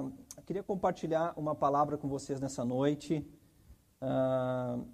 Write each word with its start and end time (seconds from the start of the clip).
Uh, 0.00 0.42
queria 0.46 0.62
compartilhar 0.62 1.34
uma 1.36 1.54
palavra 1.54 1.98
com 1.98 2.08
vocês 2.08 2.40
nessa 2.40 2.64
noite. 2.64 3.26
Uh, 4.00 4.84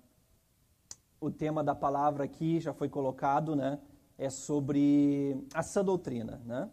o 1.21 1.31
tema 1.31 1.63
da 1.63 1.75
palavra 1.75 2.25
aqui 2.25 2.61
já 2.61 2.73
foi 2.73 2.89
colocado, 2.89 3.55
né? 3.55 3.79
É 4.19 4.29
sobre 4.29 5.47
a 5.55 5.63
sã 5.63 5.85
doutrina, 5.85 6.41
né? 6.45 6.69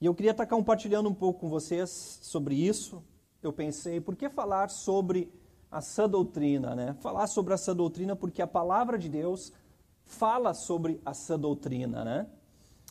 E 0.00 0.06
eu 0.06 0.14
queria 0.14 0.30
estar 0.30 0.46
compartilhando 0.46 1.08
um 1.08 1.14
pouco 1.14 1.40
com 1.40 1.48
vocês 1.48 2.20
sobre 2.22 2.54
isso. 2.54 3.02
Eu 3.42 3.52
pensei, 3.52 4.00
por 4.00 4.14
que 4.14 4.28
falar 4.28 4.70
sobre 4.70 5.32
a 5.70 5.80
sã 5.80 6.08
doutrina, 6.08 6.74
né? 6.74 6.94
Falar 7.00 7.26
sobre 7.26 7.52
a 7.54 7.56
sã 7.56 7.74
doutrina 7.74 8.14
porque 8.14 8.40
a 8.40 8.46
palavra 8.46 8.98
de 8.98 9.08
Deus 9.08 9.52
fala 10.04 10.54
sobre 10.54 11.00
a 11.04 11.12
sã 11.12 11.38
doutrina, 11.38 12.04
né? 12.04 12.26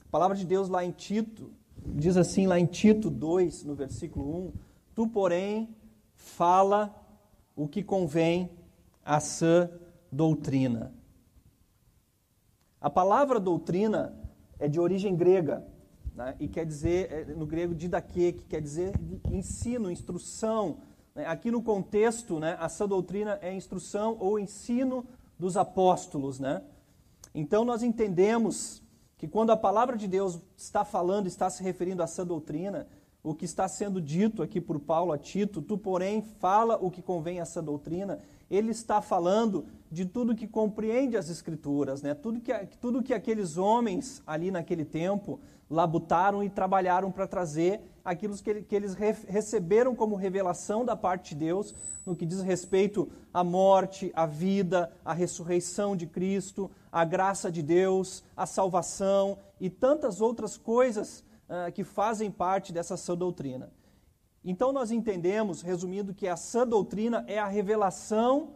A 0.06 0.10
palavra 0.10 0.36
de 0.36 0.46
Deus 0.46 0.70
lá 0.70 0.84
em 0.84 0.92
Tito, 0.92 1.52
diz 1.96 2.18
assim 2.18 2.48
lá 2.48 2.60
em 2.60 2.66
Tito 2.66 3.10
2, 3.10 3.64
no 3.64 3.76
versículo 3.76 4.48
1, 4.48 4.54
tu, 4.96 5.08
porém, 5.08 5.76
fala 6.16 6.94
o 7.56 7.68
que 7.68 7.84
convém 7.84 8.50
à 9.04 9.20
sã 9.20 9.70
doutrina. 10.12 10.94
A 12.80 12.90
palavra 12.90 13.40
doutrina 13.40 14.14
é 14.60 14.68
de 14.68 14.80
origem 14.80 15.16
grega, 15.16 15.66
né? 16.16 16.36
e 16.40 16.48
quer 16.48 16.66
dizer, 16.66 17.12
é, 17.12 17.26
no 17.26 17.46
grego, 17.46 17.74
didaque, 17.74 18.34
que 18.34 18.46
quer 18.46 18.62
dizer 18.62 18.94
ensino, 19.32 19.90
instrução. 19.90 20.78
Né? 21.16 21.26
Aqui 21.26 21.50
no 21.52 21.62
contexto, 21.62 22.40
né, 22.40 22.58
a 22.60 22.70
sã 22.70 22.88
doutrina 22.88 23.40
é 23.42 23.54
instrução 23.54 24.18
ou 24.20 24.40
ensino 24.40 25.06
dos 25.38 25.58
apóstolos. 25.58 26.40
Né? 26.40 26.62
Então 27.34 27.64
nós 27.66 27.84
entendemos 27.84 28.84
que 29.18 29.28
quando 29.28 29.52
a 29.52 29.58
palavra 29.58 29.98
de 29.98 30.08
Deus 30.08 30.40
está 30.56 30.86
falando, 30.86 31.28
está 31.28 31.50
se 31.50 31.64
referindo 31.64 32.04
à 32.04 32.08
sã 32.08 32.26
doutrina, 32.26 32.88
o 33.24 33.34
que 33.34 33.46
está 33.46 33.68
sendo 33.68 34.00
dito 34.00 34.42
aqui 34.44 34.62
por 34.62 34.80
Paulo 34.80 35.12
a 35.12 35.18
Tito, 35.18 35.62
tu, 35.62 35.78
porém, 35.78 36.22
fala 36.22 36.78
o 36.80 36.90
que 36.92 37.02
convém 37.02 37.40
a 37.40 37.42
essa 37.42 37.62
doutrina, 37.62 38.20
ele 38.50 38.72
está 38.72 39.02
falando 39.02 39.66
de 39.92 40.06
tudo 40.06 40.36
que 40.36 40.48
compreende 40.48 41.18
as 41.18 41.30
Escrituras, 41.30 42.02
né? 42.02 42.14
tudo, 42.14 42.40
que, 42.40 42.54
tudo 42.82 43.04
que 43.04 43.14
aqueles 43.14 43.58
homens 43.58 44.22
ali 44.26 44.52
naquele 44.52 44.84
tempo 44.84 45.40
labutaram 45.70 46.44
e 46.44 46.50
trabalharam 46.50 47.12
para 47.12 47.28
trazer 47.28 47.82
aquilo 48.04 48.36
que, 48.38 48.62
que 48.62 48.76
eles 48.76 48.94
re, 48.94 49.12
receberam 49.28 49.96
como 49.96 50.16
revelação 50.16 50.86
da 50.86 50.96
parte 50.96 51.36
de 51.36 51.46
Deus 51.46 51.76
no 52.06 52.16
que 52.16 52.26
diz 52.26 52.42
respeito 52.42 53.10
à 53.34 53.44
morte, 53.44 54.12
à 54.16 54.26
vida, 54.26 54.92
à 55.04 55.14
ressurreição 55.14 55.96
de 55.96 56.08
Cristo, 56.08 56.72
à 56.90 57.04
graça 57.04 57.52
de 57.52 57.62
Deus, 57.62 58.24
à 58.36 58.46
salvação 58.46 59.38
e 59.60 59.70
tantas 59.70 60.22
outras 60.22 60.58
coisas 60.58 61.24
uh, 61.50 61.72
que 61.74 61.84
fazem 61.84 62.32
parte 62.32 62.72
dessa 62.72 62.96
sã 62.96 63.16
doutrina. 63.16 63.70
Então 64.44 64.72
nós 64.72 64.90
entendemos, 64.90 65.62
resumindo, 65.62 66.14
que 66.14 66.28
a 66.28 66.38
sã 66.38 66.66
doutrina 66.66 67.26
é 67.28 67.38
a 67.38 67.48
revelação, 67.48 68.54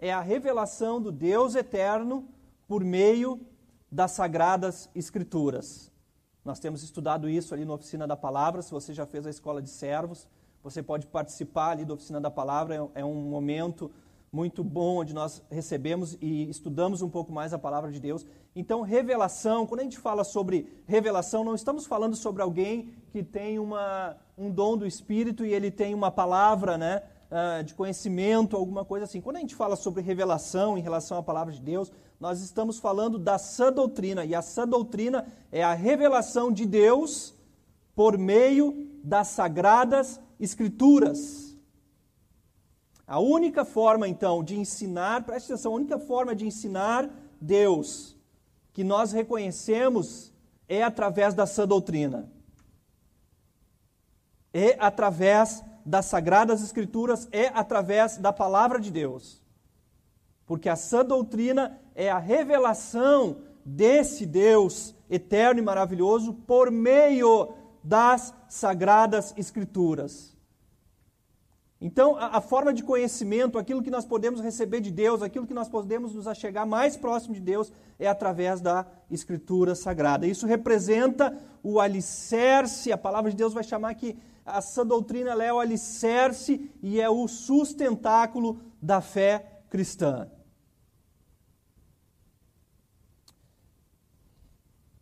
é 0.00 0.10
a 0.12 0.20
revelação 0.20 1.00
do 1.00 1.12
Deus 1.12 1.54
eterno 1.54 2.26
por 2.66 2.82
meio 2.82 3.38
das 3.92 4.12
sagradas 4.12 4.88
escrituras. 4.94 5.92
Nós 6.42 6.58
temos 6.58 6.82
estudado 6.82 7.28
isso 7.28 7.52
ali 7.52 7.66
na 7.66 7.74
oficina 7.74 8.06
da 8.06 8.16
palavra, 8.16 8.62
se 8.62 8.70
você 8.70 8.94
já 8.94 9.04
fez 9.04 9.26
a 9.26 9.30
escola 9.30 9.60
de 9.60 9.68
servos, 9.68 10.26
você 10.62 10.82
pode 10.82 11.06
participar 11.06 11.72
ali 11.72 11.84
da 11.84 11.94
oficina 11.94 12.20
da 12.20 12.30
palavra, 12.30 12.76
é, 12.94 13.00
é 13.00 13.04
um 13.04 13.14
momento 13.14 13.90
muito 14.32 14.62
bom 14.62 15.00
onde 15.00 15.12
nós 15.12 15.42
recebemos 15.50 16.16
e 16.20 16.48
estudamos 16.48 17.02
um 17.02 17.10
pouco 17.10 17.32
mais 17.32 17.52
a 17.52 17.58
palavra 17.58 17.90
de 17.90 18.00
Deus. 18.00 18.24
Então, 18.54 18.80
revelação, 18.80 19.66
quando 19.66 19.80
a 19.80 19.82
gente 19.82 19.98
fala 19.98 20.24
sobre 20.24 20.82
revelação, 20.86 21.44
não 21.44 21.54
estamos 21.54 21.84
falando 21.86 22.16
sobre 22.16 22.40
alguém 22.40 22.94
que 23.10 23.22
tem 23.22 23.58
uma, 23.58 24.16
um 24.38 24.50
dom 24.50 24.76
do 24.76 24.86
Espírito 24.86 25.44
e 25.44 25.52
ele 25.52 25.70
tem 25.70 25.94
uma 25.94 26.10
palavra 26.10 26.78
né, 26.78 27.02
ah, 27.30 27.62
de 27.62 27.74
conhecimento, 27.74 28.56
alguma 28.56 28.84
coisa 28.84 29.04
assim. 29.04 29.20
Quando 29.20 29.36
a 29.36 29.40
gente 29.40 29.54
fala 29.54 29.76
sobre 29.76 30.02
revelação 30.02 30.76
em 30.76 30.82
relação 30.82 31.18
à 31.18 31.22
palavra 31.22 31.52
de 31.52 31.60
Deus, 31.60 31.92
nós 32.18 32.40
estamos 32.40 32.78
falando 32.78 33.18
da 33.18 33.38
sã 33.38 33.72
doutrina, 33.72 34.24
e 34.24 34.34
a 34.34 34.42
sã 34.42 34.66
doutrina 34.66 35.26
é 35.52 35.62
a 35.62 35.72
revelação 35.72 36.50
de 36.52 36.66
Deus 36.66 37.34
por 37.94 38.18
meio 38.18 38.88
das 39.04 39.28
sagradas 39.28 40.20
Escrituras. 40.40 41.56
A 43.06 43.18
única 43.18 43.64
forma, 43.64 44.08
então, 44.08 44.42
de 44.42 44.58
ensinar, 44.58 45.24
preste 45.24 45.52
atenção, 45.52 45.72
a 45.72 45.76
única 45.76 45.98
forma 45.98 46.34
de 46.34 46.46
ensinar 46.46 47.10
Deus 47.40 48.16
que 48.72 48.82
nós 48.82 49.12
reconhecemos 49.12 50.32
é 50.68 50.82
através 50.82 51.34
da 51.34 51.44
sã 51.44 51.66
doutrina. 51.66 52.30
É 54.52 54.76
através 54.80 55.62
das 55.84 56.06
sagradas 56.06 56.62
escrituras, 56.62 57.28
é 57.32 57.48
através 57.48 58.16
da 58.16 58.32
palavra 58.32 58.80
de 58.80 58.90
Deus. 58.90 59.42
Porque 60.46 60.68
a 60.68 60.76
sã 60.76 61.04
doutrina 61.04 61.80
é 61.94 62.10
a 62.10 62.18
revelação 62.18 63.42
desse 63.64 64.26
Deus 64.26 64.94
eterno 65.08 65.60
e 65.60 65.64
maravilhoso 65.64 66.34
por 66.34 66.70
meio 66.70 67.52
das 67.82 68.34
sagradas 68.48 69.34
escrituras. 69.36 70.36
Então, 71.80 72.14
a, 72.16 72.36
a, 72.36 72.40
forma 72.42 72.74
de 72.74 72.84
conhecimento, 72.84 73.58
aquilo 73.58 73.82
que 73.82 73.90
nós 73.90 74.04
podemos 74.04 74.40
receber 74.40 74.80
de 74.80 74.90
Deus, 74.90 75.22
aquilo 75.22 75.46
que 75.46 75.54
nós 75.54 75.68
podemos 75.68 76.14
nos 76.14 76.26
achegar 76.26 76.66
mais 76.66 76.94
próximo 76.94 77.34
de 77.34 77.40
Deus, 77.40 77.72
é 77.98 78.06
através 78.06 78.60
da 78.60 78.86
Escritura 79.10 79.74
Sagrada. 79.74 80.26
Isso 80.26 80.46
representa 80.46 81.38
o 81.62 81.80
alicerce, 81.80 82.92
a 82.92 82.98
palavra 82.98 83.30
de 83.30 83.36
Deus 83.36 83.54
vai 83.54 83.64
chamar 83.64 83.94
que 83.94 84.18
essa 84.56 84.84
doutrina 84.84 85.30
é 85.42 85.52
o 85.52 85.60
alicerce 85.60 86.70
e 86.82 87.00
é 87.00 87.08
o 87.08 87.26
sustentáculo 87.28 88.60
da 88.80 89.00
fé 89.00 89.62
cristã. 89.68 90.28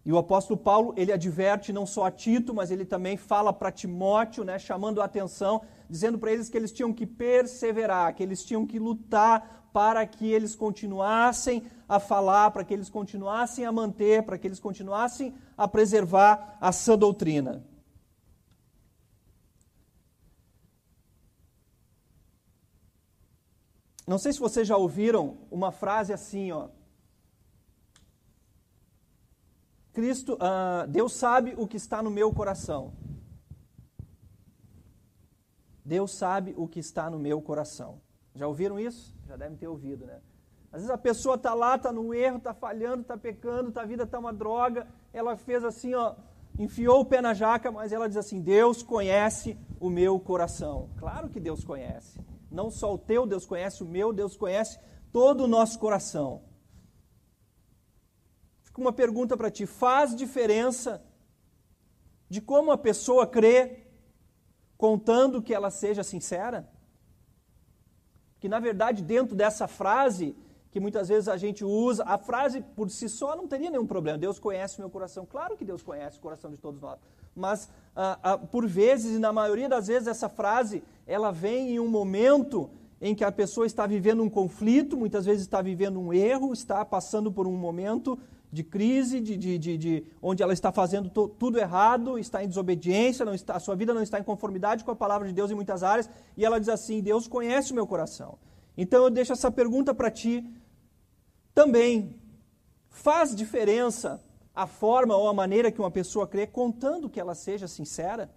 E 0.08 0.12
o 0.12 0.16
apóstolo 0.16 0.58
Paulo, 0.58 0.94
ele 0.96 1.12
adverte 1.12 1.70
não 1.70 1.84
só 1.84 2.06
a 2.06 2.10
Tito, 2.10 2.54
mas 2.54 2.70
ele 2.70 2.86
também 2.86 3.18
fala 3.18 3.52
para 3.52 3.70
Timóteo, 3.70 4.42
né, 4.42 4.58
chamando 4.58 5.02
a 5.02 5.04
atenção, 5.04 5.60
dizendo 5.86 6.18
para 6.18 6.32
eles 6.32 6.48
que 6.48 6.56
eles 6.56 6.72
tinham 6.72 6.94
que 6.94 7.06
perseverar, 7.06 8.14
que 8.14 8.22
eles 8.22 8.42
tinham 8.42 8.66
que 8.66 8.78
lutar 8.78 9.68
para 9.70 10.06
que 10.06 10.32
eles 10.32 10.54
continuassem 10.54 11.62
a 11.86 12.00
falar, 12.00 12.50
para 12.52 12.64
que 12.64 12.72
eles 12.72 12.88
continuassem 12.88 13.66
a 13.66 13.70
manter, 13.70 14.22
para 14.22 14.38
que 14.38 14.46
eles 14.46 14.58
continuassem 14.58 15.34
a 15.54 15.68
preservar 15.68 16.56
a 16.58 16.72
sã 16.72 16.96
doutrina. 16.96 17.62
Não 24.08 24.16
sei 24.16 24.32
se 24.32 24.40
vocês 24.40 24.66
já 24.66 24.74
ouviram 24.74 25.36
uma 25.50 25.70
frase 25.70 26.14
assim, 26.14 26.50
ó. 26.50 26.70
Cristo, 29.92 30.32
uh, 30.36 30.88
Deus 30.88 31.12
sabe 31.12 31.54
o 31.58 31.66
que 31.66 31.76
está 31.76 32.02
no 32.02 32.10
meu 32.10 32.32
coração. 32.32 32.94
Deus 35.84 36.10
sabe 36.12 36.54
o 36.56 36.66
que 36.66 36.80
está 36.80 37.10
no 37.10 37.18
meu 37.18 37.42
coração. 37.42 38.00
Já 38.34 38.46
ouviram 38.46 38.80
isso? 38.80 39.14
Já 39.26 39.36
devem 39.36 39.58
ter 39.58 39.68
ouvido, 39.68 40.06
né? 40.06 40.22
Às 40.72 40.80
vezes 40.80 40.90
a 40.90 40.96
pessoa 40.96 41.34
está 41.34 41.52
lá, 41.52 41.76
está 41.76 41.92
no 41.92 42.14
erro, 42.14 42.38
está 42.38 42.54
falhando, 42.54 43.02
está 43.02 43.18
pecando, 43.18 43.70
tá, 43.70 43.82
a 43.82 43.86
vida 43.86 44.04
está 44.04 44.18
uma 44.18 44.32
droga. 44.32 44.86
Ela 45.12 45.36
fez 45.36 45.62
assim, 45.62 45.92
ó, 45.92 46.14
enfiou 46.58 47.00
o 47.00 47.04
pé 47.04 47.20
na 47.20 47.34
jaca, 47.34 47.70
mas 47.70 47.92
ela 47.92 48.08
diz 48.08 48.16
assim: 48.16 48.40
Deus 48.40 48.82
conhece 48.82 49.58
o 49.78 49.90
meu 49.90 50.18
coração. 50.18 50.88
Claro 50.96 51.28
que 51.28 51.38
Deus 51.38 51.62
conhece. 51.62 52.18
Não 52.50 52.70
só 52.70 52.94
o 52.94 52.98
teu, 52.98 53.26
Deus 53.26 53.44
conhece 53.46 53.82
o 53.82 53.86
meu, 53.86 54.12
Deus 54.12 54.36
conhece 54.36 54.78
todo 55.12 55.44
o 55.44 55.48
nosso 55.48 55.78
coração 55.78 56.48
uma 58.80 58.92
pergunta 58.92 59.36
para 59.36 59.50
ti: 59.50 59.66
faz 59.66 60.14
diferença 60.14 61.02
de 62.28 62.40
como 62.40 62.70
a 62.70 62.78
pessoa 62.78 63.26
crê, 63.26 63.86
contando 64.76 65.42
que 65.42 65.54
ela 65.54 65.70
seja 65.70 66.02
sincera? 66.02 66.68
Que 68.38 68.48
na 68.48 68.60
verdade, 68.60 69.02
dentro 69.02 69.34
dessa 69.34 69.66
frase, 69.66 70.36
que 70.70 70.78
muitas 70.78 71.08
vezes 71.08 71.28
a 71.28 71.36
gente 71.36 71.64
usa, 71.64 72.04
a 72.04 72.16
frase 72.16 72.60
por 72.60 72.88
si 72.90 73.08
só 73.08 73.34
não 73.34 73.48
teria 73.48 73.70
nenhum 73.70 73.86
problema. 73.86 74.16
Deus 74.16 74.38
conhece 74.38 74.78
o 74.78 74.82
meu 74.82 74.90
coração. 74.90 75.26
Claro 75.26 75.56
que 75.56 75.64
Deus 75.64 75.82
conhece 75.82 76.18
o 76.18 76.20
coração 76.20 76.50
de 76.50 76.56
todos 76.56 76.80
nós. 76.80 77.00
Mas, 77.34 77.68
por 78.50 78.66
vezes, 78.66 79.16
e 79.16 79.18
na 79.18 79.32
maioria 79.32 79.68
das 79.68 79.88
vezes, 79.88 80.08
essa 80.08 80.28
frase, 80.28 80.82
ela 81.06 81.32
vem 81.32 81.70
em 81.70 81.80
um 81.80 81.88
momento 81.88 82.70
em 83.00 83.14
que 83.14 83.24
a 83.24 83.32
pessoa 83.32 83.66
está 83.66 83.86
vivendo 83.86 84.22
um 84.22 84.30
conflito, 84.30 84.96
muitas 84.96 85.24
vezes 85.24 85.42
está 85.42 85.62
vivendo 85.62 86.00
um 86.00 86.12
erro, 86.12 86.52
está 86.52 86.84
passando 86.84 87.30
por 87.30 87.46
um 87.46 87.56
momento 87.56 88.18
de 88.50 88.64
crise, 88.64 89.20
de, 89.20 89.36
de, 89.36 89.58
de, 89.58 89.76
de 89.76 90.04
onde 90.22 90.42
ela 90.42 90.52
está 90.52 90.72
fazendo 90.72 91.10
tudo 91.10 91.58
errado, 91.58 92.18
está 92.18 92.42
em 92.42 92.48
desobediência, 92.48 93.24
não 93.24 93.34
está, 93.34 93.56
a 93.56 93.60
sua 93.60 93.76
vida 93.76 93.92
não 93.92 94.02
está 94.02 94.18
em 94.18 94.22
conformidade 94.22 94.84
com 94.84 94.90
a 94.90 94.96
palavra 94.96 95.28
de 95.28 95.34
Deus 95.34 95.50
em 95.50 95.54
muitas 95.54 95.82
áreas, 95.82 96.08
e 96.36 96.44
ela 96.44 96.58
diz 96.58 96.68
assim: 96.68 97.00
Deus 97.00 97.28
conhece 97.28 97.72
o 97.72 97.74
meu 97.74 97.86
coração. 97.86 98.38
Então 98.76 99.04
eu 99.04 99.10
deixo 99.10 99.32
essa 99.32 99.50
pergunta 99.50 99.94
para 99.94 100.10
ti 100.10 100.48
também. 101.54 102.16
Faz 102.88 103.34
diferença 103.34 104.20
a 104.64 104.66
forma 104.66 105.14
ou 105.14 105.28
a 105.28 105.32
maneira 105.32 105.70
que 105.70 105.80
uma 105.80 105.90
pessoa 105.90 106.26
crê, 106.26 106.44
contando 106.44 107.08
que 107.08 107.20
ela 107.20 107.32
seja 107.32 107.68
sincera? 107.68 108.28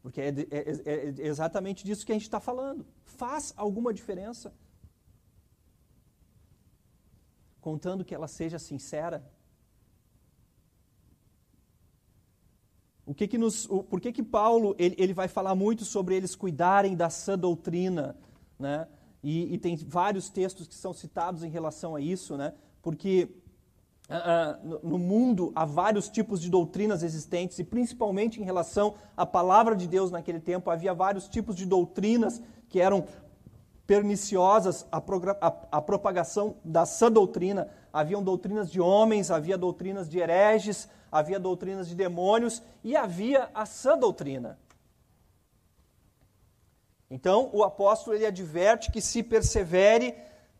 Porque 0.00 0.20
é, 0.20 0.28
é, 0.28 0.34
é, 0.52 1.14
é 1.18 1.26
exatamente 1.26 1.84
disso 1.84 2.06
que 2.06 2.12
a 2.12 2.14
gente 2.14 2.22
está 2.30 2.38
falando. 2.38 2.86
Faz 3.02 3.52
alguma 3.56 3.92
diferença? 3.92 4.54
Contando 7.60 8.04
que 8.04 8.14
ela 8.14 8.28
seja 8.28 8.58
sincera. 8.60 9.28
O 13.04 13.12
que 13.12 13.26
que 13.26 13.36
nos, 13.36 13.68
o, 13.68 13.82
por 13.82 14.00
que, 14.00 14.12
que 14.12 14.22
Paulo 14.22 14.76
ele, 14.78 14.94
ele 14.96 15.12
vai 15.12 15.26
falar 15.26 15.56
muito 15.56 15.84
sobre 15.84 16.14
eles 16.14 16.36
cuidarem 16.36 16.94
da 16.94 17.10
sã 17.10 17.36
doutrina? 17.36 18.16
Né? 18.56 18.86
E, 19.22 19.54
e, 19.54 19.58
tem 19.58 19.76
vários 19.76 20.30
textos 20.30 20.66
que 20.66 20.74
são 20.74 20.92
citados 20.92 21.44
em 21.44 21.50
relação 21.50 21.94
a 21.94 22.00
isso, 22.00 22.36
né? 22.36 22.54
porque 22.80 23.28
uh, 24.08 24.78
no 24.82 24.98
mundo 24.98 25.52
há 25.54 25.64
vários 25.64 26.08
tipos 26.08 26.40
de 26.40 26.50
doutrinas 26.50 27.02
existentes, 27.02 27.58
e 27.58 27.64
principalmente 27.64 28.40
em 28.40 28.44
relação 28.44 28.94
à 29.16 29.26
palavra 29.26 29.76
de 29.76 29.86
Deus 29.86 30.10
naquele 30.10 30.40
tempo, 30.40 30.70
havia 30.70 30.94
vários 30.94 31.28
tipos 31.28 31.54
de 31.54 31.66
doutrinas 31.66 32.40
que 32.68 32.80
eram 32.80 33.06
perniciosas 33.86 34.86
à, 34.90 34.98
à, 34.98 35.54
à 35.72 35.82
propagação 35.82 36.56
da 36.64 36.86
sã 36.86 37.10
doutrina. 37.10 37.68
Haviam 37.92 38.22
doutrinas 38.22 38.70
de 38.70 38.80
homens, 38.80 39.30
havia 39.30 39.58
doutrinas 39.58 40.08
de 40.08 40.18
hereges, 40.18 40.88
havia 41.10 41.40
doutrinas 41.40 41.88
de 41.88 41.94
demônios 41.94 42.62
e 42.84 42.96
havia 42.96 43.50
a 43.52 43.66
sã 43.66 43.98
doutrina. 43.98 44.56
Então, 47.10 47.50
o 47.52 47.64
apóstolo 47.64 48.14
ele 48.14 48.26
adverte 48.26 48.92
que 48.92 49.00
se 49.00 49.22
persevere 49.22 50.14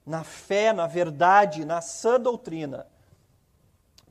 na 0.05 0.25
fé, 0.25 0.73
na 0.73 0.87
verdade, 0.87 1.65
na 1.65 1.81
sã 1.81 2.19
doutrina, 2.19 2.87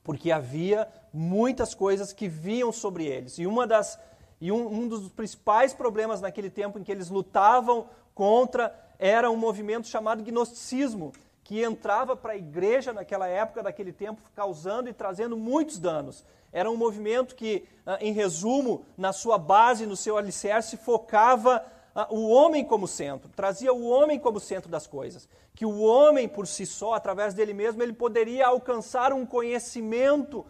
porque 0.04 0.32
havia 0.32 0.88
muitas 1.12 1.74
coisas 1.74 2.14
que 2.14 2.30
vinham 2.30 2.72
sobre 2.72 3.06
eles. 3.06 3.38
E 3.38 3.46
uma 3.46 3.68
das 3.68 4.00
e 4.42 4.52
um, 4.52 4.68
um 4.68 4.88
dos 4.88 5.10
principais 5.10 5.74
problemas 5.74 6.22
naquele 6.22 6.50
tempo 6.50 6.80
em 6.80 6.84
que 6.84 6.92
eles 6.92 7.10
lutavam 7.10 7.90
contra 8.16 8.74
era 8.98 9.30
um 9.30 9.36
movimento 9.36 9.88
chamado 9.88 10.24
gnosticismo, 10.24 11.12
que 11.44 11.64
entrava 11.64 12.16
para 12.16 12.34
a 12.34 12.38
igreja 12.38 12.94
naquela 12.94 13.28
época, 13.28 13.64
daquele 13.64 13.92
tempo, 13.92 14.22
causando 14.36 14.90
e 14.90 14.94
trazendo 14.94 15.36
muitos 15.36 15.80
danos. 15.80 16.24
Era 16.52 16.70
um 16.70 16.78
movimento 16.78 17.36
que, 17.36 17.66
ah, 17.86 17.98
em 18.00 18.12
resumo, 18.14 18.86
na 18.98 19.12
sua 19.12 19.38
base, 19.38 19.86
no 19.86 19.96
seu 19.96 20.18
alicerce, 20.18 20.78
focava 20.78 21.66
o 22.10 22.30
homem 22.30 22.64
como 22.64 22.88
centro, 22.88 23.30
trazia 23.36 23.74
o 23.74 23.88
homem 23.88 24.20
como 24.20 24.40
centro 24.40 24.70
das 24.70 24.86
coisas. 24.86 25.28
Que 25.56 25.66
o 25.66 25.80
homem 25.82 26.28
por 26.28 26.48
si 26.48 26.66
só, 26.66 26.94
através 26.94 27.34
dele 27.34 27.54
mesmo, 27.54 27.82
ele 27.82 27.94
poderia 27.94 28.48
alcançar 28.48 29.12
um 29.12 29.26
conhecimento 29.26 30.46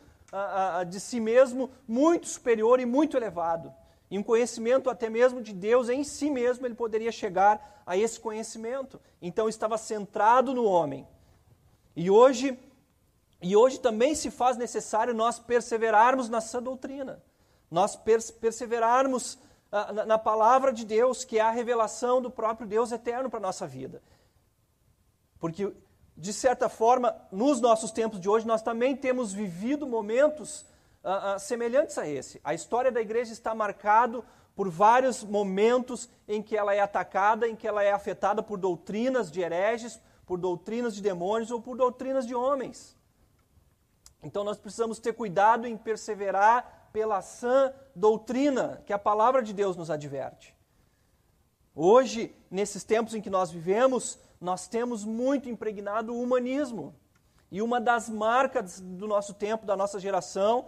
de 0.87 0.99
si 0.99 1.19
mesmo 1.19 1.71
muito 1.87 2.27
superior 2.27 2.79
e 2.79 2.85
muito 2.85 3.17
elevado. 3.17 3.73
E 4.11 4.17
um 4.17 4.23
conhecimento 4.23 4.89
até 4.89 5.09
mesmo 5.09 5.41
de 5.41 5.53
Deus 5.53 5.89
em 5.89 6.03
si 6.03 6.29
mesmo, 6.29 6.65
ele 6.65 6.75
poderia 6.75 7.11
chegar 7.11 7.83
a 7.85 7.97
esse 7.97 8.19
conhecimento. 8.19 8.99
Então 9.21 9.47
estava 9.47 9.77
centrado 9.77 10.53
no 10.53 10.65
homem. 10.65 11.07
E 11.95 12.09
hoje, 12.09 12.57
e 13.41 13.55
hoje 13.55 13.79
também 13.79 14.13
se 14.13 14.29
faz 14.29 14.57
necessário 14.57 15.13
nós 15.13 15.39
perseverarmos 15.39 16.29
sã 16.43 16.61
doutrina. 16.61 17.23
Nós 17.69 17.95
perseverarmos 18.39 19.37
na, 20.05 20.17
palavra 20.17 20.73
de 20.73 20.83
Deus, 20.83 21.23
que 21.23 21.37
é 21.37 21.41
a 21.41 21.51
revelação 21.51 22.21
do 22.21 22.31
próprio 22.31 22.67
Deus 22.67 22.91
eterno 22.91 23.29
para 23.29 23.39
a 23.39 23.41
nossa 23.41 23.67
vida. 23.67 24.01
Porque, 25.39 25.71
de 26.17 26.33
certa 26.33 26.67
forma, 26.67 27.15
nos 27.31 27.61
nossos 27.61 27.91
tempos 27.91 28.19
de 28.19 28.27
hoje, 28.27 28.47
nós 28.47 28.61
também 28.61 28.95
temos 28.95 29.31
vivido 29.31 29.85
momentos 29.85 30.61
uh, 31.03 31.35
uh, 31.35 31.39
semelhantes 31.39 31.97
a 31.97 32.07
esse. 32.07 32.41
A 32.43 32.53
história 32.53 32.91
da 32.91 32.99
igreja 32.99 33.31
está 33.31 33.53
marcado 33.53 34.25
por 34.55 34.69
vários 34.69 35.23
momentos 35.23 36.09
em 36.27 36.41
que 36.41 36.57
ela 36.57 36.73
é 36.73 36.81
atacada, 36.81 37.47
em 37.47 37.55
que 37.55 37.67
ela 37.67 37.83
é 37.83 37.91
afetada 37.91 38.41
por 38.43 38.57
doutrinas 38.57 39.31
de 39.31 39.39
hereges, 39.39 39.99
por 40.25 40.37
doutrinas 40.37 40.95
de 40.95 41.01
demônios 41.01 41.51
ou 41.51 41.61
por 41.61 41.77
doutrinas 41.77 42.25
de 42.25 42.35
homens. 42.35 42.97
Então 44.21 44.43
nós 44.43 44.57
precisamos 44.57 44.99
ter 44.99 45.13
cuidado 45.13 45.65
em 45.65 45.77
perseverar 45.77 46.78
pela 46.91 47.21
sã 47.21 47.73
doutrina 47.95 48.81
que 48.85 48.93
a 48.93 48.99
palavra 48.99 49.41
de 49.41 49.53
Deus 49.53 49.75
nos 49.75 49.89
adverte. 49.89 50.55
Hoje, 51.75 52.35
nesses 52.49 52.83
tempos 52.83 53.13
em 53.13 53.21
que 53.21 53.29
nós 53.29 53.51
vivemos, 53.51 54.19
nós 54.39 54.67
temos 54.67 55.05
muito 55.05 55.49
impregnado 55.49 56.13
o 56.13 56.21
humanismo. 56.21 56.95
E 57.51 57.61
uma 57.61 57.79
das 57.79 58.09
marcas 58.09 58.79
do 58.79 59.07
nosso 59.07 59.33
tempo, 59.33 59.65
da 59.65 59.75
nossa 59.75 59.99
geração, 59.99 60.67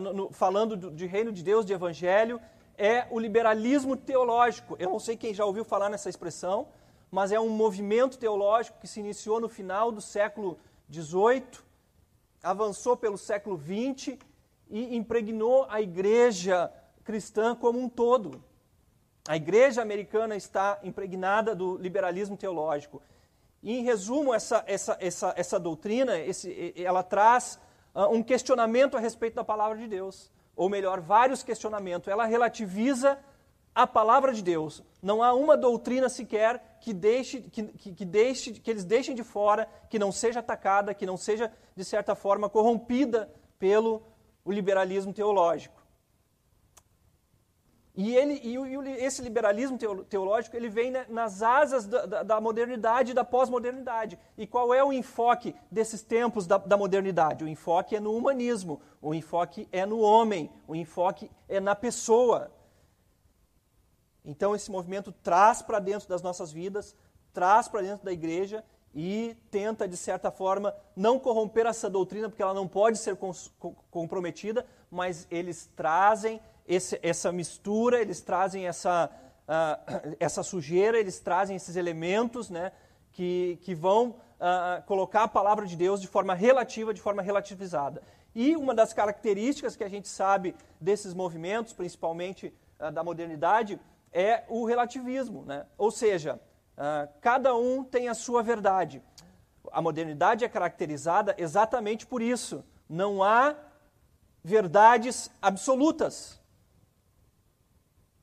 no, 0.00 0.12
no, 0.12 0.32
falando 0.32 0.76
do, 0.76 0.90
de 0.90 1.06
reino 1.06 1.32
de 1.32 1.42
Deus, 1.42 1.66
de 1.66 1.72
evangelho, 1.72 2.40
é 2.76 3.06
o 3.10 3.18
liberalismo 3.18 3.96
teológico. 3.96 4.76
Eu 4.78 4.90
não 4.90 4.98
sei 4.98 5.16
quem 5.16 5.34
já 5.34 5.44
ouviu 5.44 5.64
falar 5.64 5.88
nessa 5.90 6.08
expressão, 6.08 6.68
mas 7.10 7.30
é 7.32 7.38
um 7.38 7.48
movimento 7.48 8.18
teológico 8.18 8.78
que 8.80 8.88
se 8.88 9.00
iniciou 9.00 9.40
no 9.40 9.48
final 9.48 9.92
do 9.92 10.00
século 10.00 10.58
XVIII, 10.90 11.44
avançou 12.42 12.96
pelo 12.96 13.16
século 13.16 13.58
XX 13.58 14.18
e 14.68 14.96
impregnou 14.96 15.66
a 15.68 15.80
igreja 15.80 16.72
cristã 17.04 17.54
como 17.54 17.78
um 17.78 17.88
todo. 17.88 18.42
A 19.26 19.36
igreja 19.36 19.80
americana 19.80 20.36
está 20.36 20.78
impregnada 20.82 21.54
do 21.54 21.76
liberalismo 21.78 22.36
teológico. 22.36 23.02
E, 23.62 23.72
em 23.78 23.82
resumo, 23.82 24.34
essa, 24.34 24.62
essa, 24.66 24.96
essa, 25.00 25.32
essa 25.36 25.58
doutrina, 25.58 26.18
esse, 26.18 26.74
ela 26.76 27.02
traz 27.02 27.58
uh, 27.94 28.06
um 28.14 28.22
questionamento 28.22 28.96
a 28.96 29.00
respeito 29.00 29.34
da 29.34 29.44
palavra 29.44 29.78
de 29.78 29.86
Deus. 29.86 30.30
Ou 30.54 30.68
melhor, 30.68 31.00
vários 31.00 31.42
questionamentos. 31.42 32.08
Ela 32.08 32.26
relativiza 32.26 33.18
a 33.74 33.86
palavra 33.86 34.32
de 34.32 34.42
Deus. 34.42 34.82
Não 35.02 35.22
há 35.22 35.32
uma 35.32 35.56
doutrina 35.56 36.08
sequer 36.08 36.78
que, 36.80 36.92
deixe, 36.92 37.40
que, 37.40 37.62
que, 37.62 37.92
que, 37.92 38.04
deixe, 38.04 38.52
que 38.52 38.70
eles 38.70 38.84
deixem 38.84 39.14
de 39.14 39.24
fora, 39.24 39.66
que 39.88 39.98
não 39.98 40.12
seja 40.12 40.40
atacada, 40.40 40.94
que 40.94 41.06
não 41.06 41.16
seja, 41.16 41.50
de 41.74 41.84
certa 41.84 42.14
forma, 42.14 42.48
corrompida 42.48 43.32
pelo 43.58 44.02
o 44.44 44.52
liberalismo 44.52 45.12
teológico. 45.12 45.84
E, 47.96 48.16
ele, 48.16 48.40
e, 48.42 49.04
esse 49.04 49.22
liberalismo 49.22 49.78
teológico 50.08 50.56
ele 50.56 50.68
vem 50.68 50.92
nas 51.08 51.42
asas 51.42 51.86
da, 51.86 52.04
da, 52.04 52.22
da 52.24 52.40
modernidade 52.40 53.12
e 53.12 53.14
da 53.14 53.24
pós-modernidade. 53.24 54.18
E 54.36 54.48
qual 54.48 54.74
é 54.74 54.82
o 54.82 54.92
enfoque 54.92 55.54
desses 55.70 56.02
tempos 56.02 56.44
da, 56.44 56.58
da, 56.58 56.76
modernidade? 56.76 57.44
O 57.44 57.48
enfoque 57.48 57.94
é 57.94 58.00
no 58.00 58.12
humanismo, 58.16 58.80
o 59.00 59.14
enfoque 59.14 59.68
é 59.70 59.86
no 59.86 60.00
homem, 60.00 60.50
o 60.66 60.74
enfoque 60.74 61.30
é 61.48 61.60
na 61.60 61.76
pessoa. 61.76 62.50
Então 64.24 64.56
esse 64.56 64.72
movimento 64.72 65.12
traz 65.12 65.62
para 65.62 65.78
dentro 65.78 66.08
das 66.08 66.20
nossas 66.20 66.50
vidas, 66.50 66.96
traz 67.32 67.68
para 67.68 67.82
dentro 67.82 68.04
da 68.04 68.12
igreja 68.12 68.64
e 68.94 69.36
tenta, 69.50 69.88
de 69.88 69.96
certa 69.96 70.30
forma, 70.30 70.74
não 70.94 71.18
corromper 71.18 71.66
essa 71.66 71.90
doutrina, 71.90 72.28
porque 72.28 72.42
ela 72.42 72.54
não 72.54 72.68
pode 72.68 72.98
ser 72.98 73.16
comprometida, 73.90 74.64
mas 74.90 75.26
eles 75.30 75.68
trazem 75.74 76.40
esse, 76.66 76.98
essa 77.02 77.32
mistura, 77.32 78.00
eles 78.00 78.20
trazem 78.20 78.68
essa, 78.68 79.10
uh, 79.48 80.16
essa 80.20 80.44
sujeira, 80.44 80.98
eles 80.98 81.18
trazem 81.18 81.56
esses 81.56 81.74
elementos 81.74 82.48
né, 82.48 82.70
que, 83.10 83.58
que 83.62 83.74
vão 83.74 84.10
uh, 84.10 84.82
colocar 84.86 85.24
a 85.24 85.28
palavra 85.28 85.66
de 85.66 85.76
Deus 85.76 86.00
de 86.00 86.06
forma 86.06 86.34
relativa, 86.34 86.94
de 86.94 87.00
forma 87.00 87.20
relativizada. 87.20 88.00
E 88.32 88.56
uma 88.56 88.74
das 88.74 88.92
características 88.92 89.76
que 89.76 89.84
a 89.84 89.88
gente 89.88 90.08
sabe 90.08 90.54
desses 90.80 91.14
movimentos, 91.14 91.72
principalmente 91.72 92.54
uh, 92.78 92.92
da 92.92 93.02
modernidade, 93.02 93.80
é 94.12 94.44
o 94.48 94.64
relativismo. 94.64 95.44
Né? 95.44 95.66
Ou 95.76 95.90
seja, 95.90 96.40
Uh, 96.76 97.08
cada 97.20 97.54
um 97.54 97.84
tem 97.84 98.08
a 98.08 98.14
sua 98.14 98.42
verdade. 98.42 99.02
A 99.72 99.80
modernidade 99.80 100.44
é 100.44 100.48
caracterizada 100.48 101.34
exatamente 101.38 102.06
por 102.06 102.20
isso. 102.20 102.64
Não 102.88 103.22
há 103.22 103.54
verdades 104.42 105.30
absolutas. 105.40 106.40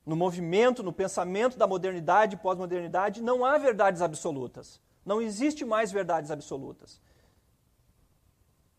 No 0.06 0.16
movimento, 0.16 0.84
no 0.84 0.92
pensamento 0.92 1.58
da 1.58 1.68
modernidade 1.68 2.36
e 2.36 2.40
pós-modernidade, 2.40 3.22
não 3.22 3.46
há 3.46 3.58
verdades 3.58 4.02
absolutas. 4.02 4.82
Não 5.06 5.22
existe 5.22 5.64
mais 5.64 5.92
verdades 5.92 6.32
absolutas. 6.32 7.02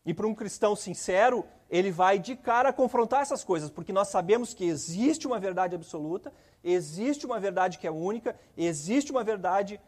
E 0.05 0.13
para 0.13 0.27
um 0.27 0.35
cristão 0.35 0.75
sincero, 0.75 1.45
ele 1.73 1.89
vai 1.89 2.19
de 2.19 2.35
cara 2.35 2.71
confrontar 2.71 3.23
essas 3.23 3.43
coisas, 3.43 3.67
porque 3.67 3.91
nós 3.91 4.09
sabemos 4.09 4.53
que 4.53 4.63
existe 4.63 5.25
uma 5.25 5.39
verdade 5.39 5.73
absoluta, 5.73 6.31
existe 6.63 7.25
uma 7.25 7.39
verdade 7.39 7.79
que 7.79 7.87
é 7.87 7.91
única, 7.91 8.39
existe 8.55 9.11
uma 9.11 9.23
verdade 9.23 9.81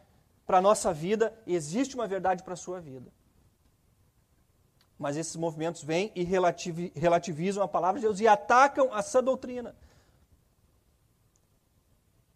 para 0.44 0.58
a 0.58 0.60
nossa 0.60 0.92
vida, 0.92 1.32
existe 1.46 1.94
uma 1.94 2.08
verdade 2.08 2.42
para 2.42 2.54
a 2.54 2.56
sua 2.56 2.80
vida. 2.80 3.08
Mas 4.98 5.16
esses 5.16 5.36
movimentos 5.36 5.84
vêm 5.84 6.10
e 6.16 6.24
relativizam 6.24 7.62
a 7.62 7.68
palavra 7.68 8.00
de 8.00 8.06
Deus 8.08 8.18
e 8.18 8.26
atacam 8.26 8.92
a 8.92 9.00
sã 9.00 9.22
doutrina. 9.22 9.72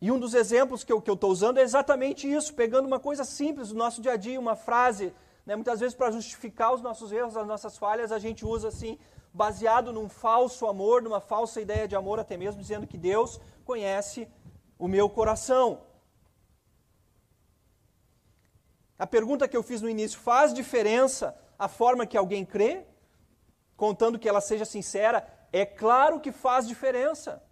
E 0.01 0.13
um 0.13 0.21
dos 0.21 0.33
exemplos 0.33 0.85
que 0.85 0.93
eu 0.93 0.99
estou 1.01 1.29
usando 1.29 1.59
é 1.59 1.63
exatamente 1.63 2.31
isso, 2.31 2.55
pegando 2.55 2.87
uma 2.87 3.01
coisa 3.01 3.25
simples 3.25 3.71
do 3.71 3.75
nosso 3.75 4.01
dia 4.01 4.13
a 4.13 4.17
dia, 4.17 4.39
uma 4.39 4.55
frase 4.55 5.13
né? 5.45 5.57
Muitas 5.57 5.81
vezes, 5.81 5.97
para 5.97 6.11
justificar 6.13 6.73
os 6.73 6.81
nossos 6.81 7.11
erros, 7.13 7.37
as 7.37 7.47
nossas 7.47 7.77
falhas, 7.77 8.13
a 8.13 8.19
gente 8.21 8.45
usa 8.45 8.69
assim 8.69 8.99
baseado 9.33 9.93
num 9.93 10.09
falso 10.09 10.67
amor, 10.67 11.03
numa 11.03 11.21
falsa 11.21 11.61
ideia 11.61 11.87
de 11.87 11.97
amor, 11.97 12.19
até 12.19 12.37
mesmo 12.37 12.61
dizendo 12.61 12.87
que 12.87 12.99
Deus 12.99 13.41
conhece 13.65 14.29
o 14.79 14.89
meu 14.89 15.09
coração. 15.09 15.83
A 18.99 19.07
pergunta 19.07 19.49
que 19.49 19.57
eu 19.57 19.63
fiz 19.63 19.81
no 19.81 19.89
início: 19.89 20.19
faz 20.19 20.53
diferença 20.53 21.37
a 21.59 21.69
forma 21.69 22.07
que 22.07 22.17
alguém 22.17 22.45
crê? 22.45 22.85
Contando 23.77 24.19
que 24.19 24.29
ela 24.29 24.41
seja 24.41 24.65
sincera? 24.65 25.27
É 25.53 25.65
claro 25.65 26.21
que 26.21 26.33
faz 26.33 26.67
diferença. 26.69 27.43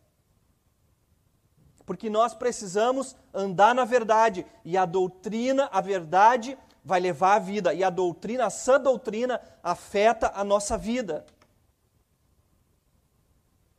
Porque 1.86 2.10
nós 2.10 2.34
precisamos 2.34 3.16
andar 3.32 3.74
na 3.74 3.86
verdade. 3.86 4.44
E 4.62 4.76
a 4.76 4.84
doutrina, 4.84 5.70
a 5.72 5.80
verdade, 5.80 6.58
vai 6.84 7.00
levar 7.00 7.36
a 7.36 7.38
vida. 7.38 7.72
E 7.72 7.82
a 7.82 7.88
doutrina, 7.88 8.44
a 8.44 8.50
sã 8.50 8.78
doutrina, 8.78 9.40
afeta 9.62 10.30
a 10.34 10.44
nossa 10.44 10.76
vida. 10.76 11.24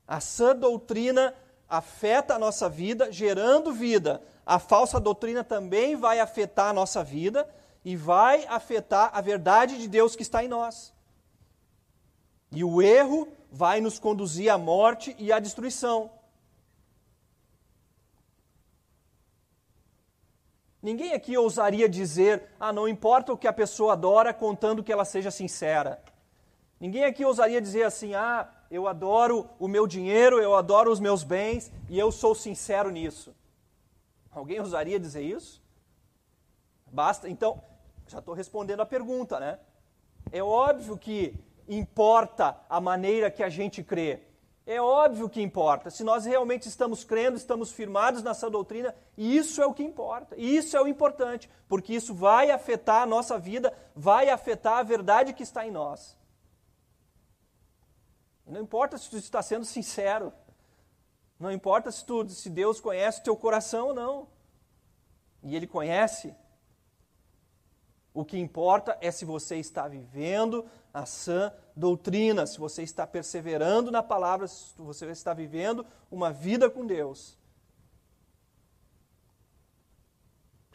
A 0.09 0.19
sã 0.19 0.55
doutrina 0.55 1.35
afeta 1.69 2.33
a 2.33 2.39
nossa 2.39 2.67
vida, 2.67 3.11
gerando 3.11 3.71
vida. 3.71 4.23
A 4.43 4.57
falsa 4.57 4.99
doutrina 4.99 5.43
também 5.43 5.95
vai 5.95 6.19
afetar 6.19 6.71
a 6.71 6.73
nossa 6.73 7.03
vida 7.03 7.47
e 7.85 7.95
vai 7.95 8.43
afetar 8.47 9.11
a 9.13 9.21
verdade 9.21 9.77
de 9.77 9.87
Deus 9.87 10.15
que 10.15 10.23
está 10.23 10.43
em 10.43 10.47
nós. 10.47 10.91
E 12.51 12.63
o 12.63 12.81
erro 12.81 13.27
vai 13.51 13.81
nos 13.81 13.99
conduzir 13.99 14.51
à 14.51 14.57
morte 14.57 15.15
e 15.19 15.31
à 15.31 15.37
destruição. 15.37 16.09
Ninguém 20.81 21.13
aqui 21.13 21.37
ousaria 21.37 21.87
dizer, 21.87 22.49
ah, 22.59 22.73
não 22.73 22.87
importa 22.87 23.31
o 23.31 23.37
que 23.37 23.47
a 23.47 23.53
pessoa 23.53 23.93
adora, 23.93 24.33
contando 24.33 24.83
que 24.83 24.91
ela 24.91 25.05
seja 25.05 25.29
sincera. 25.29 26.01
Ninguém 26.79 27.03
aqui 27.03 27.23
ousaria 27.23 27.61
dizer 27.61 27.83
assim, 27.83 28.15
ah, 28.15 28.49
eu 28.69 28.87
adoro 28.87 29.49
o 29.59 29.67
meu 29.67 29.87
dinheiro, 29.87 30.39
eu 30.39 30.55
adoro 30.55 30.91
os 30.91 30.99
meus 30.99 31.23
bens 31.23 31.71
e 31.89 31.97
eu 31.97 32.11
sou 32.11 32.35
sincero 32.35 32.91
nisso. 32.91 33.35
Alguém 34.31 34.59
ousaria 34.59 34.99
dizer 34.99 35.23
isso? 35.23 35.61
Basta. 36.85 37.27
Então, 37.27 37.61
já 38.07 38.19
estou 38.19 38.33
respondendo 38.33 38.81
a 38.81 38.85
pergunta, 38.85 39.39
né? 39.39 39.59
É 40.31 40.43
óbvio 40.43 40.97
que 40.97 41.33
importa 41.67 42.59
a 42.69 42.79
maneira 42.79 43.31
que 43.31 43.43
a 43.43 43.49
gente 43.49 43.83
crê. 43.83 44.21
É 44.67 44.79
óbvio 44.79 45.27
que 45.27 45.41
importa. 45.41 45.89
Se 45.89 46.03
nós 46.03 46.25
realmente 46.25 46.67
estamos 46.67 47.03
crendo, 47.03 47.37
estamos 47.37 47.71
firmados 47.71 48.21
nessa 48.21 48.51
doutrina, 48.51 48.93
isso 49.17 49.63
é 49.63 49.65
o 49.65 49.73
que 49.73 49.81
importa. 49.81 50.35
Isso 50.37 50.77
é 50.77 50.81
o 50.81 50.87
importante, 50.87 51.49
porque 51.67 51.91
isso 51.91 52.13
vai 52.13 52.51
afetar 52.51 53.01
a 53.01 53.05
nossa 53.07 53.39
vida, 53.39 53.73
vai 53.95 54.29
afetar 54.29 54.77
a 54.77 54.83
verdade 54.83 55.33
que 55.33 55.41
está 55.41 55.65
em 55.65 55.71
nós. 55.71 56.15
Não 58.49 58.61
importa 58.61 58.97
se 58.97 59.09
tu 59.09 59.17
está 59.17 59.41
sendo 59.41 59.63
sincero. 59.63 60.33
Não 61.39 61.51
importa 61.51 61.91
se, 61.91 62.03
tu, 62.03 62.27
se 62.29 62.49
Deus 62.49 62.81
conhece 62.81 63.21
o 63.21 63.23
teu 63.23 63.35
coração 63.35 63.89
ou 63.89 63.93
não. 63.93 64.27
E 65.43 65.55
Ele 65.55 65.67
conhece. 65.67 66.35
O 68.13 68.25
que 68.25 68.37
importa 68.37 68.97
é 68.99 69.11
se 69.11 69.23
você 69.23 69.57
está 69.57 69.87
vivendo 69.87 70.65
a 70.91 71.05
sã 71.05 71.53
doutrina, 71.75 72.47
se 72.47 72.59
você 72.59 72.81
está 72.81 73.05
perseverando 73.05 73.91
na 73.91 74.01
palavra, 74.01 74.47
se 74.47 74.73
você 74.77 75.05
está 75.05 75.33
vivendo 75.33 75.85
uma 76.09 76.33
vida 76.33 76.69
com 76.69 76.85
Deus. 76.85 77.37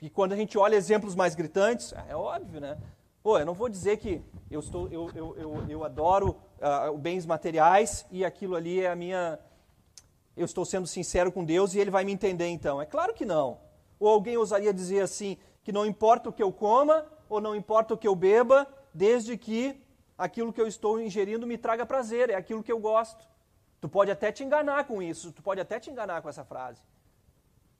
E 0.01 0.09
quando 0.09 0.33
a 0.33 0.37
gente 0.37 0.57
olha 0.57 0.77
exemplos 0.77 1.15
mais 1.15 1.35
gritantes, 1.35 1.93
é 2.09 2.15
óbvio, 2.15 2.61
né? 2.61 2.79
Pô, 3.25 3.39
eu 3.39 3.47
não 3.47 3.55
vou 3.55 3.71
dizer 3.71 3.97
que 3.97 4.23
eu, 4.51 4.61
estou, 4.61 4.87
eu, 4.89 5.11
eu, 5.15 5.37
eu, 5.39 5.67
eu 5.71 5.83
adoro 5.83 6.37
uh, 6.61 6.99
bens 6.99 7.25
materiais 7.25 8.05
e 8.11 8.23
aquilo 8.23 8.55
ali 8.55 8.83
é 8.83 8.91
a 8.91 8.95
minha. 8.95 9.39
Eu 10.37 10.45
estou 10.45 10.63
sendo 10.63 10.87
sincero 10.87 11.33
com 11.33 11.43
Deus 11.43 11.75
e 11.75 11.79
Ele 11.79 11.91
vai 11.91 12.05
me 12.05 12.13
entender 12.13 12.49
então. 12.49 12.83
É 12.83 12.85
claro 12.85 13.15
que 13.15 13.25
não. 13.25 13.59
Ou 13.99 14.11
alguém 14.11 14.37
ousaria 14.37 14.75
dizer 14.75 15.01
assim: 15.01 15.39
que 15.63 15.73
não 15.73 15.87
importa 15.87 16.29
o 16.29 16.33
que 16.35 16.43
eu 16.43 16.53
coma 16.53 17.07
ou 17.27 17.41
não 17.41 17.57
importa 17.57 17.95
o 17.95 17.97
que 17.97 18.07
eu 18.07 18.15
beba, 18.15 18.69
desde 18.93 19.39
que 19.39 19.83
aquilo 20.19 20.53
que 20.53 20.61
eu 20.61 20.67
estou 20.67 21.01
ingerindo 21.01 21.47
me 21.47 21.57
traga 21.57 21.87
prazer, 21.87 22.29
é 22.29 22.35
aquilo 22.35 22.63
que 22.63 22.71
eu 22.71 22.79
gosto. 22.79 23.27
Tu 23.81 23.89
pode 23.89 24.11
até 24.11 24.31
te 24.31 24.45
enganar 24.45 24.85
com 24.85 25.03
isso, 25.03 25.33
tu 25.33 25.43
pode 25.43 25.63
até 25.63 25.81
te 25.81 25.91
enganar 25.91 26.21
com 26.21 26.29
essa 26.29 26.45
frase. 26.45 26.83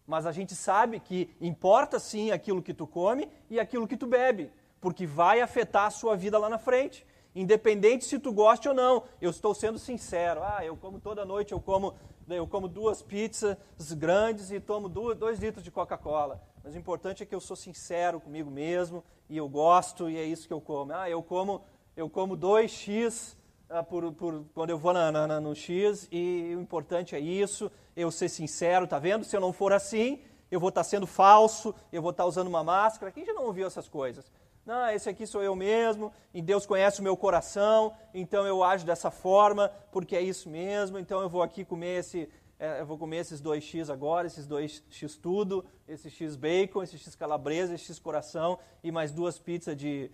Mas 0.07 0.25
a 0.25 0.33
gente 0.33 0.55
sabe 0.55 1.01
que 1.01 1.37
importa 1.39 1.99
sim 2.01 2.31
aquilo 2.31 2.63
que 2.63 2.73
tu 2.73 2.87
come 2.87 3.31
e 3.51 3.61
aquilo 3.61 3.87
que 3.87 3.99
tu 3.99 4.07
bebe 4.07 4.51
porque 4.85 5.07
vai 5.07 5.41
afetar 5.41 5.87
a 5.87 5.91
sua 5.91 6.15
vida 6.15 6.39
lá 6.39 6.47
na 6.47 6.59
frente. 6.59 7.07
Independente 7.35 8.05
se 8.05 8.19
tu 8.19 8.31
goste 8.31 8.69
ou 8.69 8.75
não, 8.75 9.05
eu 9.19 9.31
estou 9.31 9.55
sendo 9.55 9.79
sincero. 9.79 10.43
Ah, 10.43 10.63
eu 10.63 10.77
como 10.77 11.01
toda 11.01 11.25
noite, 11.25 11.53
eu 11.53 11.59
como, 11.59 11.95
eu 12.29 12.47
como 12.47 12.69
duas 12.69 13.01
pizzas 13.01 13.57
grandes 13.97 14.51
e 14.51 14.61
tomo 14.61 14.87
duas, 14.87 15.17
dois 15.17 15.39
litros 15.39 15.65
de 15.65 15.71
Coca-Cola. 15.71 16.39
Mas 16.63 16.75
o 16.75 16.79
importante 16.79 17.23
é 17.23 17.27
que 17.27 17.35
eu 17.35 17.41
sou 17.41 17.57
sincero 17.57 18.21
comigo 18.21 18.51
mesmo 18.51 19.03
e 19.27 19.39
eu 19.39 19.49
gosto 19.49 20.11
e 20.11 20.19
é 20.19 20.25
isso 20.25 20.47
que 20.47 20.53
eu 20.53 20.61
como. 20.61 20.93
Ah, 20.93 21.09
eu 21.09 21.23
como, 21.23 21.63
eu 21.97 22.11
como 22.11 22.37
dois 22.37 22.71
x 22.71 23.39
ah, 23.71 23.83
por, 23.83 24.13
por, 24.13 24.45
quando 24.53 24.69
eu 24.69 24.77
vou 24.77 24.93
na, 24.93 25.11
na, 25.11 25.41
no 25.41 25.55
x 25.55 26.07
e 26.13 26.55
o 26.55 26.61
importante 26.61 27.17
é 27.17 27.19
isso, 27.19 27.73
eu 27.97 28.11
ser 28.11 28.29
sincero, 28.29 28.87
tá 28.87 28.99
vendo? 28.99 29.25
Se 29.25 29.35
eu 29.35 29.41
não 29.41 29.51
for 29.51 29.73
assim, 29.73 30.21
eu 30.51 30.61
vou 30.61 30.69
estar 30.69 30.85
sendo 30.85 31.07
falso, 31.07 31.75
eu 31.91 32.03
vou 32.03 32.11
estar 32.11 32.27
usando 32.27 32.49
uma 32.49 32.63
máscara. 32.63 33.11
Quem 33.11 33.25
já 33.25 33.33
não 33.33 33.47
ouviu 33.47 33.67
essas 33.67 33.89
coisas? 33.89 34.31
Não, 34.65 34.89
esse 34.89 35.11
aqui 35.11 35.27
sou 35.27 35.43
eu 35.43 35.55
mesmo, 35.55 36.11
e 36.33 36.41
Deus 36.41 36.65
conhece 36.65 37.01
o 37.01 37.03
meu 37.03 37.17
coração, 37.19 37.95
então 38.15 38.47
eu 38.47 38.65
ajo 38.65 38.87
dessa 38.87 39.11
forma, 39.11 39.69
porque 39.93 40.17
é 40.17 40.23
isso 40.23 40.49
mesmo, 40.49 40.99
então 40.99 41.21
eu 41.21 41.29
vou 41.29 41.43
aqui 41.43 41.67
comer 41.67 41.99
esse, 41.99 42.31
é, 42.59 42.81
eu 42.81 42.87
vou 42.87 42.97
comer 42.97 43.19
esses 43.19 43.43
dois 43.43 43.63
X 43.63 43.91
agora, 43.91 44.27
esses 44.27 44.47
dois 44.47 44.83
X 44.89 45.19
tudo, 45.19 45.67
esse 45.87 46.09
X 46.09 46.35
bacon, 46.35 46.83
esse 46.83 46.97
X 46.97 47.15
calabresa, 47.15 47.75
esse 47.75 47.85
X 47.85 47.99
coração, 47.99 48.59
e 48.83 48.91
mais 48.91 49.13
duas 49.13 49.39
pizzas 49.39 49.77
de... 49.77 50.11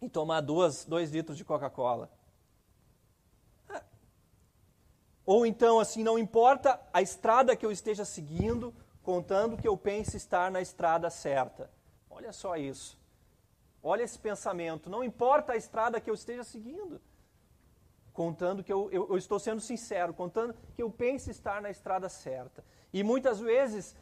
e 0.00 0.08
tomar 0.08 0.40
duas, 0.40 0.84
dois 0.84 1.10
litros 1.10 1.36
de 1.36 1.44
Coca-Cola. 1.44 2.08
É. 3.70 3.82
Ou 5.26 5.44
então, 5.44 5.80
assim, 5.80 6.04
não 6.04 6.16
importa 6.16 6.80
a 6.92 7.02
estrada 7.02 7.56
que 7.56 7.66
eu 7.66 7.72
esteja 7.72 8.04
seguindo, 8.04 8.72
contando 9.02 9.56
que 9.56 9.66
eu 9.66 9.76
pense 9.76 10.16
estar 10.16 10.48
na 10.48 10.60
estrada 10.60 11.10
certa. 11.10 11.68
Olha 12.16 12.32
só 12.32 12.56
isso. 12.56 12.98
Olha 13.82 14.02
esse 14.02 14.18
pensamento. 14.18 14.88
Não 14.88 15.02
importa 15.02 15.52
a 15.52 15.56
estrada 15.56 16.00
que 16.00 16.08
eu 16.08 16.14
esteja 16.14 16.44
seguindo. 16.44 17.00
Contando 18.12 18.62
que 18.62 18.72
eu, 18.72 18.88
eu, 18.92 19.08
eu 19.10 19.18
estou 19.18 19.40
sendo 19.40 19.60
sincero, 19.60 20.14
contando 20.14 20.54
que 20.74 20.82
eu 20.82 20.88
pense 20.88 21.30
estar 21.30 21.60
na 21.60 21.70
estrada 21.70 22.08
certa. 22.08 22.64
E 22.92 23.02
muitas 23.02 23.40
vezes 23.40 23.96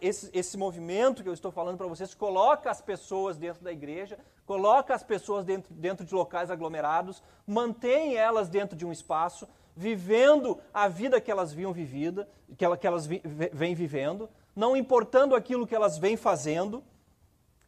esse, 0.00 0.30
esse 0.32 0.56
movimento 0.56 1.22
que 1.22 1.28
eu 1.28 1.34
estou 1.34 1.52
falando 1.52 1.76
para 1.76 1.86
vocês 1.86 2.14
coloca 2.14 2.70
as 2.70 2.80
pessoas 2.80 3.36
dentro 3.36 3.62
da 3.62 3.70
igreja, 3.70 4.18
coloca 4.46 4.94
as 4.94 5.02
pessoas 5.02 5.44
dentro, 5.44 5.74
dentro 5.74 6.06
de 6.06 6.14
locais 6.14 6.50
aglomerados, 6.50 7.22
mantém 7.46 8.16
elas 8.16 8.48
dentro 8.48 8.74
de 8.74 8.86
um 8.86 8.92
espaço, 8.92 9.46
vivendo 9.76 10.58
a 10.72 10.88
vida 10.88 11.20
que 11.20 11.30
elas 11.30 11.52
viam 11.52 11.74
vivida, 11.74 12.26
que, 12.56 12.64
ela, 12.64 12.78
que 12.78 12.86
elas 12.86 13.06
vêm 13.06 13.74
vivendo, 13.74 14.30
não 14.54 14.74
importando 14.74 15.34
aquilo 15.34 15.66
que 15.66 15.74
elas 15.74 15.98
vêm 15.98 16.16
fazendo 16.16 16.82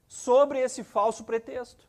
sobre 0.08 0.58
esse 0.58 0.82
falso 0.82 1.22
pretexto. 1.22 1.86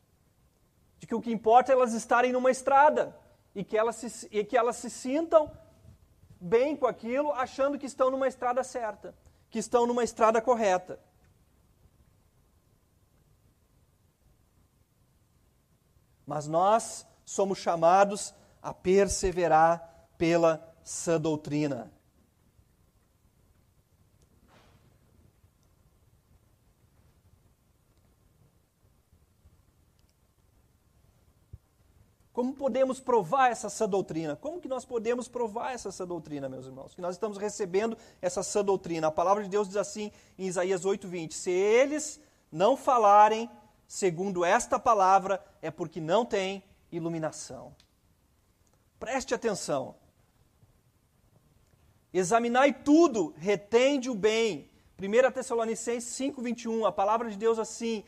De 0.99 1.07
que 1.07 1.15
o 1.15 1.21
que 1.21 1.31
importa 1.31 1.71
é 1.71 1.75
elas 1.75 1.93
estarem 1.93 2.33
numa 2.33 2.51
estrada 2.51 3.17
e 3.55 3.63
que 3.63 3.77
elas 3.77 3.95
se, 3.95 4.27
e 4.29 4.43
que 4.43 4.57
elas 4.57 4.75
se 4.75 4.89
sintam 4.89 5.49
bem 6.39 6.75
com 6.75 6.85
aquilo, 6.85 7.31
achando 7.31 7.79
que 7.79 7.85
estão 7.85 8.11
numa 8.11 8.27
estrada 8.27 8.63
certa, 8.63 9.15
que 9.49 9.59
estão 9.59 9.87
numa 9.87 10.03
estrada 10.03 10.41
correta. 10.41 10.99
Mas 16.25 16.47
nós 16.47 17.07
somos 17.25 17.57
chamados 17.57 18.35
a 18.61 18.73
perseverar 18.73 20.07
pela 20.17 20.75
sã 20.83 21.19
doutrina. 21.19 21.91
Como 32.39 32.53
podemos 32.53 33.01
provar 33.01 33.51
essa 33.51 33.69
sã 33.69 33.85
doutrina? 33.85 34.33
Como 34.33 34.61
que 34.61 34.67
nós 34.69 34.85
podemos 34.85 35.27
provar 35.27 35.73
essa 35.73 35.91
sã 35.91 36.07
doutrina, 36.07 36.47
meus 36.47 36.67
irmãos? 36.67 36.95
Que 36.95 37.01
nós 37.01 37.15
estamos 37.15 37.37
recebendo 37.37 37.97
essa 38.21 38.41
sã 38.41 38.63
doutrina. 38.63 39.07
A 39.07 39.11
palavra 39.11 39.43
de 39.43 39.49
Deus 39.49 39.67
diz 39.67 39.75
assim 39.75 40.09
em 40.37 40.47
Isaías 40.47 40.85
8:20: 40.85 41.33
Se 41.33 41.51
eles 41.51 42.17
não 42.49 42.77
falarem 42.77 43.49
segundo 43.85 44.45
esta 44.45 44.79
palavra, 44.79 45.43
é 45.61 45.69
porque 45.69 45.99
não 45.99 46.23
têm 46.23 46.63
iluminação. 46.89 47.75
Preste 48.97 49.35
atenção. 49.35 49.95
Examinai 52.13 52.71
tudo, 52.71 53.33
retende 53.35 54.09
o 54.09 54.15
bem. 54.15 54.71
1 54.97 55.29
Tessalonicenses 55.33 56.09
5:21, 56.17 56.85
a 56.87 56.91
palavra 56.93 57.29
de 57.29 57.35
Deus 57.35 57.59
assim: 57.59 58.05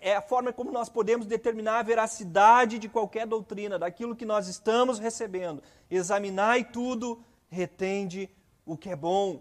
é 0.00 0.16
a 0.16 0.20
forma 0.20 0.52
como 0.52 0.72
nós 0.72 0.88
podemos 0.88 1.24
determinar 1.24 1.78
a 1.78 1.82
veracidade 1.82 2.80
de 2.80 2.88
qualquer 2.88 3.26
doutrina, 3.26 3.78
daquilo 3.78 4.16
que 4.16 4.24
nós 4.24 4.48
estamos 4.48 4.98
recebendo. 4.98 5.62
Examinai 5.88 6.64
tudo, 6.64 7.22
retende 7.48 8.28
o 8.64 8.76
que 8.76 8.90
é 8.90 8.96
bom. 8.96 9.40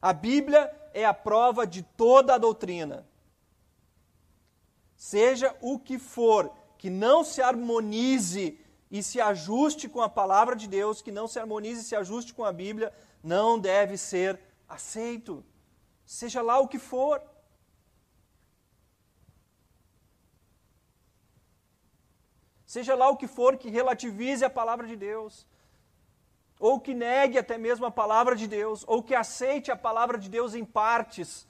A 0.00 0.12
Bíblia 0.12 0.72
é 0.94 1.04
a 1.04 1.12
prova 1.12 1.66
de 1.66 1.82
toda 1.82 2.36
a 2.36 2.38
doutrina. 2.38 3.04
Seja 4.96 5.54
o 5.60 5.76
que 5.76 5.98
for, 5.98 6.52
que 6.76 6.88
não 6.88 7.24
se 7.24 7.42
harmonize 7.42 8.60
e 8.88 9.02
se 9.02 9.20
ajuste 9.20 9.88
com 9.88 10.00
a 10.00 10.08
palavra 10.08 10.54
de 10.54 10.68
Deus, 10.68 11.02
que 11.02 11.10
não 11.10 11.26
se 11.26 11.38
harmonize 11.38 11.80
e 11.80 11.84
se 11.84 11.96
ajuste 11.96 12.32
com 12.32 12.44
a 12.44 12.52
Bíblia, 12.52 12.92
não 13.22 13.58
deve 13.58 13.96
ser 13.96 14.38
aceito. 14.68 15.44
Seja 16.06 16.40
lá 16.42 16.60
o 16.60 16.68
que 16.68 16.78
for. 16.78 17.20
Seja 22.68 22.94
lá 22.94 23.08
o 23.08 23.16
que 23.16 23.26
for 23.26 23.56
que 23.56 23.70
relativize 23.70 24.44
a 24.44 24.50
palavra 24.50 24.86
de 24.86 24.94
Deus, 24.94 25.46
ou 26.60 26.78
que 26.78 26.92
negue 26.92 27.38
até 27.38 27.56
mesmo 27.56 27.86
a 27.86 27.90
palavra 27.90 28.36
de 28.36 28.46
Deus, 28.46 28.84
ou 28.86 29.02
que 29.02 29.14
aceite 29.14 29.70
a 29.70 29.76
palavra 29.76 30.18
de 30.18 30.28
Deus 30.28 30.54
em 30.54 30.66
partes. 30.66 31.48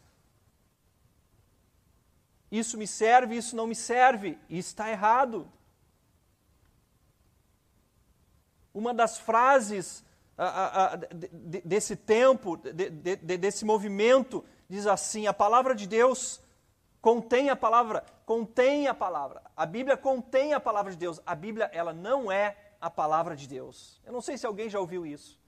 Isso 2.53 2.79
me 2.79 2.87
serve, 2.87 3.37
isso 3.37 3.57
não 3.57 3.67
me 3.67 3.75
serve, 3.75 4.39
e 4.49 4.59
está 4.59 4.93
errado. 4.93 5.51
Uma 8.73 8.95
das 8.95 9.19
frases 9.19 10.05
a, 10.37 10.47
a, 10.47 10.93
a, 10.93 10.97
de, 10.97 11.61
desse 11.63 11.97
tempo, 11.97 12.57
de, 12.57 12.91
de, 12.91 13.37
desse 13.37 13.65
movimento, 13.65 14.45
diz 14.69 14.87
assim: 14.87 15.27
a 15.27 15.35
palavra 15.35 15.75
de 15.75 15.89
Deus 15.89 16.41
contém 17.00 17.50
a 17.50 17.57
palavra, 17.57 18.05
contém 18.25 18.87
a 18.87 18.95
palavra. 18.95 19.43
A 19.57 19.67
Bíblia 19.67 19.97
contém 19.97 20.52
a 20.52 20.61
palavra 20.61 20.93
de 20.93 20.99
Deus. 20.99 21.21
A 21.25 21.35
Bíblia, 21.35 21.71
ela 21.73 21.93
não 21.93 22.31
é 22.31 22.57
a 22.81 22.90
palavra 22.90 23.37
de 23.37 23.47
Deus. 23.49 24.00
Eu 24.05 24.12
não 24.12 24.21
sei 24.21 24.37
se 24.38 24.47
alguém 24.47 24.69
já 24.69 24.78
ouviu 24.78 25.05
isso. 25.07 25.38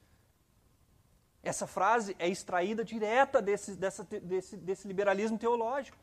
Essa 1.42 1.66
frase 1.66 2.14
é 2.18 2.28
extraída 2.28 2.84
direta 2.84 3.40
desse, 3.40 3.74
dessa, 3.74 4.04
desse, 4.04 4.56
desse 4.56 4.86
liberalismo 4.86 5.38
teológico 5.38 5.96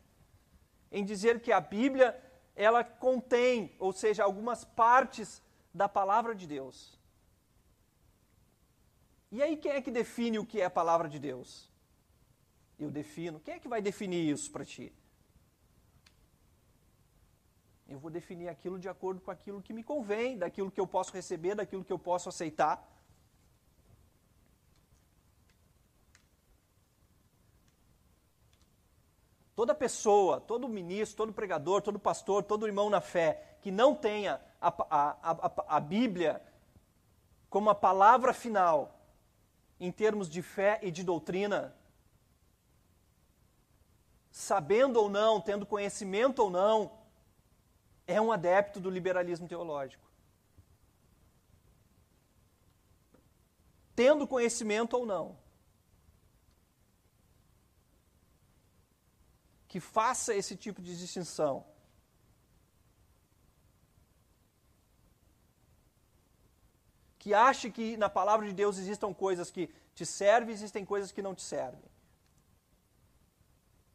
em 0.92 1.04
dizer 1.04 1.42
que 1.42 1.52
a 1.52 1.60
Bíblia 1.60 2.20
ela 2.56 2.84
contém, 2.84 3.76
ou 3.78 3.94
seja, 3.94 4.24
algumas 4.24 4.66
partes 4.66 5.42
da 5.74 5.88
palavra 5.88 6.34
de 6.34 6.48
Deus. 6.48 6.98
E 9.32 9.44
aí 9.44 9.58
quem 9.58 9.74
é 9.74 9.82
que 9.82 9.92
define 9.92 10.40
o 10.40 10.46
que 10.46 10.62
é 10.62 10.66
a 10.66 10.70
palavra 10.70 11.08
de 11.08 11.20
Deus? 11.20 11.70
Eu 12.80 12.90
defino. 12.90 13.40
Quem 13.40 13.56
é 13.56 13.60
que 13.60 13.68
vai 13.68 13.82
definir 13.82 14.32
isso 14.32 14.52
para 14.52 14.66
ti? 14.66 14.92
Eu 17.90 18.00
vou 18.00 18.12
definir 18.12 18.50
aquilo 18.50 18.78
de 18.78 18.90
acordo 18.90 19.22
com 19.22 19.32
aquilo 19.32 19.62
que 19.62 19.72
me 19.72 19.84
convém, 19.84 20.38
daquilo 20.38 20.70
que 20.70 20.80
eu 20.80 20.86
posso 20.86 21.14
receber, 21.14 21.56
daquilo 21.56 21.86
que 21.86 21.94
eu 21.94 22.00
posso 22.00 22.28
aceitar. 22.28 22.86
Toda 29.56 29.74
pessoa, 29.74 30.40
todo 30.42 30.68
ministro, 30.68 31.18
todo 31.18 31.34
pregador, 31.34 31.82
todo 31.82 31.98
pastor, 31.98 32.44
todo 32.44 32.68
irmão 32.68 32.90
na 32.90 33.02
fé 33.02 33.58
que 33.62 33.72
não 33.72 33.96
tenha 33.96 34.40
a, 34.62 34.68
a, 34.68 35.32
a, 35.32 35.78
a 35.78 35.80
Bíblia 35.80 36.42
como 37.50 37.70
a 37.70 37.76
palavra 37.76 38.34
final 38.34 39.00
em 39.80 39.92
termos 39.92 40.30
de 40.30 40.42
fé 40.42 40.80
e 40.84 40.92
de 40.92 41.04
doutrina, 41.04 41.76
sabendo 44.32 44.98
ou 44.98 45.10
não, 45.10 45.40
tendo 45.40 45.66
conhecimento 45.66 46.40
ou 46.40 46.50
não, 46.50 46.97
é 48.08 48.20
um 48.20 48.32
adepto 48.32 48.80
do 48.80 48.90
liberalismo 48.90 49.48
teológico. 49.48 50.06
Tendo 53.96 54.28
conhecimento 54.28 54.96
ou 54.96 55.06
não. 55.06 55.38
que 59.68 59.80
faça 59.80 60.34
esse 60.34 60.56
tipo 60.56 60.82
de 60.82 60.98
distinção. 60.98 61.66
Que 67.20 67.34
ache 67.34 67.70
que 67.70 67.98
na 67.98 68.10
palavra 68.10 68.48
de 68.48 68.54
Deus 68.54 68.78
existam 68.78 69.14
coisas 69.14 69.52
que 69.52 69.70
te 69.94 70.06
servem, 70.06 70.54
existem 70.54 70.86
coisas 70.86 71.12
que 71.12 71.22
não 71.22 71.36
te 71.36 71.42
servem. 71.42 71.92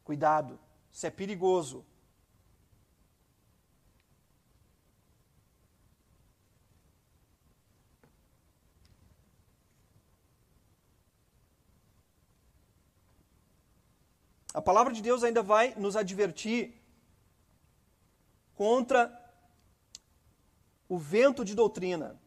Cuidado, 0.03 0.59
isso 0.91 1.07
é 1.07 1.09
perigoso. 1.09 1.85
A 14.53 14.61
palavra 14.61 14.93
de 14.93 15.01
Deus 15.01 15.23
ainda 15.23 15.41
vai 15.41 15.73
nos 15.75 15.95
advertir 15.95 16.79
contra 18.53 19.19
o 20.87 20.97
vento 20.97 21.43
de 21.43 21.55
doutrina. 21.55 22.21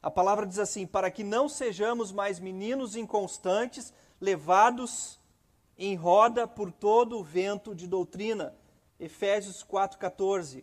A 0.00 0.10
palavra 0.10 0.46
diz 0.46 0.58
assim: 0.58 0.86
para 0.86 1.10
que 1.10 1.24
não 1.24 1.48
sejamos 1.48 2.12
mais 2.12 2.38
meninos 2.38 2.94
inconstantes, 2.94 3.92
levados 4.20 5.18
em 5.76 5.96
roda 5.96 6.46
por 6.46 6.70
todo 6.70 7.18
o 7.18 7.24
vento 7.24 7.74
de 7.74 7.88
doutrina. 7.88 8.54
Efésios 9.00 9.64
4,14. 9.64 10.62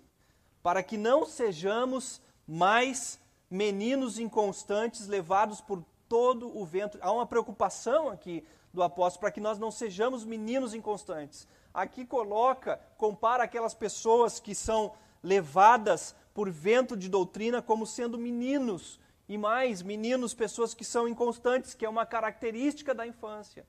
Para 0.64 0.82
que 0.82 0.96
não 0.96 1.26
sejamos 1.26 2.22
mais 2.48 3.20
meninos 3.50 4.18
inconstantes, 4.20 5.08
levados 5.08 5.60
por 5.60 5.84
todo 6.08 6.56
o 6.58 6.66
vento. 6.66 6.98
Há 7.02 7.12
uma 7.12 7.26
preocupação 7.26 8.10
aqui 8.10 8.46
do 8.74 8.84
apóstolo 8.84 9.22
para 9.22 9.32
que 9.32 9.42
nós 9.42 9.58
não 9.58 9.72
sejamos 9.72 10.24
meninos 10.24 10.74
inconstantes. 10.74 11.48
Aqui 11.74 12.06
coloca, 12.06 12.80
compara 12.98 13.44
aquelas 13.44 13.74
pessoas 13.74 14.40
que 14.40 14.56
são 14.56 14.94
levadas 15.24 16.16
por 16.34 16.50
vento 16.50 16.96
de 16.96 17.10
doutrina 17.10 17.62
como 17.62 17.86
sendo 17.86 18.18
meninos. 18.18 19.00
E 19.28 19.38
mais, 19.38 19.82
meninos, 19.82 20.34
pessoas 20.34 20.74
que 20.74 20.86
são 20.86 21.08
inconstantes, 21.08 21.74
que 21.74 21.86
é 21.86 21.90
uma 21.90 22.06
característica 22.06 22.96
da 22.96 23.06
infância. 23.06 23.68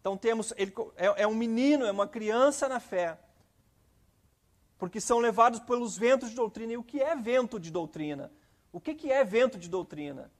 Então 0.00 0.16
temos, 0.16 0.52
ele 0.56 0.72
é, 0.96 1.22
é 1.22 1.26
um 1.26 1.34
menino, 1.34 1.84
é 1.84 1.92
uma 1.92 2.08
criança 2.08 2.68
na 2.68 2.80
fé. 2.80 3.18
Porque 4.78 5.00
são 5.00 5.18
levados 5.18 5.60
pelos 5.60 5.96
ventos 5.96 6.30
de 6.30 6.34
doutrina. 6.34 6.72
E 6.72 6.76
o 6.76 6.82
que 6.82 7.00
é 7.00 7.14
vento 7.14 7.60
de 7.60 7.70
doutrina? 7.70 8.32
O 8.72 8.80
que, 8.80 8.94
que 8.94 9.12
é 9.12 9.22
vento 9.22 9.58
de 9.58 9.68
doutrina? 9.68 10.32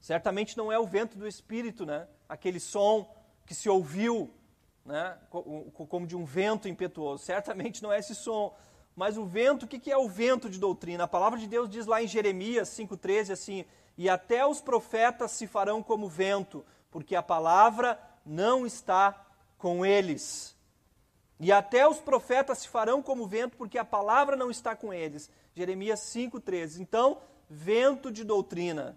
Certamente 0.00 0.56
não 0.56 0.72
é 0.72 0.78
o 0.78 0.86
vento 0.86 1.16
do 1.16 1.28
Espírito, 1.28 1.86
né? 1.86 2.08
Aquele 2.32 2.58
som 2.58 3.14
que 3.44 3.54
se 3.54 3.68
ouviu 3.68 4.32
né? 4.84 5.18
como 5.28 6.06
de 6.06 6.16
um 6.16 6.24
vento 6.24 6.66
impetuoso. 6.66 7.22
Certamente 7.22 7.82
não 7.82 7.92
é 7.92 7.98
esse 7.98 8.14
som. 8.14 8.56
Mas 8.96 9.18
o 9.18 9.24
vento, 9.26 9.64
o 9.64 9.68
que 9.68 9.90
é 9.90 9.96
o 9.96 10.08
vento 10.08 10.48
de 10.48 10.58
doutrina? 10.58 11.04
A 11.04 11.08
palavra 11.08 11.38
de 11.38 11.46
Deus 11.46 11.68
diz 11.68 11.86
lá 11.86 12.02
em 12.02 12.06
Jeremias 12.06 12.70
5,13 12.70 13.32
assim: 13.32 13.64
E 13.98 14.08
até 14.08 14.46
os 14.46 14.62
profetas 14.62 15.30
se 15.32 15.46
farão 15.46 15.82
como 15.82 16.08
vento, 16.08 16.64
porque 16.90 17.14
a 17.14 17.22
palavra 17.22 18.00
não 18.24 18.66
está 18.66 19.26
com 19.58 19.84
eles. 19.84 20.56
E 21.38 21.52
até 21.52 21.86
os 21.86 21.98
profetas 21.98 22.58
se 22.58 22.68
farão 22.68 23.02
como 23.02 23.26
vento, 23.26 23.58
porque 23.58 23.76
a 23.76 23.84
palavra 23.84 24.36
não 24.36 24.50
está 24.50 24.74
com 24.74 24.92
eles. 24.92 25.30
Jeremias 25.54 26.00
5,13. 26.00 26.80
Então, 26.80 27.18
vento 27.48 28.10
de 28.10 28.24
doutrina 28.24 28.96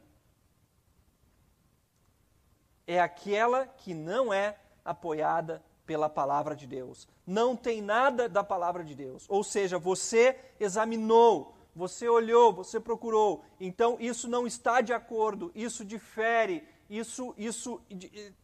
é 2.88 3.00
aquela 3.00 3.66
que 3.66 3.94
não 3.94 4.34
é 4.34 4.58
apoiada 4.84 5.64
pela 5.86 6.10
palavra 6.10 6.56
de 6.56 6.66
Deus. 6.66 7.08
Não 7.26 7.56
tem 7.56 7.82
nada 7.82 8.28
da 8.28 8.44
palavra 8.44 8.84
de 8.84 8.96
Deus. 8.96 9.26
Ou 9.28 9.44
seja, 9.44 9.78
você 9.78 10.38
examinou, 10.60 11.56
você 11.76 12.08
olhou, 12.08 12.54
você 12.54 12.80
procurou. 12.80 13.44
Então 13.60 13.98
isso 14.00 14.28
não 14.28 14.48
está 14.48 14.82
de 14.82 14.94
acordo, 14.94 15.52
isso 15.54 15.84
difere, 15.84 16.68
isso, 16.90 17.34
isso 17.38 17.82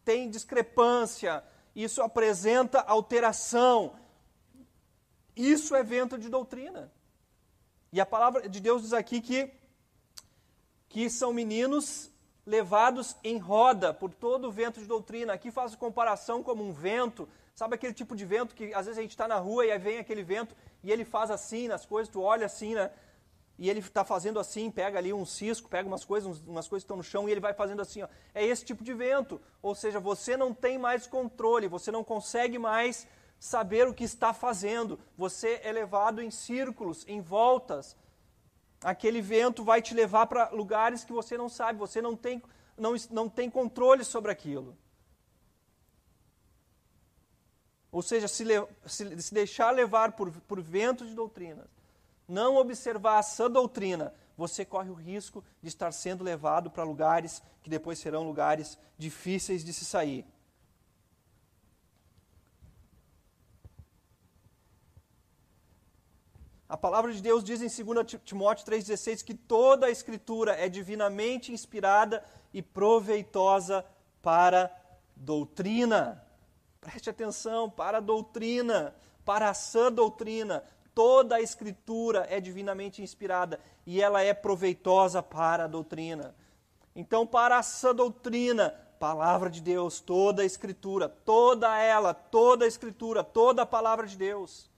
tem 0.04 0.28
discrepância, 0.28 1.42
isso 1.74 2.02
apresenta 2.02 2.80
alteração. 2.80 3.94
Isso 5.34 5.74
é 5.74 5.82
vento 5.82 6.18
de 6.18 6.28
doutrina. 6.28 6.92
E 7.90 8.00
a 8.00 8.06
palavra 8.06 8.48
de 8.48 8.60
Deus 8.60 8.82
diz 8.82 8.92
aqui 8.92 9.20
que, 9.20 9.50
que 10.88 11.08
são 11.08 11.32
meninos 11.32 12.11
levados 12.46 13.16
em 13.22 13.38
roda 13.38 13.94
por 13.94 14.12
todo 14.12 14.48
o 14.48 14.50
vento 14.50 14.80
de 14.80 14.86
doutrina. 14.86 15.32
Aqui 15.32 15.50
faz 15.50 15.74
comparação 15.74 16.42
como 16.42 16.64
um 16.64 16.72
vento, 16.72 17.28
sabe 17.54 17.74
aquele 17.74 17.94
tipo 17.94 18.16
de 18.16 18.24
vento 18.24 18.54
que 18.54 18.74
às 18.74 18.86
vezes 18.86 18.98
a 18.98 19.02
gente 19.02 19.12
está 19.12 19.28
na 19.28 19.36
rua 19.36 19.66
e 19.66 19.70
aí 19.70 19.78
vem 19.78 19.98
aquele 19.98 20.22
vento 20.22 20.54
e 20.82 20.90
ele 20.90 21.04
faz 21.04 21.30
assim 21.30 21.68
nas 21.68 21.86
coisas, 21.86 22.12
tu 22.12 22.20
olha 22.20 22.46
assim, 22.46 22.74
né? 22.74 22.90
e 23.58 23.70
ele 23.70 23.78
está 23.78 24.04
fazendo 24.04 24.40
assim, 24.40 24.70
pega 24.70 24.98
ali 24.98 25.12
um 25.12 25.24
cisco, 25.24 25.68
pega 25.68 25.86
umas 25.86 26.04
coisas, 26.04 26.40
umas 26.40 26.66
coisas 26.66 26.82
que 26.82 26.86
estão 26.86 26.96
no 26.96 27.02
chão 27.02 27.28
e 27.28 27.32
ele 27.32 27.40
vai 27.40 27.54
fazendo 27.54 27.80
assim. 27.80 28.02
Ó. 28.02 28.08
É 28.34 28.44
esse 28.44 28.64
tipo 28.64 28.82
de 28.82 28.92
vento. 28.92 29.40
Ou 29.62 29.74
seja, 29.74 30.00
você 30.00 30.36
não 30.36 30.52
tem 30.52 30.78
mais 30.78 31.06
controle, 31.06 31.68
você 31.68 31.92
não 31.92 32.02
consegue 32.02 32.58
mais 32.58 33.06
saber 33.38 33.86
o 33.86 33.94
que 33.94 34.04
está 34.04 34.32
fazendo. 34.32 34.98
Você 35.16 35.60
é 35.62 35.70
levado 35.70 36.20
em 36.20 36.30
círculos, 36.30 37.04
em 37.06 37.20
voltas. 37.20 37.96
Aquele 38.82 39.20
vento 39.20 39.62
vai 39.62 39.80
te 39.80 39.94
levar 39.94 40.26
para 40.26 40.50
lugares 40.50 41.04
que 41.04 41.12
você 41.12 41.36
não 41.36 41.48
sabe, 41.48 41.78
você 41.78 42.02
não 42.02 42.16
tem, 42.16 42.42
não, 42.76 42.94
não 43.10 43.28
tem 43.28 43.50
controle 43.50 44.04
sobre 44.04 44.30
aquilo. 44.32 44.76
Ou 47.90 48.02
seja, 48.02 48.26
se, 48.26 48.44
se, 48.86 49.22
se 49.22 49.34
deixar 49.34 49.70
levar 49.70 50.12
por, 50.12 50.30
por 50.30 50.60
ventos 50.60 51.08
de 51.08 51.14
doutrinas 51.14 51.68
não 52.32 52.56
observar 52.56 53.18
a 53.18 53.22
sã 53.22 53.50
doutrina, 53.50 54.14
você 54.36 54.64
corre 54.64 54.90
o 54.90 54.94
risco 54.94 55.44
de 55.60 55.68
estar 55.68 55.92
sendo 55.92 56.24
levado 56.24 56.70
para 56.70 56.82
lugares 56.82 57.42
que 57.62 57.68
depois 57.68 57.98
serão 57.98 58.24
lugares 58.24 58.78
difíceis 58.96 59.62
de 59.64 59.72
se 59.72 59.84
sair. 59.84 60.24
A 66.72 66.76
palavra 66.78 67.12
de 67.12 67.20
Deus 67.20 67.44
diz 67.44 67.60
em 67.60 67.84
2 67.84 68.16
Timóteo 68.24 68.64
3,16 68.64 69.22
que 69.22 69.34
toda 69.34 69.88
a 69.88 69.90
Escritura 69.90 70.52
é 70.52 70.70
divinamente 70.70 71.52
inspirada 71.52 72.24
e 72.50 72.62
proveitosa 72.62 73.84
para 74.22 74.74
doutrina. 75.14 76.26
Preste 76.80 77.10
atenção, 77.10 77.68
para 77.68 77.98
a 77.98 78.00
doutrina, 78.00 78.94
para 79.22 79.50
a 79.50 79.54
sã 79.54 79.92
doutrina, 79.92 80.64
Toda 80.94 81.36
a 81.36 81.42
Escritura 81.42 82.26
é 82.30 82.40
divinamente 82.40 83.02
inspirada 83.02 83.60
e 83.84 84.00
ela 84.00 84.22
é 84.22 84.32
proveitosa 84.32 85.22
para 85.22 85.64
a 85.64 85.68
doutrina. 85.68 86.34
Então, 86.96 87.26
para 87.26 87.58
essa 87.58 87.92
doutrina, 87.92 88.70
palavra 88.98 89.50
de 89.50 89.60
Deus, 89.60 90.00
toda 90.00 90.40
a 90.40 90.46
Escritura, 90.46 91.06
toda 91.06 91.78
ela, 91.78 92.14
toda 92.14 92.64
a 92.64 92.68
Escritura, 92.68 93.22
toda 93.22 93.60
a 93.60 93.66
palavra 93.66 94.06
de 94.06 94.16
Deus. 94.16 94.71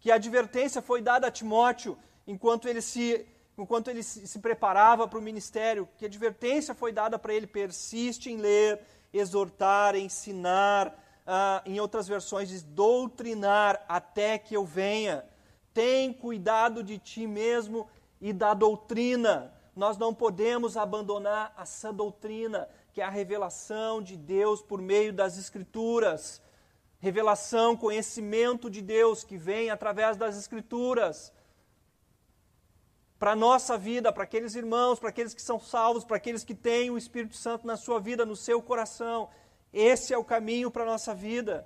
Que 0.00 0.10
a 0.10 0.16
advertência 0.16 0.82
foi 0.82 1.00
dada 1.00 1.26
a 1.26 1.30
Timóteo 1.30 1.98
enquanto 2.26 2.68
ele 2.68 2.82
se, 2.82 3.26
enquanto 3.56 3.88
ele 3.88 4.02
se, 4.02 4.38
preparava 4.38 5.06
para 5.08 5.18
o 5.18 5.22
ministério, 5.22 5.88
que 5.96 6.04
a 6.04 6.08
advertência 6.08 6.74
foi 6.74 6.92
dada 6.92 7.18
para 7.18 7.34
ele: 7.34 7.46
persiste 7.46 8.30
em 8.30 8.36
ler, 8.36 8.80
exortar, 9.12 9.96
ensinar, 9.96 10.94
ah, 11.26 11.62
em 11.64 11.80
outras 11.80 12.06
versões 12.06 12.48
diz 12.48 12.62
doutrinar 12.62 13.84
até 13.88 14.38
que 14.38 14.56
eu 14.56 14.64
venha. 14.64 15.24
Tem 15.72 16.12
cuidado 16.12 16.82
de 16.82 16.98
ti 16.98 17.26
mesmo 17.26 17.88
e 18.20 18.32
da 18.32 18.54
doutrina. 18.54 19.52
Nós 19.74 19.98
não 19.98 20.14
podemos 20.14 20.76
abandonar 20.76 21.54
essa 21.58 21.92
doutrina, 21.92 22.66
que 22.94 23.02
é 23.02 23.04
a 23.04 23.10
revelação 23.10 24.00
de 24.00 24.16
Deus 24.16 24.62
por 24.62 24.80
meio 24.80 25.12
das 25.12 25.36
Escrituras. 25.36 26.40
Revelação, 27.06 27.76
conhecimento 27.76 28.68
de 28.68 28.82
Deus 28.82 29.22
que 29.22 29.36
vem 29.36 29.70
através 29.70 30.16
das 30.16 30.36
Escrituras. 30.36 31.32
Para 33.16 33.30
a 33.30 33.36
nossa 33.36 33.78
vida, 33.78 34.12
para 34.12 34.24
aqueles 34.24 34.56
irmãos, 34.56 34.98
para 34.98 35.10
aqueles 35.10 35.32
que 35.32 35.40
são 35.40 35.60
salvos, 35.60 36.04
para 36.04 36.16
aqueles 36.16 36.42
que 36.42 36.52
têm 36.52 36.90
o 36.90 36.98
Espírito 36.98 37.36
Santo 37.36 37.64
na 37.64 37.76
sua 37.76 38.00
vida, 38.00 38.26
no 38.26 38.34
seu 38.34 38.60
coração. 38.60 39.28
Esse 39.72 40.12
é 40.12 40.18
o 40.18 40.24
caminho 40.24 40.68
para 40.68 40.82
a 40.82 40.86
nossa 40.86 41.14
vida. 41.14 41.64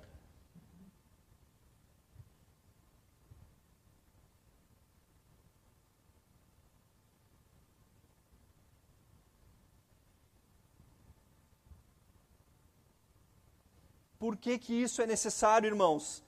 Por 14.21 14.37
que, 14.37 14.59
que 14.59 14.73
isso 14.83 15.01
é 15.01 15.07
necessário, 15.07 15.65
irmãos? 15.65 16.23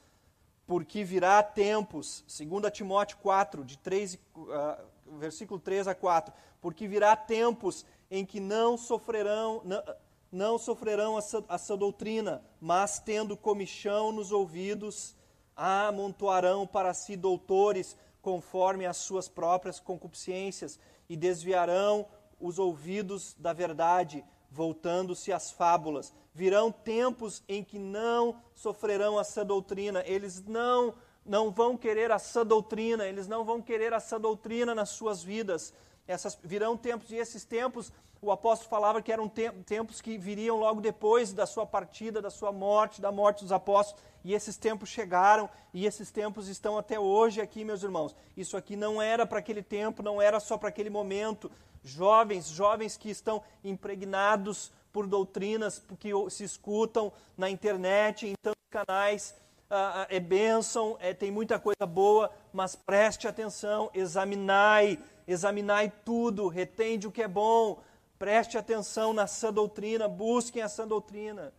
Porque 0.65 1.03
virá 1.03 1.43
tempos, 1.43 2.25
2 2.27 2.73
Timóteo 2.73 3.19
4, 3.21 3.63
de 3.63 3.77
3, 3.77 4.15
uh, 4.15 5.19
versículo 5.19 5.59
3 5.59 5.87
a 5.87 5.93
4, 5.93 6.33
porque 6.59 6.87
virá 6.87 7.15
tempos 7.15 7.85
em 8.09 8.25
que 8.25 8.39
não 8.39 8.79
sofrerão, 8.79 9.61
não, 9.63 9.83
não 10.31 10.57
sofrerão 10.57 11.19
essa, 11.19 11.45
essa 11.47 11.77
doutrina, 11.77 12.43
mas 12.59 12.97
tendo 12.97 13.37
comichão 13.37 14.11
nos 14.11 14.31
ouvidos, 14.31 15.15
amontoarão 15.55 16.65
para 16.65 16.95
si 16.95 17.15
doutores 17.15 17.95
conforme 18.23 18.87
as 18.87 18.97
suas 18.97 19.29
próprias 19.29 19.79
concupiscências 19.79 20.79
e 21.07 21.15
desviarão 21.15 22.07
os 22.39 22.57
ouvidos 22.57 23.35
da 23.37 23.53
verdade, 23.53 24.25
voltando-se 24.53 25.33
às 25.33 25.49
fábulas 25.49 26.13
virão 26.33 26.71
tempos 26.71 27.43
em 27.47 27.63
que 27.63 27.77
não 27.77 28.35
sofrerão 28.53 29.19
essa 29.19 29.43
doutrina, 29.43 30.03
eles 30.05 30.43
não 30.45 30.93
não 31.25 31.49
vão 31.49 31.77
querer 31.77 32.11
essa 32.11 32.43
doutrina, 32.43 33.05
eles 33.05 33.29
não 33.29 33.45
vão 33.45 33.61
querer 33.61 33.93
essa 33.93 34.19
doutrina 34.19 34.75
nas 34.75 34.89
suas 34.89 35.23
vidas. 35.23 35.73
Essas 36.05 36.37
virão 36.43 36.75
tempos 36.75 37.11
e 37.11 37.15
esses 37.15 37.45
tempos, 37.45 37.93
o 38.21 38.29
apóstolo 38.29 38.69
falava 38.69 39.01
que 39.01 39.09
eram 39.09 39.31
tempos 39.65 40.01
que 40.01 40.17
viriam 40.17 40.59
logo 40.59 40.81
depois 40.81 41.31
da 41.31 41.45
sua 41.45 41.65
partida, 41.65 42.21
da 42.21 42.29
sua 42.29 42.51
morte, 42.51 42.99
da 42.99 43.09
morte 43.09 43.41
dos 43.41 43.53
apóstolos, 43.53 44.03
e 44.21 44.33
esses 44.33 44.57
tempos 44.57 44.89
chegaram 44.89 45.49
e 45.73 45.85
esses 45.85 46.11
tempos 46.11 46.49
estão 46.49 46.77
até 46.77 46.99
hoje 46.99 47.39
aqui, 47.39 47.63
meus 47.63 47.83
irmãos. 47.83 48.13
Isso 48.35 48.57
aqui 48.57 48.75
não 48.75 49.01
era 49.01 49.25
para 49.25 49.39
aquele 49.39 49.63
tempo, 49.63 50.03
não 50.03 50.21
era 50.21 50.41
só 50.41 50.57
para 50.57 50.67
aquele 50.67 50.89
momento. 50.89 51.49
Jovens, 51.83 52.47
jovens 52.47 52.95
que 52.95 53.09
estão 53.09 53.43
impregnados 53.63 54.71
por 54.91 55.07
doutrinas 55.07 55.83
que 55.99 56.11
se 56.29 56.43
escutam 56.43 57.11
na 57.37 57.49
internet, 57.49 58.27
em 58.27 58.35
tantos 58.41 58.61
canais. 58.69 59.35
Ah, 59.69 60.03
ah, 60.03 60.07
é 60.09 60.19
bênção, 60.19 60.97
é, 60.99 61.13
tem 61.13 61.31
muita 61.31 61.57
coisa 61.57 61.85
boa, 61.85 62.31
mas 62.53 62.75
preste 62.75 63.27
atenção, 63.27 63.89
examinai, 63.93 64.99
examinai 65.27 65.91
tudo, 66.05 66.47
retende 66.47 67.07
o 67.07 67.11
que 67.11 67.23
é 67.23 67.27
bom, 67.27 67.81
preste 68.19 68.55
atenção 68.55 69.13
na 69.13 69.25
sã 69.25 69.51
doutrina, 69.51 70.07
busquem 70.07 70.61
a 70.61 70.69
sã 70.69 70.87
doutrina. 70.87 71.51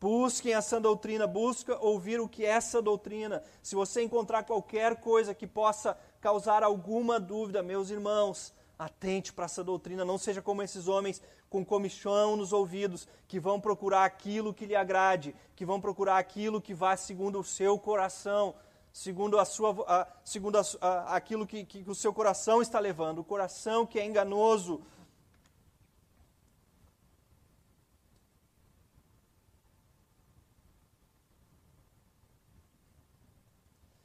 Busquem 0.00 0.54
a 0.54 0.62
sã 0.62 0.80
doutrina, 0.80 1.26
busca 1.26 1.78
ouvir 1.78 2.20
o 2.20 2.28
que 2.28 2.44
é 2.44 2.48
essa 2.48 2.80
doutrina. 2.80 3.42
Se 3.62 3.74
você 3.74 4.02
encontrar 4.02 4.44
qualquer 4.44 4.96
coisa 4.96 5.34
que 5.34 5.46
possa 5.46 5.96
causar 6.22 6.62
alguma 6.62 7.20
dúvida, 7.20 7.62
meus 7.62 7.90
irmãos, 7.90 8.52
atente 8.80 9.30
para 9.30 9.44
essa 9.44 9.62
doutrina, 9.62 10.06
não 10.06 10.16
seja 10.16 10.40
como 10.40 10.62
esses 10.62 10.88
homens 10.88 11.20
com 11.50 11.62
comichão 11.62 12.34
nos 12.34 12.50
ouvidos, 12.50 13.06
que 13.28 13.38
vão 13.38 13.60
procurar 13.60 14.06
aquilo 14.06 14.54
que 14.54 14.64
lhe 14.64 14.74
agrade, 14.74 15.34
que 15.54 15.66
vão 15.66 15.78
procurar 15.78 16.16
aquilo 16.16 16.62
que 16.62 16.72
vá 16.72 16.96
segundo 16.96 17.38
o 17.38 17.44
seu 17.44 17.78
coração, 17.78 18.54
segundo, 18.90 19.38
a 19.38 19.44
sua, 19.44 19.84
a, 19.86 20.06
segundo 20.24 20.56
a, 20.56 20.62
a, 20.80 21.16
aquilo 21.16 21.46
que, 21.46 21.64
que 21.64 21.84
o 21.86 21.94
seu 21.94 22.14
coração 22.14 22.62
está 22.62 22.80
levando, 22.80 23.18
o 23.18 23.24
coração 23.24 23.84
que 23.84 24.00
é 24.00 24.06
enganoso. 24.06 24.80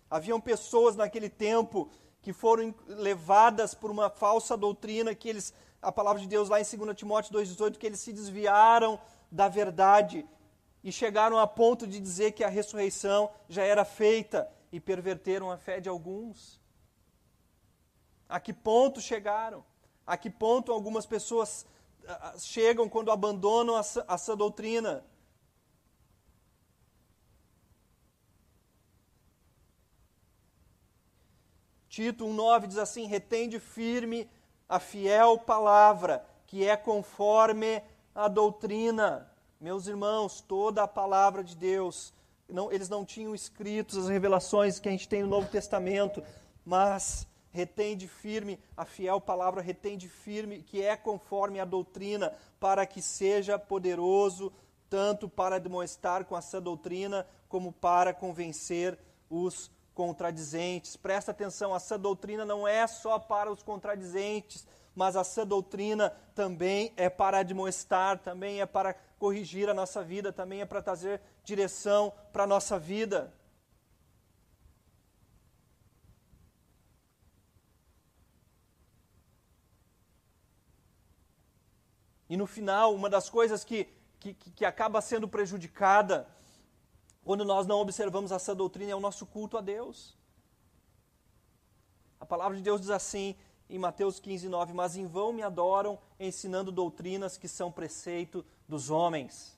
Haviam 0.09 0.39
pessoas 0.39 0.97
naquele 0.97 1.29
tempo 1.29 1.89
que 2.25 2.33
foram 2.33 2.73
levadas 2.87 3.75
por 3.75 3.91
uma 3.91 4.09
falsa 4.09 4.57
doutrina 4.57 5.13
que 5.13 5.29
eles 5.29 5.53
a 5.79 5.91
palavra 5.91 6.19
de 6.19 6.27
Deus 6.27 6.49
lá 6.49 6.59
em 6.59 6.63
2 6.63 6.97
Timóteo 6.97 7.31
2,18 7.31 7.77
que 7.77 7.85
eles 7.85 7.99
se 7.99 8.11
desviaram 8.11 8.99
da 9.31 9.47
verdade 9.47 10.27
e 10.83 10.91
chegaram 10.91 11.37
a 11.37 11.45
ponto 11.45 11.85
de 11.85 11.99
dizer 11.99 12.31
que 12.31 12.43
a 12.43 12.49
ressurreição 12.49 13.29
já 13.47 13.61
era 13.61 13.85
feita 13.85 14.51
e 14.71 14.79
perverteram 14.79 15.51
a 15.51 15.57
fé 15.57 15.79
de 15.79 15.87
alguns. 15.87 16.59
A 18.27 18.39
que 18.39 18.51
ponto 18.51 18.99
chegaram? 18.99 19.63
A 20.05 20.17
que 20.17 20.31
ponto 20.31 20.71
algumas 20.71 21.05
pessoas 21.05 21.63
ah, 22.07 22.31
ah, 22.33 22.39
chegam 22.39 22.89
quando 22.89 23.11
abandonam 23.11 23.77
essa 23.77 24.35
doutrina? 24.35 25.05
Tito 31.95 32.25
1,9 32.25 32.67
diz 32.67 32.77
assim: 32.77 33.05
retende 33.05 33.57
firme 33.57 34.29
a 34.67 34.81
fiel 34.81 35.37
palavra, 35.39 36.25
que 36.45 36.67
é 36.67 36.75
conforme 36.75 37.81
a 38.13 38.27
doutrina. 38.27 39.31
Meus 39.61 39.87
irmãos, 39.87 40.41
toda 40.41 40.83
a 40.83 40.89
palavra 40.89 41.41
de 41.41 41.55
Deus, 41.55 42.13
não, 42.49 42.69
eles 42.69 42.89
não 42.89 43.05
tinham 43.05 43.33
escritos 43.33 43.97
as 43.97 44.09
revelações 44.09 44.77
que 44.77 44.89
a 44.89 44.91
gente 44.91 45.07
tem 45.07 45.21
no 45.21 45.29
Novo 45.29 45.47
Testamento, 45.47 46.21
mas 46.65 47.25
retende 47.49 48.09
firme 48.09 48.59
a 48.75 48.83
fiel 48.83 49.21
palavra, 49.21 49.61
retende 49.61 50.09
firme 50.09 50.63
que 50.63 50.83
é 50.83 50.97
conforme 50.97 51.61
a 51.61 51.65
doutrina, 51.65 52.33
para 52.59 52.85
que 52.85 53.01
seja 53.01 53.57
poderoso 53.57 54.51
tanto 54.89 55.29
para 55.29 55.61
demonstrar 55.61 56.25
com 56.25 56.37
essa 56.37 56.59
doutrina, 56.59 57.25
como 57.47 57.71
para 57.71 58.13
convencer 58.13 58.99
os 59.29 59.71
contradizentes. 59.95 60.95
Presta 60.97 61.31
atenção, 61.31 61.73
a 61.73 61.79
sã 61.79 61.97
doutrina 61.97 62.45
não 62.45 62.67
é 62.67 62.85
só 62.85 63.17
para 63.17 63.51
os 63.51 63.63
contradizentes, 63.63 64.67
mas 64.93 65.15
a 65.15 65.23
sã 65.23 65.47
doutrina 65.47 66.11
também 66.35 66.93
é 66.97 67.09
para 67.09 67.39
admoestar, 67.39 68.19
também 68.19 68.61
é 68.61 68.65
para 68.65 68.93
corrigir 69.17 69.69
a 69.69 69.73
nossa 69.73 70.03
vida, 70.03 70.31
também 70.31 70.61
é 70.61 70.65
para 70.65 70.81
trazer 70.81 71.21
direção 71.43 72.13
para 72.31 72.43
a 72.43 72.47
nossa 72.47 72.77
vida. 72.77 73.33
E 82.27 82.35
no 82.35 82.45
final, 82.45 82.93
uma 82.93 83.09
das 83.09 83.29
coisas 83.29 83.63
que, 83.63 83.87
que, 84.19 84.33
que 84.33 84.65
acaba 84.65 84.99
sendo 84.99 85.27
prejudicada 85.27 86.27
quando 87.25 87.43
nós 87.43 87.65
não 87.65 87.79
observamos 87.79 88.31
essa 88.31 88.53
doutrina 88.53 88.91
é 88.91 88.95
o 88.95 88.99
nosso 88.99 89.25
culto 89.25 89.57
a 89.57 89.61
Deus. 89.61 90.15
A 92.19 92.25
palavra 92.25 92.55
de 92.55 92.61
Deus 92.63 92.79
diz 92.79 92.91
assim 92.91 93.35
em 93.67 93.79
Mateus 93.79 94.19
15, 94.19 94.47
9: 94.47 94.73
Mas 94.73 94.95
em 94.95 95.07
vão 95.07 95.33
me 95.33 95.41
adoram, 95.41 95.97
ensinando 96.19 96.71
doutrinas 96.71 97.35
que 97.35 97.47
são 97.47 97.71
preceito 97.71 98.45
dos 98.69 98.91
homens. 98.91 99.57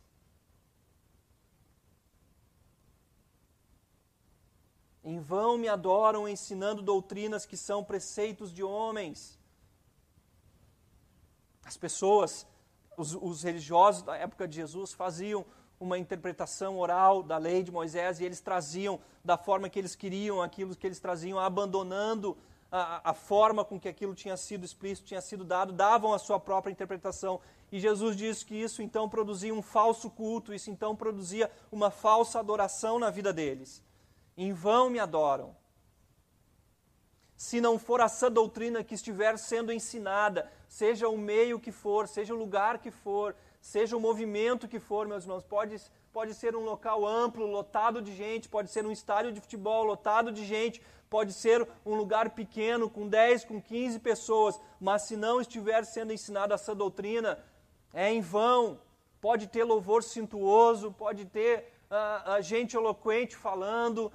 Em 5.04 5.20
vão 5.20 5.58
me 5.58 5.68
adoram, 5.68 6.28
ensinando 6.28 6.82
doutrinas 6.82 7.46
que 7.46 7.58
são 7.58 7.84
preceitos 7.84 8.54
de 8.54 8.64
homens. 8.64 9.38
As 11.66 11.76
pessoas 11.76 12.48
os, 12.98 13.14
os 13.14 13.44
religiosos 13.44 14.02
da 14.02 14.18
época 14.18 14.48
de 14.48 14.56
Jesus 14.56 14.92
faziam 14.92 15.46
uma 15.80 15.98
interpretação 15.98 16.78
oral 16.78 17.22
da 17.22 17.38
lei 17.38 17.64
de 17.64 17.72
Moisés 17.72 18.20
e 18.20 18.26
eles 18.26 18.42
traziam 18.42 19.00
da 19.24 19.38
forma 19.38 19.70
que 19.70 19.78
eles 19.78 19.96
queriam 19.96 20.42
aquilo 20.42 20.76
que 20.76 20.88
eles 20.88 21.00
traziam, 21.00 21.40
abandonando 21.40 22.38
a, 22.72 23.12
a, 23.12 23.14
forma 23.14 23.64
com 23.64 23.80
que 23.80 23.88
aquilo 23.88 24.16
tinha 24.16 24.36
sido 24.36 24.66
explícito, 24.66 25.08
tinha 25.08 25.22
sido 25.22 25.44
dado, 25.44 25.72
davam 25.72 26.14
a 26.14 26.20
sua 26.20 26.40
própria 26.40 26.72
interpretação. 26.72 27.40
E 27.72 27.80
Jesus 27.80 28.16
disse 28.16 28.46
que 28.46 28.56
isso 28.56 28.82
então 28.82 29.08
produzia 29.08 29.54
um 29.54 29.62
falso 29.62 30.10
culto, 30.10 30.54
isso 30.54 30.70
então 30.70 30.96
produzia 30.96 31.52
uma 31.72 31.92
falsa 31.92 32.40
adoração 32.40 33.00
na 33.00 33.10
vida 33.10 33.32
deles. 33.32 33.82
Em 34.36 34.54
vão 34.54 34.90
me 34.90 35.00
adoram 35.00 35.56
se 37.38 37.62
não 37.62 37.78
for 37.78 38.00
essa 38.00 38.32
doutrina 38.32 38.84
que 38.84 38.96
estiver 38.96 39.38
sendo 39.38 39.72
ensinada, 39.72 40.52
seja 40.68 41.08
o 41.08 41.18
meio 41.18 41.60
que 41.60 41.72
for, 41.72 42.08
seja 42.08 42.34
o 42.34 42.38
lugar 42.38 42.80
que 42.80 42.92
for, 42.92 43.36
seja 43.62 43.96
o 43.96 44.00
movimento 44.00 44.68
que 44.68 44.80
for, 44.80 45.08
meus 45.08 45.24
irmãos, 45.24 45.44
pode, 45.44 45.82
pode 46.12 46.34
ser 46.34 46.56
um 46.56 46.64
local 46.64 47.06
amplo, 47.06 47.46
lotado 47.46 48.02
de 48.02 48.16
gente, 48.16 48.50
pode 48.50 48.70
ser 48.70 48.86
um 48.86 48.92
estádio 48.92 49.32
de 49.32 49.42
futebol 49.42 49.84
lotado 49.84 50.32
de 50.32 50.46
gente, 50.46 50.82
pode 51.10 51.34
ser 51.34 51.68
um 51.86 51.96
lugar 51.96 52.32
pequeno, 52.32 52.90
com 52.90 53.08
10, 53.08 53.46
com 53.46 53.62
15 53.62 54.00
pessoas, 54.00 54.60
mas 54.80 55.04
se 55.04 55.16
não 55.16 55.40
estiver 55.42 55.86
sendo 55.86 56.14
ensinada 56.14 56.56
essa 56.56 56.76
doutrina, 56.76 57.40
é 57.94 58.12
em 58.12 58.22
vão. 58.22 58.80
Pode 59.20 59.48
ter 59.48 59.64
louvor 59.64 60.04
cintuoso, 60.04 60.92
pode 60.92 61.26
ter 61.26 61.74
uh, 61.90 62.42
gente 62.42 62.76
eloquente 62.76 63.36
falando, 63.36 64.12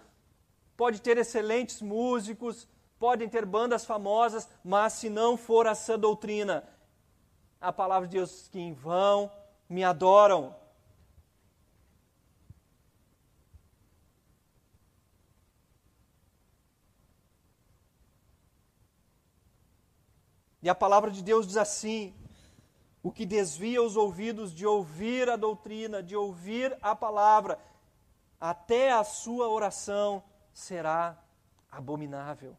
pode 0.76 1.00
ter 1.00 1.18
excelentes 1.18 1.82
músicos, 1.82 2.68
podem 3.02 3.28
ter 3.28 3.44
bandas 3.44 3.84
famosas, 3.84 4.48
mas 4.62 4.92
se 4.92 5.10
não 5.10 5.36
for 5.36 5.66
essa 5.66 5.98
doutrina, 5.98 6.62
a 7.60 7.72
palavra 7.72 8.06
de 8.06 8.16
Deus 8.16 8.46
que 8.46 8.60
em 8.60 8.72
vão 8.72 9.28
me 9.68 9.82
adoram. 9.82 10.54
E 20.62 20.68
a 20.68 20.74
palavra 20.76 21.10
de 21.10 21.24
Deus 21.24 21.44
diz 21.44 21.56
assim: 21.56 22.14
o 23.02 23.10
que 23.10 23.26
desvia 23.26 23.82
os 23.82 23.96
ouvidos 23.96 24.54
de 24.54 24.64
ouvir 24.64 25.28
a 25.28 25.34
doutrina, 25.34 26.00
de 26.00 26.14
ouvir 26.14 26.78
a 26.80 26.94
palavra, 26.94 27.58
até 28.40 28.92
a 28.92 29.02
sua 29.02 29.48
oração 29.48 30.22
será 30.52 31.20
abominável 31.68 32.56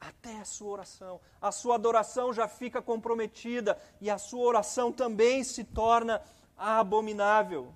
até 0.00 0.38
a 0.38 0.44
sua 0.44 0.70
oração. 0.70 1.20
A 1.40 1.50
sua 1.50 1.74
adoração 1.74 2.32
já 2.32 2.46
fica 2.46 2.80
comprometida 2.80 3.80
e 4.00 4.10
a 4.10 4.18
sua 4.18 4.46
oração 4.46 4.92
também 4.92 5.42
se 5.44 5.64
torna 5.64 6.22
abominável. 6.56 7.74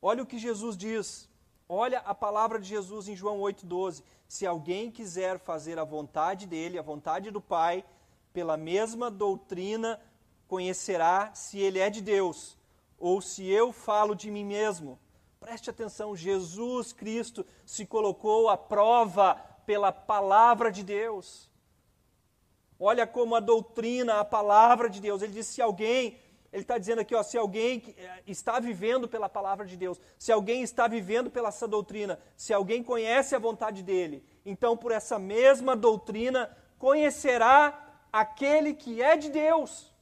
Olha 0.00 0.22
o 0.22 0.26
que 0.26 0.38
Jesus 0.38 0.76
diz. 0.76 1.28
Olha 1.68 1.98
a 1.98 2.14
palavra 2.14 2.60
de 2.60 2.68
Jesus 2.68 3.08
em 3.08 3.16
João 3.16 3.40
8,12. 3.40 4.04
Se 4.28 4.46
alguém 4.46 4.88
quiser 4.88 5.40
fazer 5.40 5.80
a 5.80 5.84
vontade 5.84 6.46
dele, 6.46 6.78
a 6.78 6.82
vontade 6.82 7.28
do 7.32 7.40
Pai, 7.40 7.84
pela 8.36 8.58
mesma 8.58 9.10
doutrina 9.10 9.98
conhecerá 10.46 11.34
se 11.34 11.58
ele 11.58 11.78
é 11.78 11.88
de 11.88 12.02
Deus 12.02 12.54
ou 12.98 13.22
se 13.22 13.48
eu 13.48 13.72
falo 13.72 14.14
de 14.14 14.30
mim 14.30 14.44
mesmo. 14.44 14.98
Preste 15.40 15.70
atenção, 15.70 16.14
Jesus 16.14 16.92
Cristo 16.92 17.46
se 17.64 17.86
colocou 17.86 18.50
à 18.50 18.58
prova 18.58 19.36
pela 19.64 19.90
palavra 19.90 20.70
de 20.70 20.84
Deus. 20.84 21.50
Olha 22.78 23.06
como 23.06 23.34
a 23.34 23.40
doutrina, 23.40 24.20
a 24.20 24.24
palavra 24.24 24.90
de 24.90 25.00
Deus, 25.00 25.22
ele 25.22 25.32
diz: 25.32 25.46
se 25.46 25.62
alguém, 25.62 26.20
ele 26.52 26.60
está 26.60 26.76
dizendo 26.76 27.00
aqui, 27.00 27.14
ó, 27.14 27.22
se 27.22 27.38
alguém 27.38 27.82
eh, 27.96 28.22
está 28.26 28.60
vivendo 28.60 29.08
pela 29.08 29.30
palavra 29.30 29.64
de 29.64 29.78
Deus, 29.78 29.98
se 30.18 30.30
alguém 30.30 30.60
está 30.60 30.86
vivendo 30.86 31.30
pela 31.30 31.48
essa 31.48 31.66
doutrina, 31.66 32.20
se 32.36 32.52
alguém 32.52 32.82
conhece 32.82 33.34
a 33.34 33.38
vontade 33.38 33.82
dele, 33.82 34.22
então 34.44 34.76
por 34.76 34.92
essa 34.92 35.18
mesma 35.18 35.74
doutrina 35.74 36.54
conhecerá 36.78 37.85
aquele 38.20 38.72
que 38.74 39.02
é 39.02 39.16
de 39.16 39.28
Deus. 39.28 39.92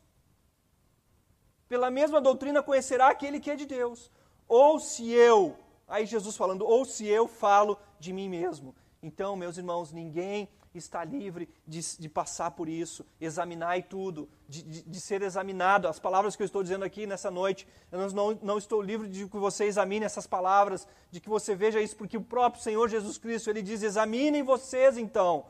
Pela 1.69 1.91
mesma 1.91 2.21
doutrina 2.21 2.63
conhecerá 2.63 3.09
aquele 3.09 3.41
que 3.41 3.51
é 3.51 3.57
de 3.57 3.67
Deus. 3.67 4.11
Ou 4.47 4.79
se 4.79 5.11
eu, 5.11 5.57
aí 5.89 6.07
Jesus 6.07 6.37
falando, 6.37 6.65
ou 6.65 6.85
se 6.85 7.07
eu 7.07 7.27
falo 7.27 7.79
de 7.99 8.13
mim 8.13 8.29
mesmo. 8.29 8.75
Então, 9.03 9.35
meus 9.35 9.59
irmãos, 9.59 9.93
ninguém 9.93 10.49
está 10.75 11.05
livre 11.05 11.49
de, 11.67 11.81
de 11.99 12.09
passar 12.09 12.51
por 12.51 12.69
isso, 12.69 13.07
examinar 13.21 13.79
e 13.79 13.83
tudo, 13.83 14.29
de, 14.49 14.63
de, 14.63 14.83
de, 14.83 15.01
ser 15.01 15.23
examinado. 15.23 15.87
As 15.87 16.01
palavras 16.01 16.35
que 16.35 16.43
eu 16.43 16.47
estou 16.47 16.63
dizendo 16.63 16.85
aqui 16.85 17.07
nessa 17.07 17.31
noite, 17.31 17.67
eu 17.93 18.11
não, 18.11 18.39
não 18.43 18.59
estou 18.59 18.83
livre 18.83 19.09
de 19.09 19.27
que 19.29 19.37
você 19.37 19.65
examine 19.65 20.05
essas 20.05 20.27
palavras, 20.27 20.87
de 21.11 21.21
que 21.21 21.29
você 21.29 21.55
veja 21.55 21.81
isso, 21.81 21.97
porque 21.97 22.17
o 22.17 22.23
próprio 22.23 22.63
Senhor 22.63 22.89
Jesus 22.89 23.19
Cristo, 23.19 23.51
ele 23.51 23.63
diz: 23.63 23.83
examinem 23.83 24.43
vocês 24.43 24.99
então 24.99 25.47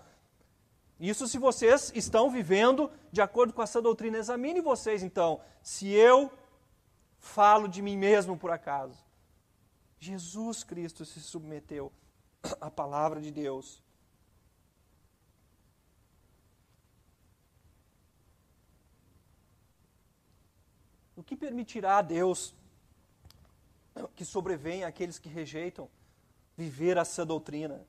isso 1.08 1.26
se 1.26 1.38
vocês 1.38 1.92
estão 1.94 2.30
vivendo 2.30 2.90
de 3.10 3.20
acordo 3.20 3.52
com 3.52 3.62
essa 3.62 3.82
doutrina. 3.82 4.18
Examine 4.18 4.60
vocês 4.60 5.02
então, 5.02 5.40
se 5.62 5.88
eu 5.88 6.32
falo 7.18 7.66
de 7.68 7.82
mim 7.82 7.96
mesmo 7.96 8.36
por 8.36 8.50
acaso. 8.50 9.02
Jesus 9.98 10.62
Cristo 10.62 11.04
se 11.04 11.20
submeteu 11.20 11.90
à 12.60 12.70
palavra 12.70 13.20
de 13.20 13.30
Deus. 13.30 13.82
O 21.16 21.22
que 21.22 21.36
permitirá 21.36 21.98
a 21.98 22.02
Deus 22.02 22.54
que 24.14 24.24
sobrevenha 24.24 24.86
aqueles 24.86 25.18
que 25.18 25.28
rejeitam 25.28 25.88
viver 26.56 26.96
essa 26.96 27.24
doutrina? 27.24 27.86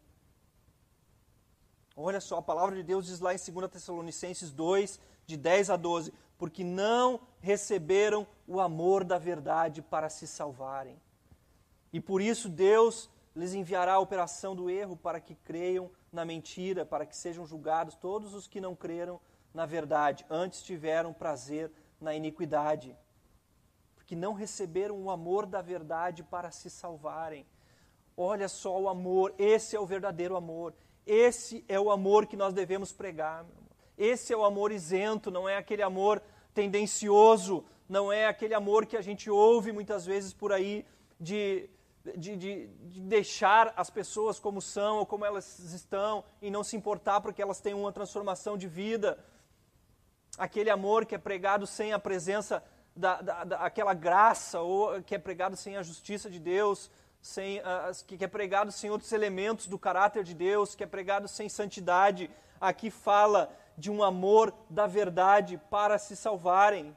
Olha 1.96 2.20
só, 2.20 2.38
a 2.38 2.42
palavra 2.42 2.76
de 2.76 2.84
Deus 2.84 3.06
diz 3.06 3.20
lá 3.20 3.34
em 3.34 3.38
2 3.38 3.72
Tessalonicenses 3.72 4.52
2, 4.52 5.00
de 5.26 5.38
10 5.38 5.70
a 5.70 5.78
12: 5.78 6.14
Porque 6.38 6.64
não 6.64 7.20
receberam 7.40 8.28
o 8.48 8.60
amor 8.60 9.04
da 9.04 9.18
verdade 9.18 9.82
para 9.82 10.10
se 10.10 10.28
salvarem. 10.28 11.00
E 11.94 12.02
por 12.02 12.22
isso 12.22 12.50
Deus 12.50 13.10
lhes 13.36 13.54
enviará 13.54 13.94
a 13.94 14.00
operação 14.00 14.56
do 14.56 14.70
erro 14.70 14.98
para 14.98 15.20
que 15.20 15.36
creiam 15.36 15.90
na 16.12 16.26
mentira, 16.26 16.86
para 16.86 17.06
que 17.06 17.16
sejam 17.16 17.46
julgados 17.46 17.96
todos 17.96 18.34
os 18.34 18.48
que 18.48 18.60
não 18.60 18.76
creram 18.76 19.20
na 19.56 19.66
verdade, 19.66 20.26
antes 20.30 20.62
tiveram 20.62 21.14
prazer 21.14 21.72
na 22.00 22.14
iniquidade. 22.14 22.96
Porque 23.96 24.14
não 24.14 24.34
receberam 24.34 25.02
o 25.02 25.10
amor 25.10 25.46
da 25.46 25.62
verdade 25.62 26.22
para 26.22 26.52
se 26.52 26.70
salvarem. 26.70 27.46
Olha 28.18 28.50
só 28.50 28.78
o 28.80 28.90
amor, 28.90 29.34
esse 29.38 29.74
é 29.76 29.80
o 29.80 29.86
verdadeiro 29.86 30.36
amor. 30.36 30.74
Esse 31.06 31.64
é 31.68 31.80
o 31.80 31.92
amor 31.92 32.26
que 32.26 32.36
nós 32.36 32.54
devemos 32.54 32.92
pregar. 32.92 33.46
Esse 33.98 34.34
é 34.34 34.38
o 34.38 34.44
amor 34.44 34.72
isento, 34.72 35.30
não 35.32 35.48
é 35.48 35.58
aquele 35.58 35.84
amor 35.84 36.22
tendencioso, 36.54 37.64
não 37.88 38.12
é 38.12 38.26
aquele 38.26 38.54
amor 38.54 38.86
que 38.86 38.98
a 38.98 39.02
gente 39.02 39.30
ouve 39.30 39.72
muitas 39.72 40.06
vezes 40.06 40.34
por 40.34 40.52
aí 40.52 40.86
de, 41.20 41.70
de, 42.18 42.36
de, 42.36 42.68
de, 42.68 43.02
deixar 43.02 43.74
as 43.78 43.90
pessoas 43.90 44.40
como 44.40 44.62
são 44.62 44.98
ou 44.98 45.06
como 45.06 45.26
elas 45.26 45.60
estão 45.60 46.24
e 46.42 46.50
não 46.50 46.64
se 46.64 46.76
importar 46.76 47.22
porque 47.22 47.42
elas 47.42 47.62
têm 47.62 47.74
uma 47.74 47.92
transformação 47.92 48.58
de 48.58 48.68
vida. 48.68 49.24
Aquele 50.38 50.70
amor 50.70 51.06
que 51.06 51.16
é 51.16 51.20
pregado 51.20 51.66
sem 51.66 51.94
a 51.94 52.00
presença 52.00 52.64
da, 52.96 53.22
da, 53.22 53.44
da 53.44 53.94
graça 53.94 54.60
ou 54.62 55.02
que 55.04 55.16
é 55.16 55.20
pregado 55.20 55.56
sem 55.56 55.78
a 55.78 55.84
justiça 55.84 56.30
de 56.30 56.40
Deus, 56.40 56.90
sem, 57.26 57.58
uh, 57.58 58.06
que 58.06 58.24
é 58.24 58.28
pregado 58.28 58.72
sem 58.72 58.92
outros 58.92 59.12
elementos 59.12 59.66
do 59.66 59.80
caráter 59.80 60.24
de 60.24 60.36
Deus, 60.36 60.76
que 60.76 60.84
é 60.84 60.88
pregado 60.88 61.28
sem 61.28 61.50
santidade. 61.50 62.30
Aqui 62.62 62.92
fala 62.92 63.52
de 63.76 63.90
um 63.90 64.04
amor 64.04 64.54
da 64.70 64.86
verdade 64.86 65.60
para 65.72 65.98
se 65.98 66.16
salvarem. 66.16 66.96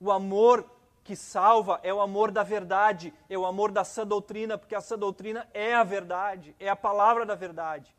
O 0.00 0.12
amor 0.12 0.64
que 1.02 1.16
salva 1.16 1.80
é 1.82 1.92
o 1.92 2.00
amor 2.00 2.30
da 2.30 2.44
verdade, 2.44 3.12
é 3.28 3.36
o 3.36 3.46
amor 3.46 3.72
da 3.72 3.82
sã 3.82 4.06
doutrina, 4.06 4.56
porque 4.56 4.76
a 4.76 4.80
sã 4.80 4.96
doutrina 4.96 5.48
é 5.52 5.74
a 5.74 5.82
verdade, 5.82 6.54
é 6.60 6.68
a 6.68 6.76
palavra 6.76 7.26
da 7.26 7.34
verdade. 7.34 7.92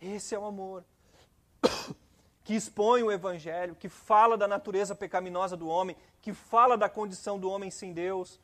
Esse 0.00 0.34
é 0.34 0.38
o 0.38 0.44
amor 0.44 0.84
que 2.50 2.56
expõe 2.56 3.00
o 3.04 3.12
evangelho, 3.12 3.76
que 3.76 3.88
fala 3.88 4.36
da 4.36 4.48
natureza 4.48 4.92
pecaminosa 4.92 5.56
do 5.56 5.68
homem, 5.68 5.96
que 6.20 6.32
fala 6.32 6.76
da 6.76 6.88
condição 6.88 7.38
do 7.38 7.48
homem 7.48 7.70
sem 7.70 7.92
Deus, 7.92 8.40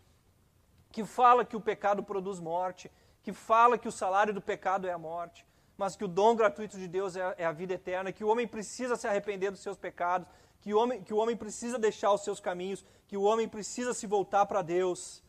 que 0.93 1.05
fala 1.05 1.45
que 1.45 1.57
o 1.57 1.61
pecado 1.61 2.05
produz 2.05 2.39
morte, 2.39 2.89
que 3.21 3.33
fala 3.33 3.77
que 3.77 3.89
o 3.89 3.91
salário 3.91 4.33
do 4.33 4.41
pecado 4.41 4.87
é 4.87 4.93
a 4.93 4.97
morte, 4.97 5.45
mas 5.77 5.97
que 5.97 6.05
o 6.05 6.09
dom 6.09 6.37
gratuito 6.37 6.79
de 6.79 6.87
Deus 6.87 7.17
é, 7.17 7.35
é 7.37 7.45
a 7.45 7.51
vida 7.51 7.75
eterna, 7.75 8.13
que 8.13 8.23
o 8.23 8.29
homem 8.29 8.47
precisa 8.47 8.95
se 8.95 9.09
arrepender 9.09 9.51
dos 9.51 9.59
seus 9.59 9.77
pecados, 9.77 10.29
que 10.61 10.73
o 10.73 10.79
homem, 10.79 11.03
que 11.03 11.13
o 11.13 11.17
homem 11.17 11.37
precisa 11.37 11.77
deixar 11.77 12.13
os 12.13 12.23
seus 12.23 12.39
caminhos, 12.39 12.85
que 13.09 13.17
o 13.17 13.23
homem 13.23 13.49
precisa 13.49 13.93
se 13.93 14.07
voltar 14.07 14.47
para 14.47 14.63
Deus. 14.63 15.21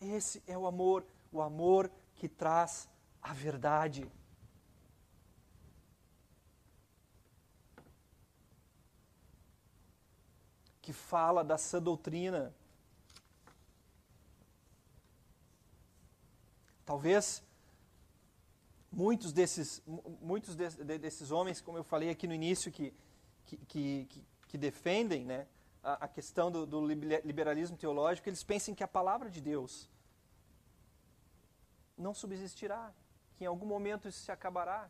Esse 0.00 0.42
é 0.46 0.56
o 0.56 0.66
amor, 0.66 1.04
o 1.32 1.40
amor 1.40 1.90
que 2.14 2.28
traz 2.28 2.88
a 3.22 3.32
verdade. 3.32 4.10
Que 10.80 10.92
fala 10.92 11.44
da 11.44 11.58
sã 11.58 11.80
doutrina. 11.80 12.54
Talvez 16.84 17.42
muitos 18.90 19.32
desses, 19.32 19.82
muitos 20.20 20.56
de, 20.56 20.68
de, 20.70 20.98
desses 20.98 21.30
homens, 21.30 21.60
como 21.60 21.78
eu 21.78 21.84
falei 21.84 22.10
aqui 22.10 22.26
no 22.26 22.34
início, 22.34 22.72
que, 22.72 22.94
que, 23.44 23.56
que, 24.06 24.24
que 24.48 24.58
defendem 24.58 25.24
né, 25.24 25.46
a, 25.82 26.04
a 26.04 26.08
questão 26.08 26.50
do, 26.50 26.66
do, 26.66 26.86
liberalismo 26.86 27.76
teológico, 27.76 28.28
eles 28.28 28.42
pensem 28.42 28.74
que 28.74 28.82
a 28.82 28.88
palavra 28.88 29.30
de 29.30 29.40
Deus 29.40 29.88
não 31.98 32.14
subsistirá, 32.14 32.92
que 33.36 33.44
em 33.44 33.46
algum 33.46 33.66
momento 33.66 34.08
isso 34.08 34.20
se 34.20 34.32
acabará. 34.32 34.88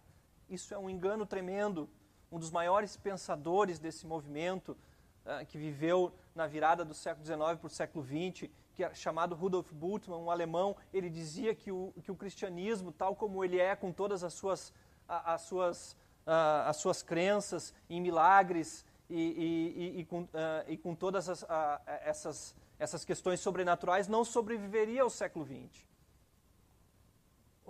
Isso 0.48 0.72
é 0.74 0.78
um 0.78 0.88
engano 0.88 1.26
tremendo. 1.26 1.88
Um 2.30 2.38
dos 2.38 2.50
maiores 2.50 2.96
pensadores 2.96 3.78
desse 3.78 4.06
movimento, 4.06 4.76
uh, 5.24 5.44
que 5.46 5.58
viveu 5.58 6.12
na 6.34 6.46
virada 6.46 6.84
do 6.84 6.94
século 6.94 7.24
XIX 7.24 7.38
para 7.58 7.66
o 7.66 7.70
século 7.70 8.04
XX, 8.04 8.50
que 8.74 8.84
é 8.84 8.94
chamado 8.94 9.34
Rudolf 9.34 9.72
Bultmann, 9.72 10.20
um 10.20 10.30
alemão, 10.30 10.76
ele 10.92 11.10
dizia 11.10 11.54
que 11.54 11.72
o, 11.72 11.92
que 12.02 12.12
o 12.12 12.16
cristianismo, 12.16 12.92
tal 12.92 13.16
como 13.16 13.44
ele 13.44 13.58
é 13.58 13.74
com 13.74 13.90
todas 13.90 14.22
as 14.22 14.34
suas, 14.34 14.72
as 15.08 15.42
suas, 15.42 15.96
as 16.24 16.76
suas 16.76 17.02
crenças 17.02 17.74
em 17.90 18.00
milagres 18.00 18.86
e, 19.10 19.20
e, 19.20 20.00
e, 20.00 20.04
com, 20.04 20.28
e 20.68 20.76
com, 20.76 20.94
todas 20.94 21.28
as, 21.28 21.44
essas, 22.04 22.54
essas 22.78 23.04
questões 23.04 23.40
sobrenaturais, 23.40 24.06
não 24.06 24.24
sobreviveria 24.24 25.02
ao 25.02 25.10
século 25.10 25.44
XX. 25.44 25.84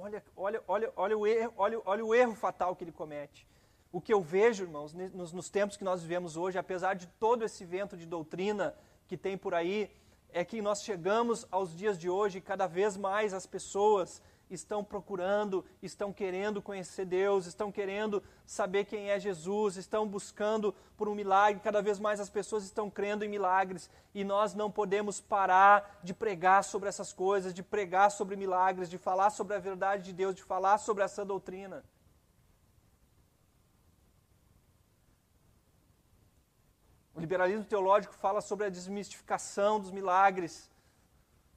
Olha, 0.01 0.23
olha, 0.37 0.63
olha, 0.69 0.93
olha, 0.95 1.19
o 1.19 1.27
erro, 1.27 1.53
olha, 1.57 1.83
olha 1.85 2.05
o 2.05 2.15
erro 2.15 2.35
fatal 2.37 2.77
que 2.77 2.85
ele 2.85 2.93
comete. 2.93 3.49
O 3.91 4.01
que 4.01 4.15
eu 4.15 4.21
vejo, 4.21 4.63
irmãos, 4.63 4.93
nos, 4.93 5.33
nos 5.33 5.51
tempos 5.51 5.77
que 5.77 5.83
nós 5.83 6.01
vivemos 6.03 6.37
hoje, 6.37 6.57
apesar 6.57 6.95
de 6.95 7.09
todo 7.19 7.45
esse 7.45 7.65
vento 7.65 7.97
de 7.97 8.07
doutrina 8.07 8.77
que 9.09 9.17
tem 9.17 9.37
por 9.37 9.55
aí, 9.55 9.91
é 10.31 10.45
que 10.45 10.63
nós 10.63 10.85
chegamos 10.85 11.47
aos 11.51 11.77
dias 11.77 11.99
de 11.99 12.09
hoje 12.09 12.39
e 12.39 12.41
cada 12.41 12.69
vez 12.69 12.97
mais 12.97 13.35
as 13.35 13.45
pessoas 13.45 14.23
estão 14.51 14.83
procurando, 14.83 15.65
estão 15.83 16.13
querendo 16.13 16.63
conhecer 16.63 17.05
Deus, 17.05 17.47
estão 17.47 17.71
querendo 17.71 18.23
saber 18.47 18.85
quem 18.85 19.11
é 19.11 19.19
Jesus, 19.19 19.77
estão 19.77 20.07
buscando 20.07 20.75
por 20.97 21.09
um 21.09 21.15
milagre, 21.15 21.61
cada 21.63 21.83
vez 21.83 21.99
mais 21.99 22.21
as 22.21 22.31
pessoas 22.31 22.65
estão 22.65 22.91
crendo 22.91 23.25
em 23.25 23.29
milagres 23.29 23.91
e 24.15 24.25
nós 24.25 24.55
não 24.55 24.71
podemos 24.71 25.21
parar 25.21 26.01
de 26.03 26.15
pregar 26.15 26.65
sobre 26.65 26.89
essas 26.89 27.13
coisas, 27.13 27.55
de 27.55 27.63
pregar 27.63 28.11
sobre 28.11 28.37
milagres, 28.37 28.89
de 28.89 28.99
falar 28.99 29.31
sobre 29.31 29.55
a 29.55 29.59
verdade 29.59 30.05
de 30.05 30.13
Deus, 30.13 30.35
de 30.35 30.43
falar 30.43 30.79
sobre 30.79 31.05
essa 31.05 31.25
doutrina. 31.25 31.85
O 37.19 37.21
liberalismo 37.21 37.65
teológico 37.65 38.15
fala 38.15 38.41
sobre 38.41 38.67
a 38.67 38.69
desmistificação 38.69 39.81
dos 39.81 39.91
milagres. 39.91 40.71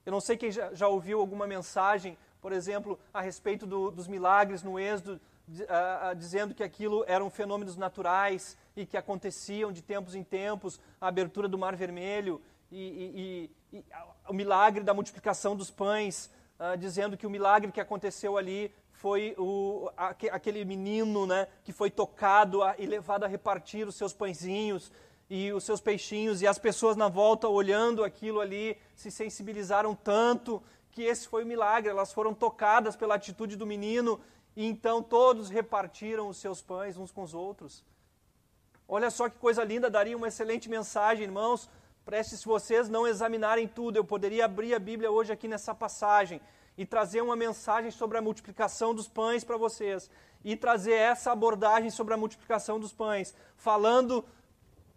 Eu 0.04 0.10
não 0.10 0.20
sei 0.20 0.36
quem 0.36 0.50
já, 0.50 0.74
já 0.74 0.88
ouviu 0.88 1.20
alguma 1.20 1.46
mensagem, 1.46 2.18
por 2.42 2.52
exemplo, 2.52 2.98
a 3.14 3.20
respeito 3.20 3.64
do, 3.64 3.92
dos 3.92 4.08
milagres 4.08 4.64
no 4.64 4.78
Êxodo, 4.78 5.20
uh, 5.48 6.14
dizendo 6.16 6.52
que 6.52 6.64
aquilo 6.64 7.04
eram 7.06 7.30
fenômenos 7.30 7.76
naturais 7.76 8.58
e 8.76 8.84
que 8.84 8.96
aconteciam 8.96 9.70
de 9.70 9.80
tempos 9.80 10.16
em 10.16 10.24
tempos, 10.24 10.80
a 11.00 11.06
abertura 11.06 11.46
do 11.46 11.56
Mar 11.56 11.76
Vermelho 11.76 12.42
e, 12.70 13.48
e, 13.72 13.76
e 13.78 13.84
o 14.28 14.34
milagre 14.34 14.82
da 14.82 14.92
multiplicação 14.92 15.54
dos 15.54 15.70
pães, 15.70 16.28
uh, 16.58 16.76
dizendo 16.76 17.16
que 17.16 17.28
o 17.28 17.30
milagre 17.30 17.70
que 17.70 17.80
aconteceu 17.80 18.36
ali 18.36 18.74
foi 18.90 19.36
o, 19.38 19.88
aquele 19.96 20.64
menino 20.64 21.26
né, 21.26 21.46
que 21.62 21.72
foi 21.72 21.90
tocado 21.90 22.58
e 22.76 22.86
levado 22.86 23.22
a 23.22 23.28
repartir 23.28 23.86
os 23.86 23.94
seus 23.94 24.12
pãezinhos 24.12 24.90
e 25.30 25.52
os 25.52 25.62
seus 25.62 25.80
peixinhos, 25.80 26.42
e 26.42 26.46
as 26.46 26.58
pessoas 26.58 26.96
na 26.96 27.08
volta 27.08 27.48
olhando 27.48 28.04
aquilo 28.04 28.40
ali 28.40 28.76
se 28.94 29.10
sensibilizaram 29.10 29.94
tanto 29.94 30.62
que 30.92 31.02
esse 31.02 31.26
foi 31.26 31.42
o 31.42 31.46
milagre. 31.46 31.90
Elas 31.90 32.12
foram 32.12 32.32
tocadas 32.32 32.94
pela 32.94 33.16
atitude 33.16 33.56
do 33.56 33.66
menino 33.66 34.20
e 34.54 34.66
então 34.66 35.02
todos 35.02 35.48
repartiram 35.48 36.28
os 36.28 36.36
seus 36.36 36.62
pães 36.62 36.96
uns 36.96 37.10
com 37.10 37.22
os 37.22 37.34
outros. 37.34 37.84
Olha 38.86 39.10
só 39.10 39.28
que 39.28 39.38
coisa 39.38 39.64
linda, 39.64 39.90
daria 39.90 40.16
uma 40.16 40.28
excelente 40.28 40.68
mensagem, 40.68 41.24
irmãos. 41.24 41.68
Preste 42.04 42.36
se 42.36 42.44
vocês 42.44 42.88
não 42.88 43.06
examinarem 43.06 43.66
tudo. 43.66 43.96
Eu 43.96 44.04
poderia 44.04 44.44
abrir 44.44 44.74
a 44.74 44.78
Bíblia 44.78 45.10
hoje 45.10 45.32
aqui 45.32 45.48
nessa 45.48 45.74
passagem 45.74 46.40
e 46.76 46.84
trazer 46.84 47.22
uma 47.22 47.36
mensagem 47.36 47.90
sobre 47.90 48.18
a 48.18 48.22
multiplicação 48.22 48.94
dos 48.94 49.08
pães 49.08 49.44
para 49.44 49.56
vocês 49.56 50.10
e 50.44 50.56
trazer 50.56 50.94
essa 50.94 51.32
abordagem 51.32 51.90
sobre 51.90 52.12
a 52.12 52.16
multiplicação 52.16 52.78
dos 52.78 52.92
pães, 52.92 53.34
falando 53.56 54.24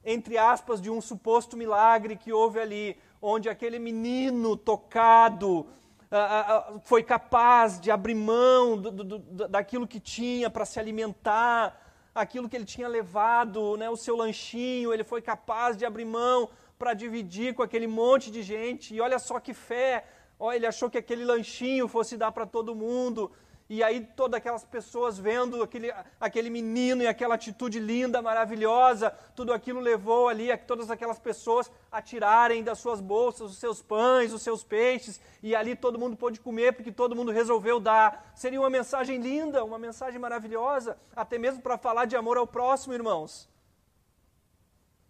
entre 0.06 0.38
aspas, 0.38 0.80
de 0.80 0.92
um 0.92 1.02
suposto 1.02 1.58
milagre 1.58 2.16
que 2.16 2.32
houve 2.32 2.60
ali, 2.60 2.96
onde 3.20 3.50
aquele 3.50 3.80
menino 3.80 4.56
tocado 4.56 5.66
ah, 6.12 6.74
foi 6.84 7.04
capaz 7.04 7.80
de 7.80 7.90
abrir 7.92 8.16
mão 8.16 8.78
do, 8.78 8.92
do, 8.92 9.04
do, 9.04 9.48
daquilo 9.48 9.88
que 9.88 10.00
tinha 10.00 10.50
para 10.50 10.66
se 10.66 10.80
alimentar, 10.80 11.80
aquilo 12.14 12.48
que 12.48 12.56
ele 12.56 12.66
tinha 12.66 12.88
levado, 12.88 13.76
né, 13.78 13.90
o 13.90 13.98
seu 13.98 14.16
lanchinho, 14.16 14.94
ele 14.94 15.04
foi 15.04 15.22
capaz 15.22 15.76
de 15.76 15.86
abrir 15.86 16.06
mão 16.06 16.50
para 16.78 16.94
dividir 16.94 17.54
com 17.54 17.64
aquele 17.64 17.88
monte 17.88 18.32
de 18.32 18.42
gente. 18.44 18.94
E 18.94 19.02
olha 19.02 19.20
só 19.20 19.40
que 19.40 19.54
fé! 19.54 20.06
Ele 20.54 20.68
achou 20.68 20.90
que 20.90 20.98
aquele 20.98 21.24
lanchinho 21.24 21.88
fosse 21.88 22.18
dar 22.18 22.32
para 22.32 22.46
todo 22.46 22.76
mundo. 22.76 23.32
E 23.68 23.82
aí 23.82 24.02
todas 24.16 24.38
aquelas 24.38 24.64
pessoas 24.64 25.18
vendo 25.18 25.64
aquele, 25.64 25.92
aquele 26.20 26.52
menino 26.52 27.02
e 27.02 27.08
aquela 27.08 27.34
atitude 27.34 27.80
linda, 27.80 28.22
maravilhosa, 28.22 29.10
tudo 29.36 29.52
aquilo 29.52 29.80
levou 29.80 30.30
ali 30.30 30.52
a 30.52 30.58
todas 30.58 30.92
aquelas 30.92 31.18
pessoas 31.18 31.72
a 31.92 32.00
tirarem 32.00 32.64
das 32.64 32.78
suas 32.78 33.02
bolsas 33.02 33.52
os 33.52 33.58
seus 33.58 33.82
pães, 33.82 34.32
os 34.32 34.44
seus 34.44 34.64
peixes, 34.64 35.20
e 35.42 35.56
ali 35.56 35.76
todo 35.76 35.98
mundo 35.98 36.16
pôde 36.16 36.40
comer 36.40 36.74
porque 36.74 36.92
todo 36.92 37.16
mundo 37.16 37.32
resolveu 37.32 37.80
dar. 37.80 38.32
Seria 38.36 38.60
uma 38.60 38.70
mensagem 38.70 39.18
linda, 39.18 39.64
uma 39.64 39.80
mensagem 39.80 40.20
maravilhosa, 40.20 40.96
até 41.16 41.40
mesmo 41.40 41.62
para 41.62 41.78
falar 41.78 42.06
de 42.06 42.16
amor 42.16 42.38
ao 42.38 42.46
próximo, 42.46 42.94
irmãos. 42.94 43.50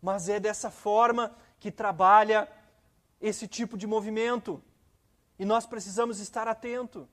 Mas 0.02 0.30
é 0.30 0.40
dessa 0.40 0.72
forma 0.72 1.36
que 1.60 1.70
trabalha 1.70 2.48
esse 3.20 3.50
tipo 3.50 3.78
de 3.78 3.86
movimento. 3.86 4.64
E 5.38 5.44
nós 5.44 5.66
precisamos 5.66 6.22
estar 6.22 6.48
atentos. 6.48 7.06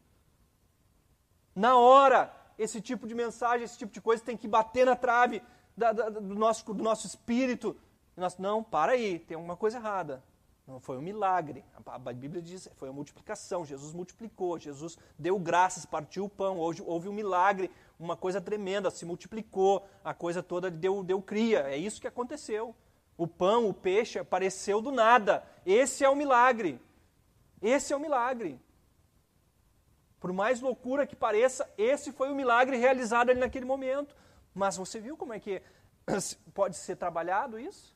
Na 1.55 1.77
hora, 1.77 2.35
esse 2.59 2.81
tipo 2.81 3.07
de 3.07 3.15
mensagem, 3.15 3.65
esse 3.65 3.79
tipo 3.79 3.93
de 3.93 4.01
coisa 4.01 4.23
tem 4.23 4.37
que 4.37 4.49
bater 4.49 4.87
na 4.87 4.97
trave 4.97 5.43
da, 5.77 5.93
da, 5.93 6.09
do, 6.09 6.35
nosso, 6.35 6.73
do 6.73 6.83
nosso 6.83 7.07
espírito. 7.07 7.77
E 8.17 8.21
nós, 8.21 8.37
não, 8.39 8.63
para 8.63 8.93
aí, 8.93 9.19
tem 9.19 9.35
alguma 9.35 9.57
coisa 9.57 9.79
errada. 9.79 10.23
Não 10.67 10.79
foi 10.79 10.97
um 10.97 11.03
milagre. 11.03 11.65
A 11.85 12.13
Bíblia 12.13 12.41
diz 12.41 12.69
foi 12.77 12.89
uma 12.89 12.95
multiplicação. 12.95 13.65
Jesus 13.65 13.93
multiplicou, 13.93 14.59
Jesus 14.59 14.97
deu 15.19 15.39
graças, 15.39 15.85
partiu 15.85 16.25
o 16.25 16.29
pão. 16.29 16.59
Hoje 16.59 16.83
houve 16.87 17.09
um 17.09 17.13
milagre, 17.13 17.71
uma 17.99 18.17
coisa 18.17 18.41
tremenda, 18.41 18.91
se 18.91 19.05
multiplicou, 19.05 19.85
a 20.05 20.15
coisa 20.15 20.43
toda 20.43 20.71
deu, 20.71 21.03
deu 21.03 21.21
cria. 21.21 21.61
É 21.69 21.77
isso 21.77 22.01
que 22.01 22.07
aconteceu. 22.07 22.75
O 23.17 23.27
pão, 23.27 23.69
o 23.69 23.75
peixe 23.75 24.19
apareceu 24.19 24.81
do 24.81 24.93
nada. 24.93 25.45
Esse 25.67 26.05
é 26.05 26.09
o 26.09 26.17
milagre. 26.17 26.81
Esse 27.61 27.93
é 27.93 27.97
o 27.97 28.01
milagre. 28.01 28.59
Por 30.23 30.33
mais 30.33 30.61
loucura 30.61 31.05
que 31.05 31.17
pareça, 31.17 31.69
esse 31.77 32.13
foi 32.13 32.31
o 32.31 32.35
milagre 32.37 32.77
realizado 32.77 33.31
ali 33.31 33.41
naquele 33.41 33.65
momento. 33.65 34.15
Mas 34.55 34.77
você 34.77 35.01
viu 35.01 35.17
como 35.17 35.33
é 35.33 35.41
que 35.41 35.61
pode 36.55 36.77
ser 36.77 36.95
trabalhado 36.95 37.59
isso? 37.59 37.93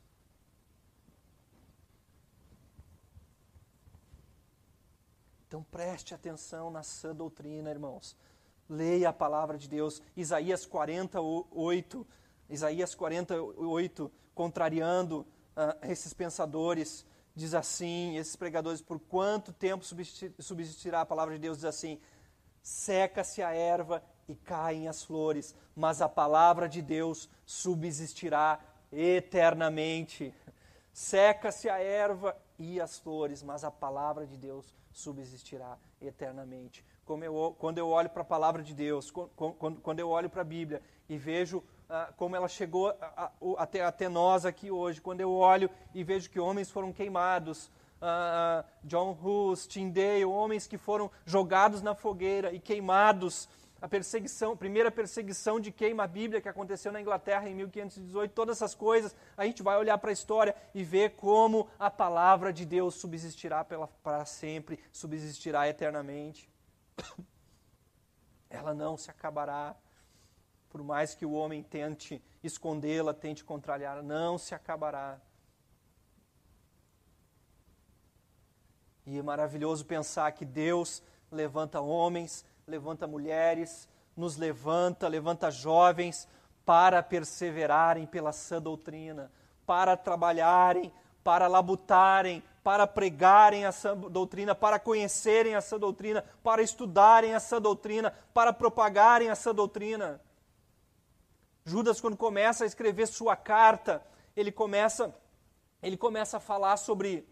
Então 5.47 5.63
preste 5.71 6.13
atenção 6.13 6.69
na 6.69 6.83
sã 6.83 7.15
doutrina, 7.15 7.69
irmãos. 7.69 8.17
Leia 8.67 9.07
a 9.07 9.13
palavra 9.13 9.57
de 9.57 9.69
Deus. 9.69 10.01
Isaías 10.13 10.65
48, 10.65 12.05
Isaías 12.49 12.93
48, 12.93 14.11
contrariando 14.35 15.21
uh, 15.21 15.89
esses 15.89 16.13
pensadores, 16.13 17.05
diz 17.33 17.53
assim, 17.53 18.17
esses 18.17 18.35
pregadores, 18.35 18.81
por 18.81 18.99
quanto 18.99 19.53
tempo 19.53 19.85
subsistirá 19.85 20.99
a 20.99 21.05
palavra 21.05 21.35
de 21.35 21.39
Deus? 21.39 21.59
Diz 21.59 21.63
assim, 21.63 22.01
seca-se 22.67 23.41
a 23.41 23.53
erva 23.53 24.03
e 24.27 24.35
caem 24.35 24.89
as 24.89 25.01
flores, 25.01 25.55
mas 25.73 26.01
a 26.01 26.09
palavra 26.09 26.67
de 26.67 26.81
Deus 26.81 27.29
subsistirá 27.45 28.59
eternamente. 28.91 30.33
Seca-se 30.91 31.69
a 31.69 31.79
erva 31.79 32.35
e 32.59 32.81
as 32.81 32.99
flores, 32.99 33.41
mas 33.41 33.63
a 33.63 33.71
palavra 33.71 34.27
de 34.27 34.35
Deus 34.35 34.75
subsistirá 34.91 35.77
eternamente. 36.01 36.83
Eu, 37.07 37.55
quando 37.57 37.77
eu 37.77 37.87
olho 37.87 38.09
para 38.09 38.21
a 38.21 38.25
palavra 38.25 38.61
de 38.61 38.73
Deus, 38.73 39.09
quando, 39.09 39.79
quando 39.81 39.99
eu 40.01 40.09
olho 40.09 40.29
para 40.29 40.41
a 40.41 40.45
Bíblia 40.45 40.81
e 41.07 41.17
vejo 41.17 41.63
ah, 41.89 42.11
como 42.17 42.35
ela 42.35 42.49
chegou 42.49 42.89
a, 42.89 43.23
a, 43.25 43.31
até, 43.59 43.81
até 43.81 44.09
nós 44.09 44.45
aqui 44.45 44.69
hoje, 44.69 44.99
quando 44.99 45.21
eu 45.21 45.31
olho 45.31 45.69
e 45.95 46.03
vejo 46.03 46.29
que 46.29 46.37
homens 46.37 46.69
foram 46.69 46.91
queimados, 46.91 47.71
uh, 48.01 48.65
John 48.83 49.17
Hus, 49.21 49.67
Tyndale, 49.67 50.25
homens 50.25 50.67
que 50.67 50.77
foram 50.77 51.11
jogados 51.25 51.81
na 51.81 51.95
fogueira 51.95 52.53
e 52.53 52.59
queimados. 52.59 53.49
A 53.79 53.87
perseguição, 53.87 54.57
primeira 54.57 54.89
perseguição 54.89 55.59
de 55.59 55.71
queima 55.71 56.03
a 56.03 56.07
Bíblia 56.07 56.41
que 56.41 56.49
aconteceu 56.49 56.91
na 56.91 56.99
Inglaterra 56.99 57.47
em 57.47 57.53
1518, 57.53 58.33
todas 58.33 58.57
essas 58.57 58.73
coisas, 58.73 59.15
a 59.35 59.45
gente 59.45 59.61
vai 59.61 59.77
olhar 59.77 59.99
para 59.99 60.09
a 60.09 60.13
história 60.13 60.55
e 60.73 60.83
ver 60.83 61.11
como 61.11 61.69
a 61.77 61.91
palavra 61.91 62.51
de 62.51 62.65
Deus 62.65 62.95
subsistirá 62.95 63.63
para 63.63 64.25
sempre, 64.25 64.79
subsistirá 64.91 65.69
eternamente. 65.69 66.49
Ela 68.49 68.73
não 68.73 68.97
se 68.97 69.11
acabará. 69.11 69.75
Por 70.69 70.81
mais 70.81 71.13
que 71.13 71.25
o 71.25 71.31
homem 71.31 71.61
tente 71.61 72.21
escondê-la, 72.43 73.13
tente 73.13 73.43
contrariar, 73.43 74.01
não 74.01 74.39
se 74.39 74.55
acabará. 74.55 75.19
E 79.09 79.17
é 79.17 79.23
maravilhoso 79.23 79.85
pensar 79.85 80.29
que 80.33 80.43
Deus 80.43 81.01
levanta 81.31 81.79
homens, 81.79 82.43
levanta 82.67 83.07
mulheres, 83.07 83.87
nos 84.17 84.35
levanta, 84.35 85.07
levanta 85.07 85.49
jovens 85.49 86.27
para 86.65 87.01
perseverarem 87.01 88.05
pela 88.05 88.33
sã 88.33 88.61
doutrina, 88.61 89.31
para 89.65 89.95
trabalharem, 89.95 90.91
para 91.23 91.47
labutarem, 91.47 92.43
para 92.61 92.85
pregarem 92.85 93.63
a 93.63 93.71
sã 93.71 93.95
doutrina, 93.95 94.53
para 94.53 94.77
conhecerem 94.77 95.55
a 95.55 95.61
sã 95.61 95.79
doutrina, 95.79 96.21
para 96.43 96.61
estudarem 96.61 97.33
a 97.33 97.39
sã 97.39 97.61
doutrina, 97.61 98.13
para 98.33 98.51
propagarem 98.51 99.29
a 99.29 99.35
sã 99.35 99.55
doutrina. 99.55 100.19
Judas, 101.63 102.01
quando 102.01 102.17
começa 102.17 102.65
a 102.65 102.67
escrever 102.67 103.07
sua 103.07 103.37
carta, 103.37 104.05
ele 104.35 104.51
começa, 104.51 105.15
ele 105.81 105.95
começa 105.95 106.35
a 106.35 106.41
falar 106.41 106.75
sobre 106.75 107.25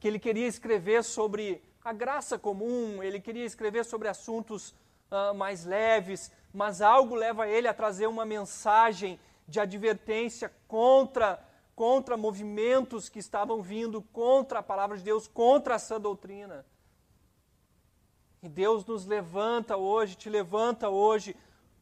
que 0.00 0.08
ele 0.08 0.18
queria 0.18 0.46
escrever 0.46 1.04
sobre 1.04 1.62
a 1.84 1.92
graça 1.92 2.38
comum, 2.38 3.02
ele 3.02 3.20
queria 3.20 3.44
escrever 3.44 3.84
sobre 3.84 4.08
assuntos 4.08 4.74
uh, 5.10 5.34
mais 5.34 5.66
leves, 5.66 6.32
mas 6.52 6.80
algo 6.80 7.14
leva 7.14 7.46
ele 7.46 7.68
a 7.68 7.74
trazer 7.74 8.06
uma 8.06 8.24
mensagem 8.24 9.20
de 9.46 9.60
advertência 9.60 10.50
contra, 10.66 11.38
contra 11.76 12.16
movimentos 12.16 13.10
que 13.10 13.18
estavam 13.18 13.60
vindo 13.60 14.00
contra 14.00 14.60
a 14.60 14.62
palavra 14.62 14.96
de 14.96 15.04
Deus, 15.04 15.28
contra 15.28 15.74
essa 15.74 15.98
doutrina. 15.98 16.64
E 18.42 18.48
Deus 18.48 18.86
nos 18.86 19.04
levanta 19.04 19.76
hoje, 19.76 20.16
te 20.16 20.30
levanta 20.30 20.88
hoje 20.88 21.36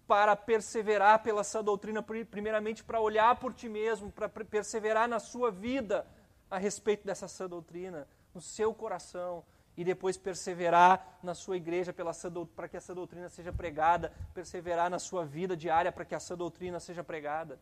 para 0.09 0.35
perseverar 0.35 1.23
pela 1.23 1.45
sã 1.45 1.63
doutrina, 1.63 2.03
primeiramente 2.03 2.83
para 2.83 3.01
olhar 3.01 3.37
por 3.37 3.55
ti 3.55 3.69
mesmo, 3.69 4.11
para 4.11 4.29
perseverar 4.29 5.07
na 5.07 5.21
sua 5.21 5.53
vida 5.53 6.05
a 6.51 6.59
respeito 6.59 7.07
dessa 7.07 7.29
sã 7.29 7.49
doutrina, 7.49 8.07
no 8.35 8.41
seu 8.41 8.73
coração, 8.75 9.45
e 9.77 9.85
depois 9.85 10.17
perseverar 10.17 11.21
na 11.23 11.35
sua 11.35 11.57
igreja 11.57 11.95
para 12.57 12.69
que 12.69 12.77
essa 12.77 12.93
doutrina 12.93 13.29
seja 13.29 13.53
pregada, 13.53 14.13
perseverar 14.35 14.91
na 14.91 14.99
sua 14.99 15.25
vida 15.25 15.57
diária 15.57 15.93
para 15.93 16.05
que 16.05 16.17
essa 16.17 16.37
doutrina 16.37 16.81
seja 16.81 17.05
pregada. 17.05 17.61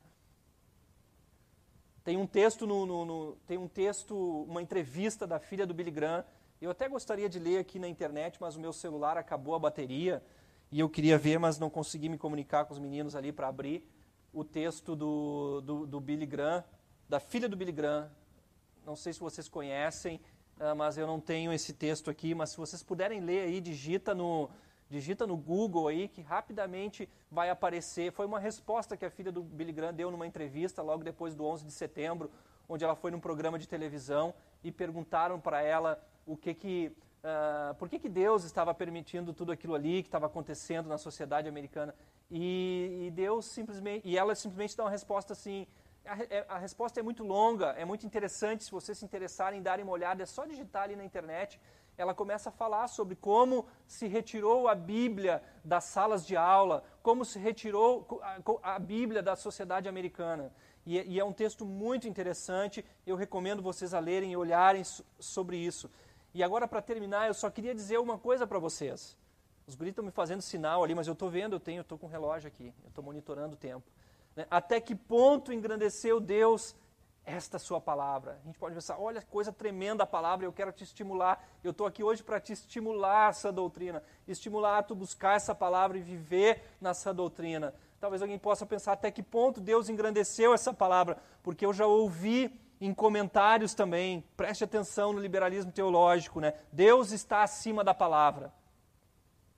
Tem 2.03 2.17
um 2.17 2.27
texto, 2.27 2.67
no, 2.67 2.87
no, 2.87 3.05
no, 3.05 3.37
tem 3.47 3.59
um 3.59 3.69
texto, 3.69 4.17
uma 4.49 4.63
entrevista 4.63 5.27
da 5.27 5.39
filha 5.39 5.67
do 5.67 5.75
Billy 5.75 5.91
Graham. 5.91 6.25
Eu 6.59 6.71
até 6.71 6.89
gostaria 6.89 7.29
de 7.29 7.39
ler 7.39 7.59
aqui 7.59 7.79
na 7.79 7.87
internet, 7.87 8.39
mas 8.41 8.57
o 8.57 8.61
meu 8.61 8.73
celular 8.73 9.19
acabou 9.19 9.55
a 9.55 9.59
bateria 9.59 10.23
e 10.73 10.81
eu 10.81 10.89
queria 10.89 11.19
ver, 11.19 11.39
mas 11.39 11.59
não 11.59 11.69
consegui 11.69 12.09
me 12.09 12.17
comunicar 12.17 12.65
com 12.65 12.73
os 12.73 12.79
meninos 12.79 13.15
ali 13.15 13.31
para 13.31 13.49
abrir 13.49 13.87
o 14.33 14.43
texto 14.43 14.97
do, 14.97 15.61
do, 15.61 15.87
do 15.87 16.01
Billy 16.01 16.25
Graham, 16.27 16.65
da 17.09 17.21
filha 17.21 17.49
do 17.49 17.57
Billy 17.57 17.73
Graham, 17.73 18.11
não 18.87 18.95
sei 18.95 19.13
se 19.13 19.21
vocês 19.21 19.49
conhecem, 19.49 20.21
ah, 20.61 20.75
mas 20.75 20.97
eu 20.97 21.07
não 21.07 21.21
tenho 21.21 21.53
esse 21.53 21.73
texto 21.73 22.09
aqui, 22.09 22.35
mas 22.35 22.51
se 22.51 22.57
vocês 22.57 22.83
puderem 22.83 23.21
ler 23.21 23.41
aí, 23.41 23.61
digita 23.61 24.15
no, 24.15 24.49
digita 24.89 25.27
no 25.27 25.37
Google 25.37 25.89
aí, 25.89 26.07
que 26.07 26.23
rapidamente 26.23 27.09
vai 27.31 27.51
aparecer. 27.51 28.13
Foi 28.13 28.25
uma 28.25 28.39
resposta 28.39 28.97
que 28.97 29.05
a 29.05 29.11
filha 29.11 29.33
do 29.33 29.43
Billy 29.43 29.73
Graham 29.73 29.93
deu 29.93 30.11
numa 30.11 30.27
entrevista 30.27 30.81
logo 30.83 31.03
depois 31.03 31.35
do 31.35 31.45
11 31.45 31.65
de 31.65 31.73
setembro, 31.73 32.31
onde 32.69 32.85
ela 32.85 32.95
foi 32.95 33.11
num 33.11 33.21
programa 33.21 33.59
de 33.59 33.69
televisão 33.69 34.33
e 34.63 34.71
perguntaram 34.71 35.41
para 35.41 35.61
ela 35.61 36.01
o 36.25 36.37
que 36.37 36.55
que, 36.55 36.93
uh, 37.23 37.75
por 37.75 37.89
que 37.89 37.99
que 37.99 38.09
Deus 38.09 38.45
estava 38.45 38.73
permitindo 38.73 39.35
tudo 39.35 39.51
aquilo 39.51 39.75
ali 39.75 40.03
que 40.03 40.09
estava 40.09 40.27
acontecendo 40.27 40.89
na 40.89 40.97
sociedade 40.97 41.49
americana. 41.49 41.93
E, 42.31 43.07
e 43.07 43.11
Deus 43.11 43.47
simplesmente, 43.47 44.09
e 44.09 44.17
ela 44.17 44.35
simplesmente 44.35 44.77
dá 44.77 44.85
uma 44.85 44.91
resposta 44.91 45.33
assim, 45.33 45.67
a, 46.07 46.17
é, 46.31 46.47
a, 46.49 46.59
resposta 46.59 47.01
é 47.01 47.03
muito 47.03 47.23
longa, 47.23 47.69
é 47.71 47.85
muito 47.85 48.07
interessante. 48.07 48.65
Se 48.65 48.71
vocês 48.71 48.99
se 48.99 49.05
interessarem 49.05 49.61
em 49.61 49.63
darem 49.63 49.85
uma 49.85 49.93
olhada, 49.93 50.23
é 50.23 50.27
só 50.27 50.45
digitar 50.45 50.85
ali 50.85 50.97
na 50.97 51.05
internet. 51.05 51.61
Ela 51.99 52.15
começa 52.15 52.51
a 52.51 52.53
falar 52.53 52.89
sobre 52.89 53.17
como 53.17 53.67
se 53.87 54.07
retirou 54.07 54.69
a 54.69 54.75
Bíblia 54.75 55.43
das 55.65 55.85
salas 55.85 56.27
de 56.27 56.37
aula, 56.37 56.85
como 57.03 57.25
se 57.25 57.39
retirou 57.39 58.21
a, 58.23 58.75
a 58.75 58.79
Bíblia 58.79 59.23
da 59.23 59.35
sociedade 59.35 59.89
americana. 59.89 60.53
E, 60.85 60.99
e, 60.99 61.19
é 61.19 61.25
um 61.25 61.33
texto 61.33 61.65
muito 61.65 62.07
interessante. 62.07 62.85
Eu 63.07 63.17
recomendo 63.17 63.63
vocês 63.63 63.93
a 63.93 63.99
lerem 63.99 64.33
e 64.33 64.37
olharem 64.37 64.83
sobre 65.19 65.57
isso. 65.57 65.91
E 66.33 66.43
agora, 66.43 66.69
para 66.69 66.83
terminar, 66.83 67.27
eu 67.27 67.35
só 67.35 67.51
queria 67.51 67.75
dizer 67.75 67.99
uma 67.99 68.19
coisa 68.19 68.47
para 68.47 68.59
vocês. 68.59 69.17
Os 69.67 69.75
guris 69.75 69.91
estão 69.91 70.05
me 70.05 70.13
fazendo 70.13 70.43
sinal 70.43 70.85
ali, 70.85 70.95
mas 70.95 71.09
eu 71.09 71.15
estou 71.15 71.29
vendo, 71.29 71.57
eu 71.57 71.61
tenho, 71.61 71.81
estou 71.81 71.99
com 71.99 72.07
o 72.07 72.09
relógio 72.11 72.47
aqui, 72.47 72.73
eu 72.85 72.89
estou 72.89 73.03
monitorando 73.03 73.55
o 73.55 73.57
tempo. 73.57 73.91
Né? 74.37 74.47
Até 74.51 74.81
que 74.81 74.95
ponto 74.95 75.53
engrandeceu 75.53 76.21
Deus 76.21 76.77
esta 77.25 77.59
sua 77.59 77.81
palavra? 77.81 78.39
A 78.43 78.47
gente 78.47 78.59
pode 78.59 78.75
pensar, 78.75 79.01
olha, 79.01 79.23
coisa 79.23 79.51
tremenda 79.51 80.05
a 80.05 80.07
palavra, 80.07 80.45
eu 80.45 80.53
quero 80.53 80.71
te 80.71 80.85
estimular. 80.85 81.43
Eu 81.65 81.71
estou 81.71 81.87
aqui 81.87 82.05
hoje 82.05 82.23
para 82.23 82.39
te 82.39 82.53
estimular 82.53 83.31
essa 83.31 83.51
doutrina, 83.51 84.03
estimular 84.29 84.79
a 84.79 84.83
tu 84.83 84.95
buscar 84.95 85.37
essa 85.37 85.55
palavra 85.55 85.97
e 85.97 86.03
viver 86.03 86.63
nessa 86.81 87.13
doutrina. 87.15 87.75
Talvez 87.99 88.21
alguém 88.21 88.39
possa 88.39 88.67
pensar 88.67 88.93
até 88.93 89.11
que 89.11 89.23
ponto 89.23 89.61
Deus 89.61 89.89
engrandeceu 89.89 90.53
essa 90.53 90.73
palavra, 90.73 91.17
porque 91.43 91.65
eu 91.65 91.73
já 91.73 91.87
ouvi 91.87 92.61
em 92.79 92.93
comentários 92.93 93.73
também, 93.73 94.23
preste 94.37 94.63
atenção 94.63 95.15
no 95.15 95.19
liberalismo 95.19 95.73
teológico, 95.73 96.41
né? 96.41 96.53
Deus 96.71 97.11
está 97.11 97.43
acima 97.43 97.83
da 97.83 97.95
palavra. 97.95 98.53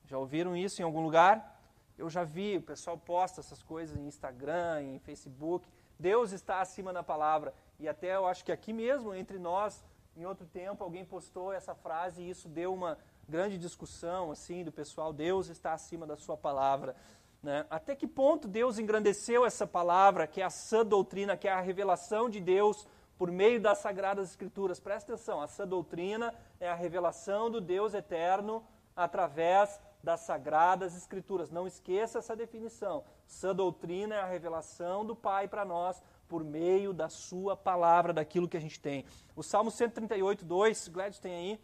Já 0.07 0.17
ouviram 0.17 0.57
isso 0.57 0.81
em 0.81 0.85
algum 0.85 1.03
lugar? 1.03 1.58
Eu 1.99 2.09
já 2.09 2.23
vi, 2.23 2.57
o 2.57 2.63
pessoal 2.63 2.97
posta 2.97 3.41
essas 3.41 3.63
coisas 3.63 3.97
em 3.97 4.07
Instagram, 4.07 4.83
em 4.83 4.99
Facebook. 5.01 5.69
Deus 5.99 6.31
está 6.31 6.61
acima 6.61 6.93
da 6.93 7.03
palavra. 7.03 7.53
E 7.79 7.89
até 7.89 8.15
eu 8.15 8.25
acho 8.25 8.45
que 8.45 8.53
aqui 8.53 8.73
mesmo, 8.73 9.13
entre 9.13 9.37
nós, 9.37 9.85
em 10.17 10.25
outro 10.25 10.47
tempo, 10.47 10.85
alguém 10.85 11.05
postou 11.05 11.53
essa 11.53 11.75
frase 11.75 12.23
e 12.23 12.31
isso 12.31 12.49
deu 12.49 12.73
uma 12.73 12.97
grande 13.29 13.59
discussão 13.59 14.31
assim 14.31 14.63
do 14.63 14.71
pessoal. 14.71 15.13
Deus 15.13 15.49
está 15.49 15.73
acima 15.73 16.07
da 16.07 16.17
sua 16.17 16.37
palavra. 16.37 16.95
Né? 17.43 17.67
Até 17.69 17.97
que 17.97 18.07
ponto 18.07 18.47
Deus 18.47 18.79
engrandeceu 18.79 19.45
essa 19.45 19.67
palavra, 19.67 20.27
que 20.27 20.41
é 20.41 20.45
a 20.45 20.51
sã 20.51 20.85
doutrina, 20.85 21.37
que 21.37 21.49
é 21.49 21.53
a 21.53 21.61
revelação 21.61 22.31
de 22.31 22.41
Deus 22.41 22.87
por 23.17 23.31
meio 23.31 23.61
das 23.61 23.79
sagradas 23.79 24.31
escrituras. 24.31 24.79
Presta 24.79 25.15
atenção, 25.15 25.43
essa 25.43 25.67
doutrina 25.67 26.33
é 26.61 26.69
a 26.69 26.75
revelação 26.75 27.51
do 27.51 27.61
Deus 27.61 27.93
eterno 27.93 28.65
através 28.95 29.81
das 30.03 30.21
sagradas 30.21 30.97
escrituras. 30.97 31.51
Não 31.51 31.67
esqueça 31.67 32.19
essa 32.19 32.37
definição. 32.37 33.05
Sã 33.27 33.55
doutrina 33.55 34.15
é 34.15 34.21
a 34.21 34.27
revelação 34.27 35.05
do 35.05 35.15
Pai 35.15 35.49
para 35.49 35.65
nós 35.65 36.03
por 36.29 36.45
meio 36.45 36.93
da 36.93 37.09
sua 37.09 37.57
palavra, 37.57 38.13
daquilo 38.13 38.49
que 38.49 38.57
a 38.57 38.61
gente 38.61 38.79
tem. 38.79 39.05
O 39.35 39.43
Salmo 39.43 39.71
138, 39.71 40.45
2, 40.45 40.89
Gladys 40.89 41.19
tem 41.19 41.35
aí, 41.35 41.61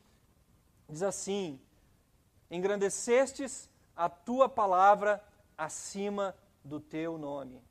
diz 0.89 1.03
assim: 1.03 1.61
Engrandecestes 2.51 3.71
a 3.97 4.09
tua 4.09 4.49
palavra 4.49 5.23
acima 5.57 6.35
do 6.65 6.81
teu 6.81 7.17
nome. 7.19 7.63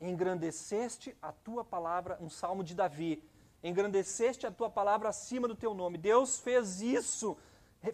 Engrandeceste 0.00 1.16
a 1.22 1.32
tua 1.32 1.64
palavra, 1.64 2.18
um 2.20 2.28
salmo 2.28 2.62
de 2.62 2.74
Davi. 2.74 3.22
Engrandeceste 3.64 4.46
a 4.46 4.50
tua 4.50 4.68
palavra 4.68 5.08
acima 5.08 5.48
do 5.48 5.54
teu 5.54 5.72
nome. 5.72 5.96
Deus 5.96 6.38
fez 6.38 6.82
isso, 6.82 7.34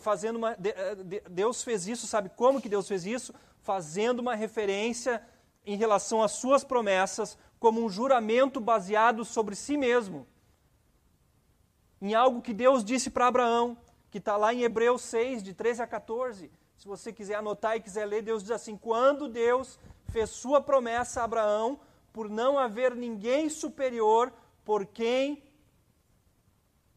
fazendo 0.01 0.35
uma. 0.35 0.53
Eh, 0.53 1.21
Deus 1.31 1.63
fez 1.63 1.87
isso, 1.87 2.09
sabe 2.09 2.29
como 2.31 2.61
que 2.61 2.69
Deus 2.69 2.89
fez 2.89 3.07
isso? 3.07 3.33
Fazendo 3.63 4.19
uma 4.19 4.35
referência 4.35 5.25
em 5.65 5.77
relação 5.77 6.25
às 6.25 6.33
suas 6.33 6.65
promessas, 6.65 7.39
como 7.61 7.85
um 7.85 7.89
juramento 7.89 8.61
baseado 8.61 9.25
sobre 9.25 9.55
si 9.55 9.77
mesmo. 9.77 10.27
Em 12.03 12.15
algo 12.15 12.43
que 12.43 12.53
Deus 12.53 12.85
disse 12.85 13.09
para 13.09 13.29
Abraão, 13.29 13.79
que 14.11 14.19
está 14.19 14.37
lá 14.37 14.53
em 14.53 14.63
Hebreus 14.63 15.03
6, 15.03 15.41
de 15.41 15.55
13 15.55 15.83
a 15.83 15.87
14. 15.87 16.51
Se 16.77 16.89
você 16.89 17.13
quiser 17.13 17.37
anotar 17.37 17.77
e 17.77 17.81
quiser 17.81 18.07
ler, 18.07 18.23
Deus 18.23 18.43
diz 18.43 18.51
assim: 18.51 18.77
Quando 18.77 19.29
Deus 19.29 19.79
fez 20.09 20.31
sua 20.31 20.61
promessa 20.61 21.21
a 21.21 21.25
Abraão, 21.25 21.79
por 22.13 22.29
não 22.29 22.59
haver 22.59 22.97
ninguém 22.97 23.49
superior 23.49 24.33
por 24.65 24.85
quem 24.85 25.43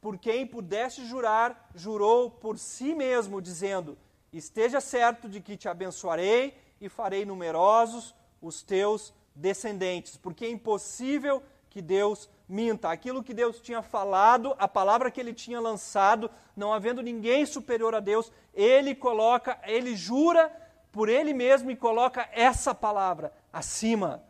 por 0.03 0.17
quem 0.17 0.45
pudesse 0.45 1.05
jurar, 1.05 1.69
jurou 1.73 2.29
por 2.29 2.59
si 2.59 2.93
mesmo, 2.93 3.41
dizendo: 3.41 3.97
Esteja 4.33 4.81
certo 4.81 5.29
de 5.29 5.39
que 5.39 5.55
te 5.55 5.69
abençoarei 5.69 6.57
e 6.81 6.89
farei 6.89 7.23
numerosos 7.25 8.13
os 8.41 8.61
teus 8.61 9.13
descendentes, 9.33 10.17
porque 10.17 10.43
é 10.43 10.49
impossível 10.49 11.41
que 11.69 11.81
Deus 11.81 12.29
minta. 12.49 12.91
Aquilo 12.91 13.23
que 13.23 13.33
Deus 13.33 13.61
tinha 13.61 13.81
falado, 13.81 14.53
a 14.59 14.67
palavra 14.67 15.09
que 15.09 15.21
ele 15.21 15.33
tinha 15.33 15.61
lançado, 15.61 16.29
não 16.53 16.73
havendo 16.73 17.01
ninguém 17.01 17.45
superior 17.45 17.95
a 17.95 18.01
Deus, 18.01 18.29
ele 18.53 18.93
coloca, 18.93 19.57
ele 19.63 19.95
jura 19.95 20.51
por 20.91 21.07
ele 21.07 21.33
mesmo 21.33 21.71
e 21.71 21.77
coloca 21.77 22.29
essa 22.33 22.75
palavra 22.75 23.33
acima 23.53 24.21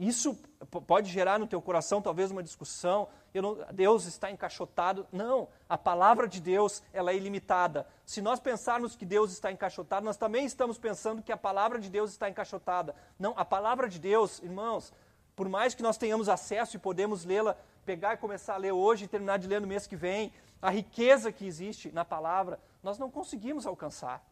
Isso 0.00 0.34
pode 0.66 1.10
gerar 1.10 1.38
no 1.38 1.46
teu 1.46 1.60
coração 1.60 2.02
talvez 2.02 2.30
uma 2.30 2.42
discussão, 2.42 3.08
não, 3.34 3.58
Deus 3.72 4.06
está 4.06 4.30
encaixotado. 4.30 5.06
Não, 5.12 5.48
a 5.68 5.78
palavra 5.78 6.26
de 6.26 6.40
Deus 6.40 6.82
ela 6.92 7.12
é 7.12 7.16
ilimitada. 7.16 7.86
Se 8.04 8.20
nós 8.20 8.40
pensarmos 8.40 8.96
que 8.96 9.06
Deus 9.06 9.32
está 9.32 9.50
encaixotado, 9.50 10.04
nós 10.04 10.16
também 10.16 10.44
estamos 10.44 10.78
pensando 10.78 11.22
que 11.22 11.32
a 11.32 11.36
palavra 11.36 11.78
de 11.78 11.88
Deus 11.88 12.10
está 12.10 12.28
encaixotada. 12.28 12.94
Não, 13.18 13.32
a 13.36 13.44
palavra 13.44 13.88
de 13.88 13.98
Deus, 13.98 14.40
irmãos, 14.42 14.92
por 15.36 15.48
mais 15.48 15.74
que 15.74 15.82
nós 15.82 15.96
tenhamos 15.96 16.28
acesso 16.28 16.76
e 16.76 16.78
podemos 16.80 17.24
lê-la, 17.24 17.56
pegar 17.86 18.14
e 18.14 18.18
começar 18.18 18.54
a 18.54 18.58
ler 18.58 18.72
hoje 18.72 19.04
e 19.04 19.08
terminar 19.08 19.38
de 19.38 19.48
ler 19.48 19.60
no 19.60 19.66
mês 19.66 19.86
que 19.86 19.96
vem, 19.96 20.32
a 20.60 20.68
riqueza 20.68 21.32
que 21.32 21.46
existe 21.46 21.90
na 21.92 22.04
palavra, 22.04 22.60
nós 22.82 22.98
não 22.98 23.10
conseguimos 23.10 23.66
alcançar. 23.66 24.22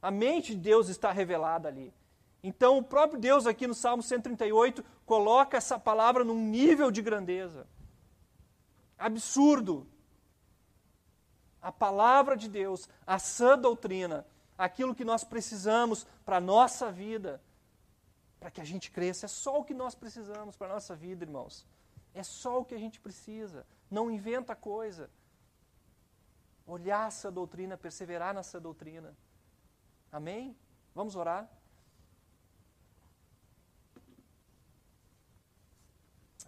A 0.00 0.10
mente 0.10 0.54
de 0.54 0.60
Deus 0.60 0.88
está 0.88 1.10
revelada 1.10 1.66
ali. 1.66 1.92
Então, 2.44 2.78
o 2.78 2.84
próprio 2.84 3.18
Deus, 3.18 3.44
aqui 3.44 3.66
no 3.66 3.74
Salmo 3.74 4.04
138, 4.04 4.84
coloca 5.04 5.56
essa 5.56 5.78
palavra 5.78 6.22
num 6.22 6.38
nível 6.38 6.92
de 6.92 7.02
grandeza 7.02 7.66
absurdo. 8.98 9.86
A 11.60 11.72
palavra 11.72 12.36
de 12.36 12.48
Deus, 12.48 12.88
a 13.06 13.18
sã 13.18 13.58
doutrina, 13.58 14.26
aquilo 14.56 14.94
que 14.94 15.04
nós 15.04 15.24
precisamos 15.24 16.06
para 16.24 16.36
a 16.36 16.40
nossa 16.40 16.90
vida, 16.92 17.42
para 18.38 18.50
que 18.50 18.60
a 18.60 18.64
gente 18.64 18.90
cresça, 18.90 19.26
é 19.26 19.28
só 19.28 19.60
o 19.60 19.64
que 19.64 19.74
nós 19.74 19.94
precisamos 19.94 20.56
para 20.56 20.68
a 20.68 20.74
nossa 20.74 20.94
vida, 20.94 21.24
irmãos. 21.24 21.66
É 22.12 22.22
só 22.22 22.60
o 22.60 22.64
que 22.64 22.74
a 22.74 22.78
gente 22.78 23.00
precisa. 23.00 23.66
Não 23.90 24.10
inventa 24.10 24.54
coisa. 24.54 25.10
Olhar 26.66 27.08
essa 27.08 27.30
doutrina, 27.30 27.76
perseverar 27.76 28.34
nessa 28.34 28.60
doutrina. 28.60 29.16
Amém? 30.12 30.56
Vamos 30.94 31.16
orar? 31.16 31.50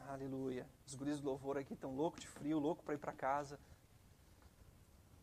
Aleluia. 0.08 0.68
Os 0.86 0.94
guris 0.94 1.20
do 1.20 1.26
louvor 1.26 1.58
aqui 1.58 1.74
estão 1.74 1.94
loucos 1.94 2.20
de 2.20 2.28
frio, 2.28 2.58
louco 2.58 2.82
para 2.82 2.94
ir 2.94 2.98
para 2.98 3.12
casa. 3.12 3.58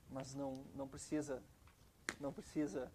Mas 0.09 0.35
não, 0.35 0.65
não 0.75 0.87
precisa, 0.87 1.41
não 2.19 2.33
precisa. 2.33 2.91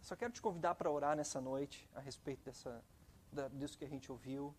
Só 0.00 0.14
quero 0.14 0.32
te 0.32 0.40
convidar 0.40 0.74
para 0.74 0.90
orar 0.90 1.16
nessa 1.16 1.40
noite 1.40 1.88
a 1.94 2.00
respeito 2.00 2.44
dessa, 2.44 2.82
da, 3.32 3.48
disso 3.48 3.76
que 3.76 3.84
a 3.84 3.88
gente 3.88 4.10
ouviu. 4.10 4.54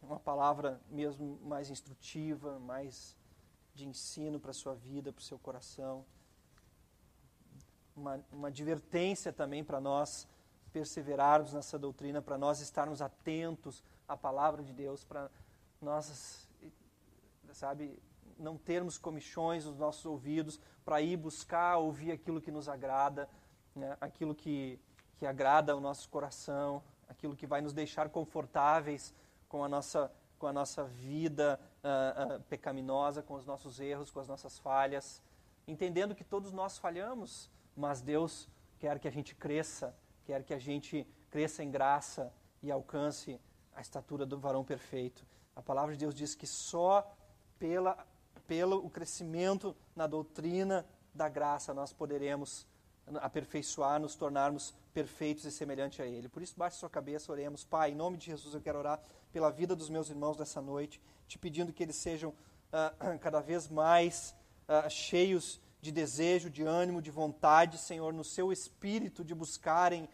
Uma 0.00 0.18
palavra 0.18 0.80
mesmo 0.88 1.38
mais 1.42 1.70
instrutiva, 1.70 2.58
mais 2.58 3.16
de 3.74 3.86
ensino 3.86 4.40
para 4.40 4.50
a 4.50 4.54
sua 4.54 4.74
vida, 4.74 5.12
para 5.12 5.20
o 5.20 5.24
seu 5.24 5.38
coração. 5.38 6.04
Uma, 7.94 8.24
uma 8.32 8.48
advertência 8.48 9.32
também 9.32 9.62
para 9.62 9.80
nós 9.80 10.26
perseverarmos 10.72 11.52
nessa 11.52 11.78
doutrina, 11.78 12.22
para 12.22 12.38
nós 12.38 12.60
estarmos 12.60 13.02
atentos 13.02 13.82
a 14.08 14.16
palavra 14.16 14.62
de 14.62 14.72
Deus, 14.72 15.04
para 15.04 15.30
nós, 15.80 16.48
sabe, 17.52 18.02
não 18.38 18.56
termos 18.56 18.96
comichões 18.96 19.66
nos 19.66 19.76
nossos 19.76 20.06
ouvidos, 20.06 20.58
para 20.84 21.00
ir 21.02 21.16
buscar 21.16 21.76
ouvir 21.76 22.12
aquilo 22.12 22.40
que 22.40 22.50
nos 22.50 22.68
agrada, 22.68 23.28
né, 23.74 23.96
aquilo 24.00 24.34
que, 24.34 24.80
que 25.18 25.26
agrada 25.26 25.76
o 25.76 25.80
nosso 25.80 26.08
coração, 26.08 26.82
aquilo 27.08 27.36
que 27.36 27.46
vai 27.46 27.60
nos 27.60 27.72
deixar 27.72 28.08
confortáveis 28.08 29.14
com 29.48 29.62
a 29.62 29.68
nossa, 29.68 30.10
com 30.38 30.46
a 30.46 30.52
nossa 30.52 30.84
vida 30.84 31.60
uh, 31.84 32.36
uh, 32.36 32.42
pecaminosa, 32.44 33.22
com 33.22 33.34
os 33.34 33.44
nossos 33.44 33.80
erros, 33.80 34.10
com 34.10 34.20
as 34.20 34.28
nossas 34.28 34.58
falhas, 34.58 35.22
entendendo 35.66 36.14
que 36.14 36.24
todos 36.24 36.52
nós 36.52 36.78
falhamos, 36.78 37.50
mas 37.76 38.00
Deus 38.00 38.48
quer 38.78 38.98
que 38.98 39.08
a 39.08 39.10
gente 39.10 39.34
cresça, 39.34 39.94
quer 40.24 40.42
que 40.42 40.54
a 40.54 40.58
gente 40.58 41.06
cresça 41.30 41.62
em 41.62 41.70
graça 41.70 42.32
e 42.62 42.70
alcance 42.70 43.40
a 43.78 43.80
estatura 43.80 44.26
do 44.26 44.36
varão 44.36 44.64
perfeito. 44.64 45.24
A 45.54 45.62
palavra 45.62 45.92
de 45.92 46.00
Deus 46.00 46.12
diz 46.12 46.34
que 46.34 46.48
só 46.48 47.08
pela, 47.60 47.96
pelo 48.44 48.90
crescimento 48.90 49.74
na 49.94 50.04
doutrina 50.08 50.84
da 51.14 51.28
graça 51.28 51.72
nós 51.72 51.92
poderemos 51.92 52.66
aperfeiçoar, 53.20 54.00
nos 54.00 54.16
tornarmos 54.16 54.74
perfeitos 54.92 55.44
e 55.44 55.52
semelhantes 55.52 56.00
a 56.00 56.06
Ele. 56.06 56.28
Por 56.28 56.42
isso, 56.42 56.54
baixe 56.56 56.76
sua 56.76 56.90
cabeça, 56.90 57.30
oremos. 57.30 57.64
Pai, 57.64 57.92
em 57.92 57.94
nome 57.94 58.16
de 58.16 58.26
Jesus, 58.26 58.52
eu 58.52 58.60
quero 58.60 58.80
orar 58.80 59.00
pela 59.32 59.48
vida 59.48 59.76
dos 59.76 59.88
meus 59.88 60.10
irmãos 60.10 60.36
dessa 60.36 60.60
noite, 60.60 61.00
te 61.28 61.38
pedindo 61.38 61.72
que 61.72 61.84
eles 61.84 61.96
sejam 61.96 62.30
uh, 62.30 63.16
cada 63.22 63.40
vez 63.40 63.68
mais 63.68 64.34
uh, 64.68 64.90
cheios 64.90 65.60
de 65.80 65.92
desejo, 65.92 66.50
de 66.50 66.64
ânimo, 66.64 67.00
de 67.00 67.12
vontade, 67.12 67.78
Senhor, 67.78 68.12
no 68.12 68.24
seu 68.24 68.52
espírito 68.52 69.24
de 69.24 69.36
buscarem 69.36 70.08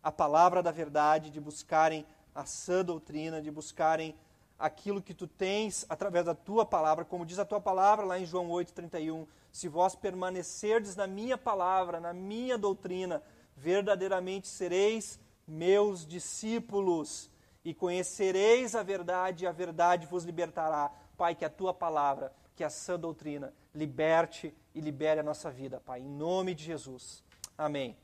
a 0.00 0.12
palavra 0.12 0.62
da 0.62 0.70
verdade, 0.70 1.28
de 1.28 1.40
buscarem 1.40 2.06
a 2.34 2.44
sã 2.44 2.84
doutrina, 2.84 3.40
de 3.40 3.50
buscarem 3.50 4.14
aquilo 4.58 5.00
que 5.00 5.14
tu 5.14 5.26
tens 5.26 5.86
através 5.88 6.26
da 6.26 6.34
tua 6.34 6.66
palavra, 6.66 7.04
como 7.04 7.24
diz 7.24 7.38
a 7.38 7.44
tua 7.44 7.60
palavra 7.60 8.04
lá 8.04 8.18
em 8.18 8.26
João 8.26 8.48
8:31, 8.50 9.26
se 9.50 9.68
vós 9.68 9.94
permanecerdes 9.94 10.94
na 10.94 11.06
minha 11.06 11.38
palavra, 11.38 11.98
na 11.98 12.12
minha 12.12 12.58
doutrina, 12.58 13.22
verdadeiramente 13.56 14.46
sereis 14.48 15.18
meus 15.46 16.06
discípulos 16.06 17.28
e 17.64 17.74
conhecereis 17.74 18.74
a 18.74 18.82
verdade, 18.82 19.44
e 19.44 19.46
a 19.46 19.52
verdade 19.52 20.06
vos 20.06 20.24
libertará. 20.24 20.90
Pai, 21.16 21.34
que 21.34 21.44
a 21.44 21.50
tua 21.50 21.74
palavra, 21.74 22.32
que 22.54 22.62
a 22.62 22.70
sã 22.70 22.98
doutrina 22.98 23.52
liberte 23.74 24.54
e 24.74 24.80
libere 24.80 25.20
a 25.20 25.22
nossa 25.22 25.50
vida, 25.50 25.80
Pai, 25.80 26.00
em 26.00 26.08
nome 26.08 26.54
de 26.54 26.64
Jesus. 26.64 27.22
Amém. 27.58 27.96